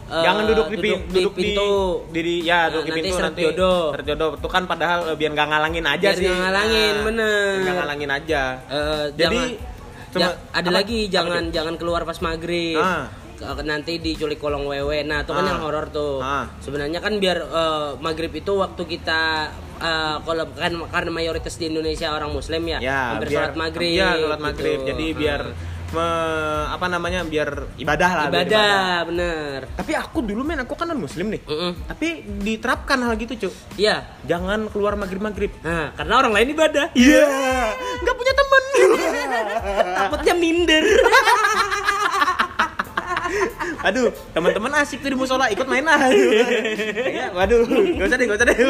eh, 0.09 0.23
jangan 0.23 0.43
duduk 0.45 0.67
di, 0.71 0.77
duduk 1.05 1.33
di 1.33 1.43
pintu. 1.53 1.69
di, 2.09 2.19
di- 2.19 2.43
ya 2.43 2.65
Nah, 2.65 2.65
duduk 2.71 2.83
di 2.83 2.89
nanti 2.89 3.01
pintu 3.03 3.15
seret 3.15 3.27
nanti 3.27 3.43
jodoh. 3.43 3.81
jodoh 3.99 4.29
itu 4.35 4.47
kan 4.47 4.63
padahal 4.65 4.99
eh, 5.05 5.15
biar 5.15 5.31
nggak 5.31 5.47
ngalangin 5.47 5.85
aja 5.87 6.07
Biar 6.07 6.15
sih 6.15 6.25
nggak 6.25 6.39
ngalangin, 6.39 6.93
Ah, 6.93 7.03
bener. 7.03 7.53
nggak 7.59 7.75
ngalangin 7.77 8.11
aja 8.11 8.43
Eh, 8.67 9.05
jadi 9.13 9.41
jangan, 9.41 9.49
cuma- 10.09 10.21
ya, 10.23 10.29
ada 10.51 10.61
apa- 10.63 10.75
lagi 10.75 10.99
apa 10.99 11.11
jangan 11.11 11.41
tuh? 11.43 11.51
jangan 11.51 11.75
keluar 11.77 12.01
pas 12.03 12.19
maghrib. 12.19 12.77
Ah. 12.79 13.05
Nanti 13.61 13.93
diculik 13.97 14.35
kolong 14.37 14.67
wewe. 14.67 14.99
Nah, 15.01 15.23
itu 15.23 15.31
kan 15.31 15.41
Ah. 15.41 15.49
yang 15.49 15.61
horor 15.61 15.87
tuh. 15.87 16.19
Ah. 16.19 16.51
Sebenarnya 16.59 16.99
kan 16.99 17.15
biar 17.15 17.37
eh, 17.39 17.89
maghrib 17.97 18.33
itu 18.33 18.51
waktu 18.53 18.83
kita 18.85 19.21
eh, 19.79 20.15
kalau 20.19 20.45
kan 20.53 20.73
karena 20.91 21.11
mayoritas 21.11 21.55
di 21.55 21.71
Indonesia 21.71 22.11
orang 22.11 22.29
muslim 22.29 22.61
ya, 22.67 22.77
ya 22.79 22.99
hampir 23.15 23.31
biar 23.31 23.39
sholat 23.49 23.55
maghrib. 23.55 23.91
ya 23.95 24.09
sholat 24.15 24.39
maghrib 24.39 24.79
gitu. 24.79 24.89
jadi 24.91 25.05
biar 25.15 25.41
me- 25.89 26.67
apa 26.69 26.85
namanya 26.85 27.25
biar 27.25 27.49
ibadah 27.75 28.09
lah 28.13 28.25
biar 28.29 28.45
ibadah, 28.45 29.09
bener. 29.09 29.59
Tapi 29.73 29.91
aku 29.97 30.21
dulu 30.21 30.45
men, 30.45 30.61
aku 30.61 30.77
kan 30.77 30.85
non 30.85 31.01
muslim 31.01 31.33
nih. 31.33 31.41
Mm-mm. 31.49 31.71
Tapi 31.89 32.07
diterapkan 32.45 33.01
hal 33.01 33.17
gitu 33.17 33.47
cuy. 33.47 33.51
Iya. 33.79 34.05
Jangan 34.29 34.69
keluar 34.69 34.93
maghrib 34.93 35.17
maghrib. 35.17 35.49
Nah, 35.65 35.89
karena 35.97 36.13
orang 36.21 36.33
lain 36.37 36.53
ibadah. 36.53 36.93
Iya. 36.93 37.25
Nggak 38.05 38.15
punya 38.15 38.33
temen. 38.37 38.63
Takutnya 40.05 40.33
minder. 40.37 40.83
Aduh, 43.87 44.09
teman-teman 44.31 44.71
asik 44.81 44.99
tuh 45.01 45.09
di 45.11 45.17
musola 45.17 45.47
ikut 45.49 45.65
main 45.65 45.85
ah. 45.85 46.09
ya, 46.09 47.31
waduh, 47.31 47.63
gak 47.67 48.05
usah 48.09 48.17
deh, 48.17 48.25
gak 48.27 48.37
usah 48.41 48.47
deh. 48.47 48.57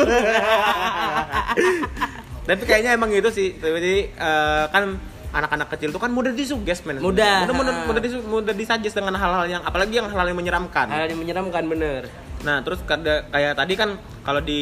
Tapi 2.50 2.64
kayaknya 2.66 2.98
emang 2.98 3.14
gitu 3.14 3.30
sih. 3.30 3.54
Jadi 3.58 4.10
eh, 4.10 4.66
kan 4.74 4.98
anak-anak 5.30 5.70
kecil 5.78 5.94
tuh 5.94 6.02
kan 6.02 6.10
mudah 6.10 6.34
disuges 6.34 6.82
men. 6.86 6.98
Mudah. 6.98 7.46
Mudah 7.46 7.56
mudah, 7.56 7.74
mudah, 7.86 8.02
disu- 8.02 8.26
mudah 8.26 8.54
disuggest 8.58 8.98
dengan 8.98 9.14
hal-hal 9.14 9.46
yang 9.46 9.62
apalagi 9.62 10.02
yang 10.02 10.10
hal-hal 10.10 10.34
yang 10.34 10.40
menyeramkan. 10.40 10.90
Hal 10.90 11.06
yang 11.06 11.22
menyeramkan 11.22 11.64
bener. 11.70 12.10
Nah, 12.40 12.64
terus 12.64 12.80
kada- 12.88 13.28
kayak 13.30 13.54
tadi 13.60 13.76
kan 13.76 14.00
kalau 14.26 14.42
di 14.42 14.62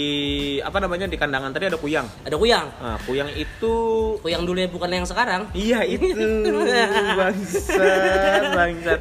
apa 0.60 0.82
namanya 0.82 1.08
di 1.08 1.16
kandangan 1.16 1.56
tadi 1.56 1.72
ada 1.72 1.80
kuyang. 1.80 2.04
Ada 2.28 2.36
kuyang. 2.36 2.68
Nah, 2.84 2.98
kuyang 3.08 3.30
itu 3.38 3.76
Kuyang 4.20 4.44
dulu 4.44 4.58
ya 4.60 4.68
bukan 4.68 4.90
yang 4.92 5.08
sekarang. 5.08 5.48
Iya 5.54 5.86
itu 5.88 6.10
bangsat 7.20 8.44
bangsat. 8.52 9.00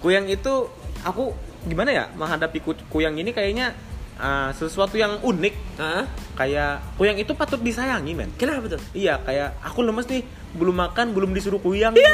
Kuyang 0.00 0.26
itu 0.26 0.68
aku 1.04 1.36
gimana 1.68 1.92
ya 1.92 2.04
menghadapi 2.16 2.58
ku- 2.64 2.86
kuyang 2.88 3.20
ini 3.20 3.36
kayaknya 3.36 3.76
uh, 4.16 4.48
sesuatu 4.56 4.96
yang 4.96 5.20
unik. 5.20 5.54
Hah? 5.76 6.04
Kayak 6.36 6.80
kuyang 6.96 7.20
itu 7.20 7.32
patut 7.36 7.60
disayangi 7.60 8.16
men. 8.16 8.32
Kenapa 8.40 8.68
tuh? 8.68 8.80
Iya 8.96 9.20
kayak 9.24 9.60
aku 9.60 9.84
lemes 9.84 10.08
nih 10.08 10.24
belum 10.56 10.76
makan 10.76 11.12
belum 11.12 11.36
disuruh 11.36 11.60
kuyang. 11.60 11.92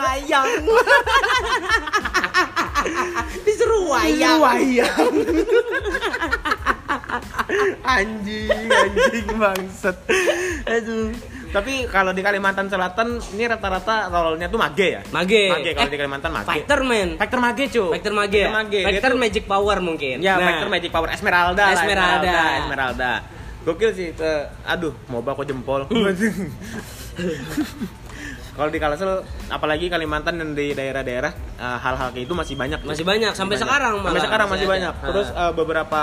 Wayang. 0.00 0.48
Disuruh 3.44 3.92
wayang. 3.92 4.40
Wayang. 4.40 5.04
anjing 7.84 8.70
anjing 8.70 9.28
bangsat. 9.36 9.96
Aduh. 10.64 11.12
Tapi 11.50 11.82
kalau 11.86 12.10
di 12.10 12.22
Kalimantan 12.22 12.66
Selatan 12.66 13.18
ini 13.34 13.44
rata-rata 13.44 14.06
role-nya 14.06 14.46
tuh 14.46 14.54
mage 14.56 14.86
ya. 14.88 15.02
Mage. 15.10 15.50
Mage 15.50 15.70
kalau 15.74 15.86
Eh, 15.86 15.90
di 15.90 15.98
Kalimantan 15.98 16.30
mage. 16.30 16.46
Fighter 16.46 16.80
man. 16.80 17.08
Factor 17.16 17.38
mage 17.38 17.64
cu. 17.68 17.84
Factor 17.90 18.12
mage. 18.14 18.38
ya? 18.38 18.46
Factor 18.46 18.54
mage. 18.56 18.80
Factor 18.80 19.10
tuh- 19.10 19.18
magic 19.18 19.44
power 19.44 19.76
mungkin. 19.80 20.16
Ya, 20.18 20.34
Nah, 20.34 20.46
Factor 20.46 20.68
Magic 20.68 20.90
Power 20.90 21.08
Esmeralda 21.10 21.64
lah, 21.64 21.74
Esmeralda. 21.74 22.34
Esmeralda. 22.60 23.12
Gokil 23.60 23.90
sih. 23.92 24.08
eh, 24.10 24.42
aduh, 24.64 24.94
mau 25.06 25.20
aku 25.20 25.42
jempol. 25.42 25.84
Kalau 28.50 28.68
di 28.68 28.78
Kalsel, 28.78 29.12
apalagi 29.48 29.88
Kalimantan 29.88 30.36
dan 30.36 30.52
di 30.52 30.70
daerah-daerah 30.70 31.32
eh, 31.56 31.78
hal-hal 31.78 32.08
kayak 32.10 32.24
itu 32.24 32.34
masih 32.34 32.54
banyak. 32.54 32.78
Masih 32.82 33.02
banyak 33.02 33.32
sampai 33.32 33.56
Banyak. 33.56 33.64
sekarang 33.64 33.94
Sampai 33.96 34.12
malah 34.12 34.22
sekarang 34.22 34.46
masih 34.48 34.66
banyak. 34.68 34.92
Ah. 34.92 35.06
Terus 35.08 35.28
eh, 35.30 35.52
beberapa 35.52 36.00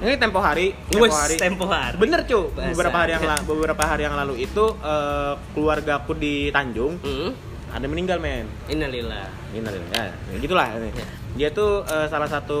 ini 0.00 0.16
tempo 0.16 0.38
hari, 0.38 0.72
tempo 0.86 1.06
hari. 1.06 1.36
tempo 1.36 1.64
hari. 1.66 1.96
Bener 1.96 2.24
cu, 2.24 2.48
Bahasa. 2.50 2.72
beberapa 2.72 2.96
hari 2.98 3.10
yang 3.12 3.24
lalu, 3.26 3.42
beberapa 3.46 3.82
hari 3.84 4.02
yang 4.02 4.16
lalu 4.16 4.34
itu 4.40 4.64
eh, 4.76 5.32
keluarga 5.52 5.92
aku 5.96 6.12
di 6.14 6.48
Tanjung 6.48 6.96
Hmm. 6.98 7.30
ada 7.68 7.84
meninggal 7.84 8.16
men. 8.16 8.48
Innalillah. 8.66 9.28
Innalillah. 9.52 9.92
Ya, 9.92 10.04
ya 10.08 10.36
gitulah. 10.38 10.66
ini. 10.74 10.88
Ya. 10.90 11.06
Dia 11.30 11.48
tuh 11.50 11.84
eh, 11.84 12.06
salah 12.06 12.26
satu 12.26 12.60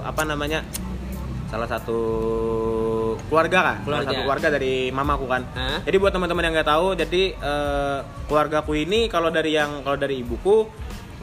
apa 0.00 0.22
namanya? 0.24 0.66
Salah 1.46 1.66
satu 1.66 1.98
keluarga 3.26 3.58
kan? 3.60 3.76
Salah 3.76 3.84
Keluarga. 3.84 4.06
satu 4.08 4.20
keluarga 4.22 4.48
dari 4.50 4.74
mamaku 4.90 5.26
kan. 5.26 5.42
Hah? 5.52 5.78
Jadi 5.82 5.96
buat 5.96 6.10
teman-teman 6.10 6.42
yang 6.42 6.54
nggak 6.54 6.68
tahu, 6.68 6.86
jadi 6.96 7.22
eh, 7.34 7.98
keluargaku 8.26 8.72
ini 8.76 9.06
kalau 9.06 9.30
dari 9.30 9.54
yang 9.54 9.82
kalau 9.82 9.94
dari 9.94 10.20
ibuku 10.20 10.66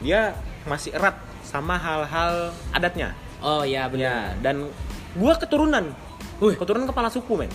dia 0.00 0.32
masih 0.64 0.92
erat 0.92 1.16
sama 1.42 1.76
hal-hal 1.76 2.52
adatnya. 2.70 3.12
Oh 3.38 3.62
ya 3.62 3.86
Ya, 3.86 3.88
benar. 3.88 4.34
dan 4.42 4.56
gua 5.16 5.38
keturunan. 5.38 5.94
Wih. 6.38 6.54
Keturunan 6.54 6.86
kepala 6.86 7.08
suku, 7.08 7.32
men. 7.34 7.50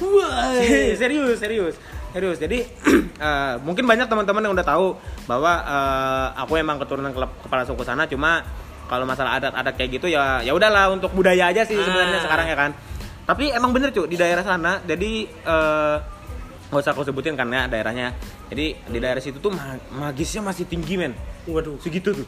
Serius 1.01 1.39
serius 1.39 1.76
serius 2.14 2.38
jadi 2.38 2.62
eh, 3.26 3.54
mungkin 3.66 3.89
banyak 3.89 4.06
teman-teman 4.06 4.45
yang 4.45 4.54
udah 4.54 4.62
tahu 4.62 4.93
bahwa 5.26 5.54
eh, 5.66 6.28
aku 6.45 6.62
emang 6.62 6.78
keturunan 6.78 7.10
kepala 7.41 7.66
suku 7.66 7.82
sana 7.82 8.06
cuma 8.06 8.45
kalau 8.86 9.10
masalah 9.10 9.41
adat-adat 9.41 9.74
kayak 9.74 9.97
gitu 9.97 10.14
ya 10.14 10.45
ya 10.45 10.54
udahlah 10.54 10.93
untuk 10.93 11.10
budaya 11.10 11.49
aja 11.49 11.66
sih 11.66 11.74
sebenarnya 11.74 12.22
Ah. 12.22 12.26
sekarang 12.30 12.45
ya 12.45 12.54
kan 12.54 12.72
tapi 13.26 13.49
emang 13.49 13.74
bener 13.74 13.89
cuy 13.89 14.06
di 14.06 14.14
daerah 14.14 14.45
sana 14.45 14.78
jadi 14.86 15.12
eh, 15.26 15.95
nggak 16.74 16.84
usah 16.84 16.93
aku 16.97 17.05
sebutin 17.05 17.38
ya 17.38 17.69
daerahnya 17.69 18.17
jadi 18.49 18.74
di 18.76 18.97
daerah 18.97 19.21
situ 19.21 19.38
tuh 19.38 19.53
ma- 19.53 19.78
magisnya 19.93 20.41
masih 20.41 20.65
tinggi 20.65 20.97
men 20.97 21.13
Waduh. 21.45 21.78
segitu 21.78 22.15
tuh 22.15 22.26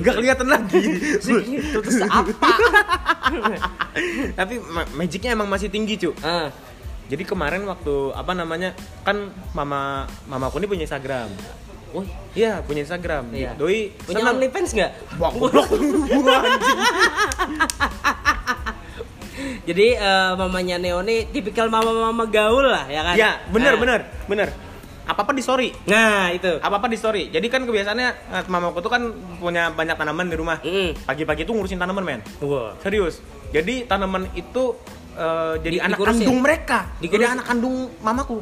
nggak 0.00 0.14
kelihatan 0.14 0.46
lagi 0.46 0.84
Segitu 1.18 1.80
terus 1.80 1.98
apa? 2.04 2.30
tapi 4.38 4.60
ma- 4.60 4.88
magicnya 4.94 5.32
emang 5.32 5.48
masih 5.48 5.72
tinggi 5.72 5.96
cuy 5.96 6.12
ah. 6.22 6.52
Jadi 7.04 7.20
kemarin 7.28 7.68
waktu 7.68 8.16
apa 8.16 8.32
namanya 8.32 8.72
kan 9.04 9.28
mama 9.52 10.08
mamaku 10.24 10.56
ini 10.56 10.72
punya 10.72 10.82
Instagram. 10.88 11.28
Woi, 11.92 12.08
Iya 12.32 12.64
punya 12.64 12.80
Instagram. 12.80 13.28
Iya. 13.28 13.52
Doi 13.60 13.92
punya 14.08 14.24
senang. 14.24 14.40
OnlyFans 14.40 14.72
nggak? 14.72 14.90
Wah, 15.20 15.28
goblok. 15.36 15.68
Jadi 19.62 19.86
eh, 19.92 20.30
mamanya 20.34 20.76
Neo 20.76 21.00
nih 21.00 21.28
tipikal 21.28 21.66
mama-mama 21.66 22.24
gaul 22.24 22.64
lah 22.64 22.84
ya 22.86 23.00
kan? 23.02 23.14
ya 23.14 23.30
bener 23.48 23.72
Nah. 23.72 23.80
bener 23.80 24.00
bener. 24.26 24.48
Apa 25.04 25.20
apa 25.20 25.32
di 25.32 25.40
story. 25.40 25.68
Nah 25.84 26.28
itu. 26.30 26.48
Apa 26.58 26.78
apa 26.78 26.88
di 26.88 26.96
story. 26.96 27.28
Jadi 27.28 27.46
kan 27.46 27.62
kebiasaannya 27.62 28.08
eh, 28.30 28.44
mamaku 28.46 28.80
tuh 28.80 28.88
kan 28.88 29.02
punya 29.36 29.68
banyak 29.68 29.92
tanaman 29.94 30.26
di 30.26 30.34
rumah. 30.34 30.58
Mm. 30.60 30.96
Pagi-pagi 31.02 31.44
tuh 31.44 31.52
ngurusin 31.52 31.76
tanaman 31.76 32.00
men. 32.00 32.20
Wah. 32.40 32.72
Serius. 32.78 33.20
Jadi 33.50 33.84
tanaman 33.84 34.32
itu 34.32 34.72
eh, 35.14 35.54
jadi 35.60 35.76
Di- 35.76 35.82
anak 35.82 35.98
dikurusin? 35.98 36.18
kandung 36.20 36.38
mereka. 36.40 36.78
Dikurusin? 36.98 37.20
Jadi 37.20 37.24
anak 37.30 37.44
kandung 37.44 37.76
mamaku. 38.00 38.36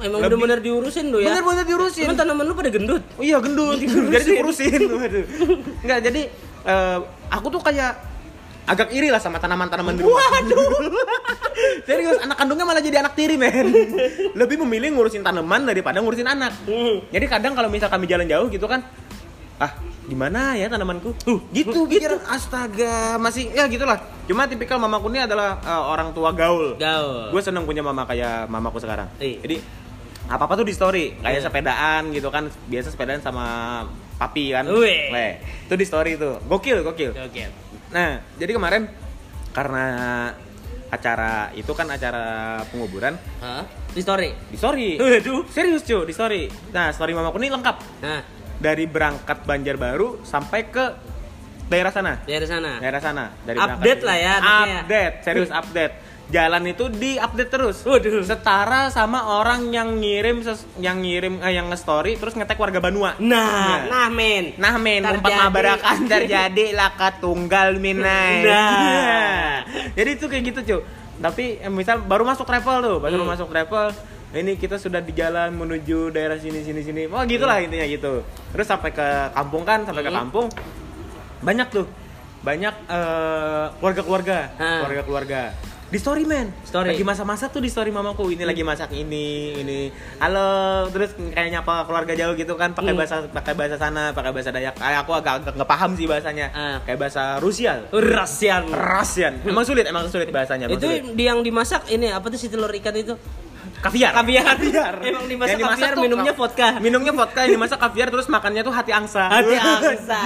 emang 0.00 0.16
Lebih- 0.16 0.32
bener-bener 0.32 0.58
diurusin 0.62 1.04
lu 1.08 1.20
ya. 1.20 1.28
Bener-bener 1.28 1.64
diurusin. 1.66 2.04
Emang 2.04 2.16
tanaman 2.18 2.44
lu 2.44 2.54
pada 2.54 2.68
gendut. 2.68 3.04
Oh 3.16 3.22
iya 3.22 3.36
gendut, 3.36 3.76
jadi 4.16 4.24
diurusin. 4.32 4.80
Waduh. 4.96 5.24
Enggak, 5.80 5.98
jadi 6.02 6.22
eh, 6.62 6.98
aku 7.28 7.46
tuh 7.48 7.60
kayak 7.60 8.00
agak 8.66 8.88
iri 8.92 9.08
lah 9.08 9.20
sama 9.22 9.40
tanaman-tanaman 9.40 9.96
di 9.96 10.02
rumah. 10.04 10.20
Waduh. 10.20 10.68
Serius, 11.88 12.20
anak 12.22 12.36
kandungnya 12.38 12.64
malah 12.64 12.80
jadi 12.80 13.02
anak 13.04 13.14
tiri, 13.16 13.36
men. 13.36 13.68
Lebih 14.32 14.60
memilih 14.64 14.96
ngurusin 14.96 15.20
tanaman 15.20 15.68
daripada 15.68 16.00
ngurusin 16.00 16.28
anak. 16.28 16.54
Jadi 17.10 17.24
kadang 17.26 17.52
kalau 17.52 17.68
misal 17.68 17.90
kami 17.90 18.06
jalan 18.06 18.24
jauh 18.28 18.46
gitu 18.48 18.64
kan, 18.64 18.84
ah 19.60 19.72
gimana 20.06 20.56
ya 20.56 20.66
tanamanku? 20.66 21.14
Tuh, 21.22 21.38
gitu 21.52 21.86
pikiran 21.86 22.18
astaga, 22.26 23.20
masih 23.20 23.52
ya 23.52 23.66
gitulah. 23.70 24.00
Cuma 24.26 24.46
tipikal 24.46 24.78
mamaku 24.78 25.10
ini 25.12 25.26
adalah 25.26 25.58
eh, 25.60 25.82
orang 25.90 26.14
tua 26.16 26.30
gaul. 26.32 26.78
Gaul. 26.78 27.34
Gue 27.34 27.42
seneng 27.42 27.66
punya 27.66 27.82
mama 27.84 28.06
kayak 28.06 28.46
mamaku 28.48 28.80
sekarang. 28.80 29.10
Iya. 29.18 29.38
Jadi 29.42 29.56
apa 30.30 30.46
apa 30.46 30.54
tuh 30.54 30.66
di 30.66 30.74
story, 30.74 31.18
kayak 31.18 31.42
Iya. 31.42 31.46
sepedaan 31.50 32.02
gitu 32.14 32.30
kan, 32.30 32.46
biasa 32.70 32.94
sepedaan 32.94 33.18
sama 33.18 33.44
papi 34.14 34.54
kan. 34.54 34.64
Weh, 34.70 35.42
itu 35.66 35.74
di 35.74 35.86
story 35.86 36.14
tuh. 36.14 36.38
Gokil, 36.46 36.86
gokil. 36.86 37.10
Oke. 37.18 37.69
Nah, 37.90 38.22
jadi 38.38 38.54
kemarin 38.54 38.86
karena 39.50 39.86
acara 40.90 41.54
itu 41.54 41.70
kan 41.70 41.86
acara 41.86 42.58
penguburan 42.66 43.14
Hah? 43.38 43.62
Di 43.90 44.02
story. 44.02 44.30
di 44.50 44.56
story. 44.58 44.88
Waduh. 44.98 45.46
Serius 45.50 45.82
cuy, 45.82 46.02
di 46.06 46.14
story. 46.14 46.42
Nah, 46.70 46.90
story 46.90 47.14
mamaku 47.14 47.38
ini 47.42 47.50
lengkap 47.50 47.76
Nah, 48.02 48.20
dari 48.58 48.86
berangkat 48.86 49.42
Banjarbaru 49.42 50.22
sampai 50.22 50.66
ke 50.66 50.84
daerah 51.66 51.94
sana. 51.94 52.18
dari 52.26 52.46
sana. 52.46 52.82
Daerah 52.82 53.00
sana 53.00 53.24
dari 53.42 53.58
Update 53.58 54.02
lah 54.02 54.16
ya, 54.18 54.34
ya. 54.38 54.82
Update, 54.82 55.14
serius 55.22 55.50
update. 55.62 55.94
Jalan 56.30 56.62
itu 56.64 56.86
di 56.86 57.18
update 57.18 57.50
terus. 57.50 57.82
Waduh. 57.82 58.22
Setara 58.22 58.86
sama 58.88 59.18
orang 59.34 59.66
yang 59.68 59.98
ngirim 59.98 60.40
ses- 60.40 60.66
yang 60.78 61.02
ngirim 61.02 61.42
eh, 61.42 61.52
yang 61.52 61.66
nge-story 61.66 62.14
terus 62.16 62.32
ngetek 62.32 62.54
warga 62.54 62.78
Banua. 62.78 63.18
Nah, 63.18 63.84
nah 63.84 64.06
men. 64.06 64.54
Nah 64.54 64.78
men, 64.78 65.02
tempat 65.02 65.26
mabarakan 65.36 66.06
terjadi 66.06 66.70
laka 66.70 67.18
tunggal 67.18 67.74
minai. 67.76 68.46
Nah. 68.46 69.66
Jadi 69.92 70.10
itu 70.12 70.24
kayak 70.24 70.42
gitu 70.46 70.60
cuy. 70.64 70.80
Tapi 71.18 71.44
eh, 71.58 71.68
misal 71.68 71.98
baru 72.00 72.22
masuk 72.22 72.46
travel 72.46 72.76
tuh, 72.80 72.96
baru 72.98 73.20
Hmm. 73.20 73.28
masuk 73.28 73.50
travel. 73.50 73.90
Ini 74.30 74.54
kita 74.54 74.78
sudah 74.78 75.02
di 75.02 75.10
jalan 75.10 75.50
menuju 75.50 76.14
daerah 76.14 76.38
sini 76.38 76.62
sini 76.62 76.80
sini. 76.80 77.10
Oh 77.10 77.26
gitulah 77.26 77.58
intinya 77.58 77.82
gitu. 77.84 78.22
Terus 78.54 78.64
sampai 78.64 78.94
ke 78.94 79.02
kampung 79.34 79.66
kan, 79.66 79.82
sampai 79.82 80.00
ke 80.00 80.08
Hmm. 80.08 80.20
kampung 80.22 80.46
banyak 81.42 81.66
tuh, 81.68 81.90
banyak 82.40 82.74
eh, 82.86 83.64
keluarga-keluarga, 83.76 84.38
Ah. 84.54 84.86
keluarga-keluarga. 84.86 85.42
Di 85.90 85.98
story 85.98 86.22
men, 86.22 86.54
Story. 86.62 86.94
lagi 86.94 87.02
masa-masa 87.02 87.50
tuh 87.50 87.58
di 87.58 87.66
story 87.66 87.90
mamaku. 87.90 88.30
Ini 88.30 88.46
lagi 88.46 88.62
masak 88.62 88.94
ini, 88.94 89.58
ini. 89.58 89.90
Halo, 90.22 90.86
terus 90.86 91.10
kayak 91.18 91.50
nyapa 91.50 91.82
keluarga 91.82 92.14
jauh 92.14 92.38
gitu 92.38 92.54
kan, 92.54 92.70
pakai 92.70 92.94
Hmm. 92.94 93.00
bahasa 93.02 93.26
pakai 93.26 93.58
bahasa 93.58 93.74
sana, 93.74 94.14
pakai 94.14 94.30
bahasa 94.30 94.54
Dayak. 94.54 94.78
Kayak 94.78 95.02
aku 95.02 95.12
agak 95.18 95.32
agak 95.42 95.52
nggak 95.58 95.66
paham 95.66 95.90
sih 95.98 96.06
bahasanya. 96.06 96.46
Ah. 96.54 96.78
Kayak 96.86 96.98
bahasa 97.02 97.42
Rusia. 97.42 97.82
Rasian. 97.90 98.70
Rasian. 98.70 99.42
Emang 99.42 99.66
sulit, 99.66 99.82
emang 99.82 100.06
sulit 100.06 100.30
bahasanya. 100.30 100.70
emang 100.70 100.78
Itu 100.78 100.86
sulit. 100.86 101.02
di 101.10 101.24
yang 101.26 101.42
dimasak 101.42 101.82
ini 101.90 102.06
apa 102.06 102.30
tuh 102.30 102.38
si 102.38 102.46
telur 102.46 102.70
ikan 102.70 102.94
itu? 102.94 103.18
Kaviar. 103.80 104.12
Kaviar. 104.12 104.44
Kaviar. 104.54 104.94
Emang 105.02 105.24
dimasak 105.26 105.56
Yang 105.56 105.60
kaviar, 105.66 105.92
tuh 105.92 106.02
minumnya 106.04 106.32
ka- 106.32 106.38
vodka. 106.38 106.66
Minumnya 106.78 107.12
vodka, 107.12 107.38
yang 107.44 107.52
dimasak 107.56 107.78
kaviar 107.80 108.06
terus 108.08 108.26
makannya 108.28 108.62
tuh 108.62 108.70
hati 108.70 108.92
angsa. 108.92 109.24
Hati 109.26 109.56
angsa. 109.56 110.20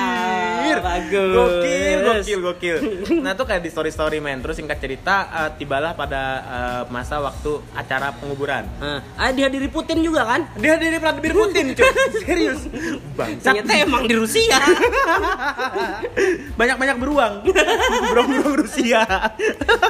Bagus. 0.75 1.35
Gokil, 1.35 1.99
gokil, 2.03 2.39
gokil. 2.43 2.77
Nah, 3.23 3.33
tuh 3.33 3.47
kayak 3.47 3.63
di 3.63 3.71
story-story 3.71 4.19
men. 4.19 4.43
Terus 4.43 4.59
singkat 4.59 4.79
cerita 4.79 5.15
eh, 5.31 5.51
tibalah 5.57 5.95
pada 5.95 6.23
eh, 6.43 6.83
masa 6.91 7.19
waktu 7.19 7.63
acara 7.73 8.13
penguburan. 8.15 8.67
Ah, 9.15 9.31
dihadiri 9.31 9.69
Putin 9.69 10.03
juga 10.03 10.27
kan? 10.27 10.47
Dia 10.59 10.77
dari 10.77 10.99
Vladimir 10.99 11.33
Putin, 11.33 11.73
cuy. 11.73 11.87
Serius. 12.27 12.61
Bangsat. 13.15 13.55
Ternyata 13.55 13.73
emang 13.79 14.05
di 14.05 14.15
Rusia. 14.15 14.55
Banyak-banyak 16.61 16.97
beruang. 16.99 17.35
Beruang-beruang 18.11 18.55
Rusia. 18.59 19.03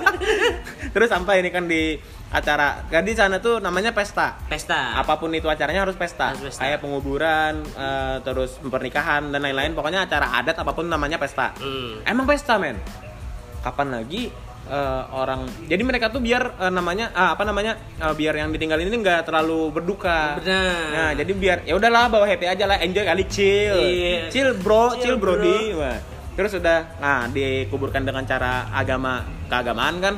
Terus 0.94 1.08
sampai 1.10 1.42
ini 1.42 1.50
kan 1.50 1.66
di 1.66 1.98
acara 2.32 2.82
kan 2.90 3.04
di 3.04 3.14
sana 3.14 3.38
tuh 3.38 3.60
namanya 3.60 3.92
pesta. 3.92 4.38
Pesta. 4.48 4.98
Apa 4.98 5.20
pun 5.20 5.30
itu 5.34 5.46
acaranya 5.46 5.84
harus 5.84 5.94
pesta. 5.98 6.32
Harus 6.32 6.54
pesta. 6.54 6.64
Kayak 6.64 6.80
penguburan, 6.82 7.62
eh, 7.62 8.16
terus 8.24 8.58
pernikahan 8.62 9.30
dan 9.30 9.44
lain-lain. 9.44 9.76
Pokoknya 9.76 10.08
acara 10.08 10.40
adat 10.40 10.56
apa 10.58 10.72
pun 10.72 10.88
namanya 10.88 11.20
pesta. 11.20 11.54
Hmm. 11.60 12.02
Emang 12.06 12.24
pesta, 12.24 12.58
men. 12.58 12.80
Kapan 13.60 14.00
lagi 14.00 14.28
eh, 14.68 15.02
orang 15.12 15.44
jadi 15.68 15.82
mereka 15.84 16.08
tuh 16.08 16.24
biar 16.24 16.56
eh, 16.56 16.72
namanya 16.72 17.12
ah, 17.12 17.36
apa 17.36 17.44
namanya 17.44 17.76
eh, 18.00 18.14
biar 18.16 18.34
yang 18.36 18.48
ditinggalin 18.52 18.88
ini 18.88 18.96
nggak 19.04 19.28
terlalu 19.28 19.72
berduka. 19.72 20.40
Benar. 20.40 20.90
Nah, 20.92 21.10
jadi 21.16 21.32
biar 21.32 21.58
ya 21.68 21.74
udahlah 21.76 22.08
bawa 22.08 22.24
happy 22.28 22.46
aja 22.48 22.64
lah, 22.64 22.80
enjoy 22.80 23.04
kali 23.04 23.24
chill. 23.28 23.76
Iya. 23.76 24.28
Chill, 24.32 24.50
bro, 24.60 24.96
Chill, 24.96 25.14
chill, 25.14 25.16
brody. 25.20 25.76
Wah. 25.76 25.98
Terus 26.34 26.58
udah 26.58 26.98
nah 26.98 27.30
dikuburkan 27.30 28.02
dengan 28.02 28.26
cara 28.26 28.68
agama 28.74 29.22
keagamaan 29.46 29.96
kan. 30.02 30.14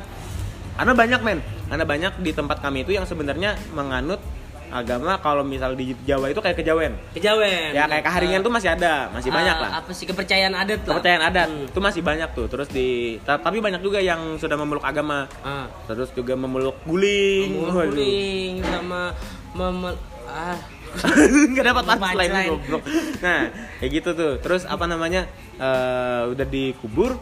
Karena 0.77 0.93
banyak 0.93 1.21
men, 1.25 1.39
karena 1.67 1.83
banyak 1.83 2.13
di 2.17 2.31
tempat 2.31 2.57
kami 2.57 2.81
itu 2.81 2.91
yang 2.91 3.03
sebenarnya 3.03 3.55
menganut 3.71 4.19
agama 4.67 5.15
kalau 5.17 5.43
misal 5.43 5.71
di 5.73 5.95
Jawa 6.01 6.27
itu 6.27 6.37
kayak 6.37 6.57
kejawen. 6.57 6.91
Kejawen. 7.13 7.71
Ya 7.71 7.87
kayak 7.87 8.03
keharingan 8.03 8.41
tuh 8.41 8.51
masih 8.51 8.69
ada, 8.69 9.07
masih 9.09 9.31
banyak 9.31 9.51
Ah, 9.53 9.61
lah. 9.61 9.69
Apa 9.79 9.91
sih 9.91 10.03
kepercayaan 10.03 10.51
adat 10.51 10.83
lah? 10.83 10.91
Kepercayaan 10.93 11.23
adat 11.23 11.47
Hmm. 11.47 11.67
itu 11.67 11.79
masih 11.79 12.01
banyak 12.01 12.29
tuh. 12.33 12.47
Terus 12.47 12.67
di 12.67 12.87
ta- 13.21 13.39
tapi 13.39 13.59
banyak 13.59 13.79
juga 13.79 13.99
yang 13.99 14.35
sudah 14.35 14.55
memeluk 14.55 14.83
agama. 14.83 15.23
Ah. 15.39 15.71
Terus 15.85 16.11
juga 16.11 16.35
memeluk 16.35 16.75
guling. 16.83 17.63
Waduh. 17.63 17.95
Guling 17.95 18.53
sama 18.61 19.15
memel 19.53 19.95
ah 20.27 20.59
nggak 21.47 21.65
dapat 21.65 21.83
punchline 21.85 22.15
Punchline. 22.27 22.49
goblok. 22.49 22.83
Nah, 23.17 23.39
kayak 23.79 23.91
gitu 23.93 24.09
tuh. 24.13 24.33
Terus 24.39 24.63
apa 24.63 24.83
namanya? 24.83 25.31
eh, 25.55 26.21
udah 26.27 26.43
dikubur, 26.45 27.15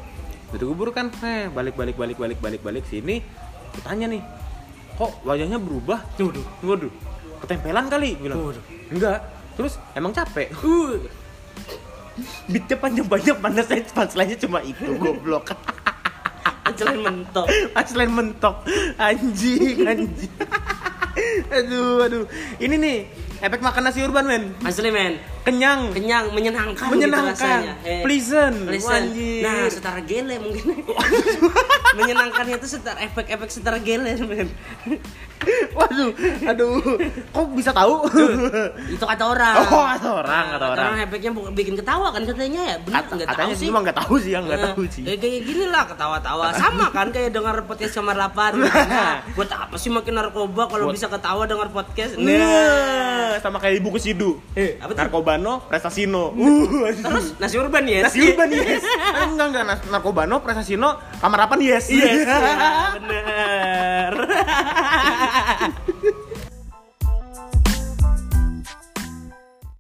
udah 0.50 0.60
dikubur 0.60 0.90
kan? 0.92 1.14
Eh, 1.20 1.46
balik 1.48 1.78
balik 1.78 1.94
balik 1.94 2.18
balik 2.18 2.38
balik 2.38 2.60
balik 2.60 2.84
sini. 2.86 3.22
Kutanya 3.76 4.06
nih, 4.08 4.22
kok 4.96 5.12
wajahnya 5.28 5.60
berubah? 5.60 6.00
Waduh, 6.16 6.46
waduh. 6.64 6.92
Ketempelan 7.44 7.86
kali 7.92 8.16
bilang. 8.18 8.40
Waduh. 8.40 8.64
Enggak. 8.90 9.20
Terus 9.56 9.80
emang 9.96 10.12
capek. 10.16 10.52
uh 10.56 11.00
Beatnya 12.48 12.80
panjang-panjang 12.80 13.38
mana 13.44 13.60
saya 13.60 13.84
punchline-nya 13.92 14.40
cuma 14.40 14.64
itu 14.64 14.88
goblok. 14.96 15.52
Ancelin 16.68 17.04
mentok. 17.04 17.48
Punchline 17.76 18.14
mentok. 18.16 18.56
Anjing, 18.96 19.84
anjing. 19.84 20.34
aduh, 21.60 22.08
aduh. 22.08 22.24
Ini 22.58 22.76
nih, 22.80 22.98
efek 23.44 23.60
makan 23.60 23.92
nasi 23.92 24.00
urban, 24.02 24.26
men. 24.26 24.44
Asli 24.64 24.90
men, 24.90 25.20
Kenyang. 25.46 25.94
kenyang, 25.94 26.26
menyenangkan, 26.30 26.90
Menyenangkan. 26.90 27.32
gitu 27.32 27.46
rasanya. 27.46 27.74
Eh, 27.84 28.02
Pleasant. 28.02 28.58
pleasant. 28.66 29.06
Anjir. 29.08 29.42
Nah, 29.42 29.66
setara 29.70 30.02
gele 30.02 30.36
mungkin. 30.38 30.66
Menyenangkannya 31.98 32.56
itu 32.58 32.68
setara 32.68 33.00
efek-efek 33.00 33.48
setara 33.48 33.78
gele 33.78 34.18
men. 34.20 34.50
Waduh, 35.72 36.10
aduh. 36.44 36.80
Kok 37.30 37.46
bisa 37.54 37.70
tahu? 37.70 38.08
itu 38.88 39.00
kata 39.00 39.24
orang. 39.24 39.54
Oh, 39.62 39.86
kata 39.86 40.10
orang, 40.18 40.44
kata 40.50 40.66
orang. 40.66 40.78
Karena 40.82 41.00
efeknya 41.06 41.32
bikin 41.54 41.76
ketawa 41.76 42.08
kan 42.10 42.24
katanya 42.24 42.62
ya. 42.66 42.76
Benar 42.80 43.04
Kata- 43.04 43.14
nggak 43.16 43.28
katanya 43.30 43.46
tahu 43.48 43.60
sih 43.60 43.68
emang 43.68 43.82
nggak 43.86 43.98
tahu 43.98 44.16
sih, 44.18 44.32
yang 44.32 44.44
nggak 44.44 44.58
Eh, 44.58 44.66
tahu 44.66 44.82
sih. 44.88 45.04
eh, 45.04 45.18
kayak 45.18 45.42
gini 45.44 45.66
lah 45.68 45.84
ketawa-tawa 45.86 46.46
sama 46.52 46.86
kan 46.90 47.08
kayak 47.12 47.30
dengar 47.30 47.56
podcast 47.64 47.94
kamar 47.94 48.16
8 48.18 48.58
nah, 48.64 49.22
buat 49.36 49.52
apa 49.52 49.76
sih 49.76 49.92
makin 49.92 50.16
narkoba 50.16 50.64
kalau 50.66 50.90
bisa 50.90 51.06
ketawa 51.06 51.46
dengar 51.46 51.70
podcast 51.70 52.18
Nah, 52.18 53.38
sama 53.38 53.60
kayak 53.60 53.76
ibu 53.78 53.92
kesidu. 53.92 54.40
Eh, 54.54 54.80
apa 54.80 54.90
tuh? 54.90 54.98
Narkobano, 55.36 55.68
prestasiano. 55.68 56.24
Uh, 56.46 56.88
terus 56.94 57.36
nasi 57.40 57.56
urban 57.58 57.84
ya 57.84 58.06
Nasi 58.08 58.20
urban 58.24 58.48
yes. 58.52 58.84
Eh, 58.84 59.26
enggak 59.32 59.48
enggak 59.52 59.64
Nas- 59.68 59.88
narkobano, 59.92 60.40
prestasiano, 60.40 60.96
kamar 61.20 61.52
8 61.52 61.60
yes. 61.60 61.86
Yes, 61.92 62.24
ya, 62.24 62.96
bener. 63.04 64.14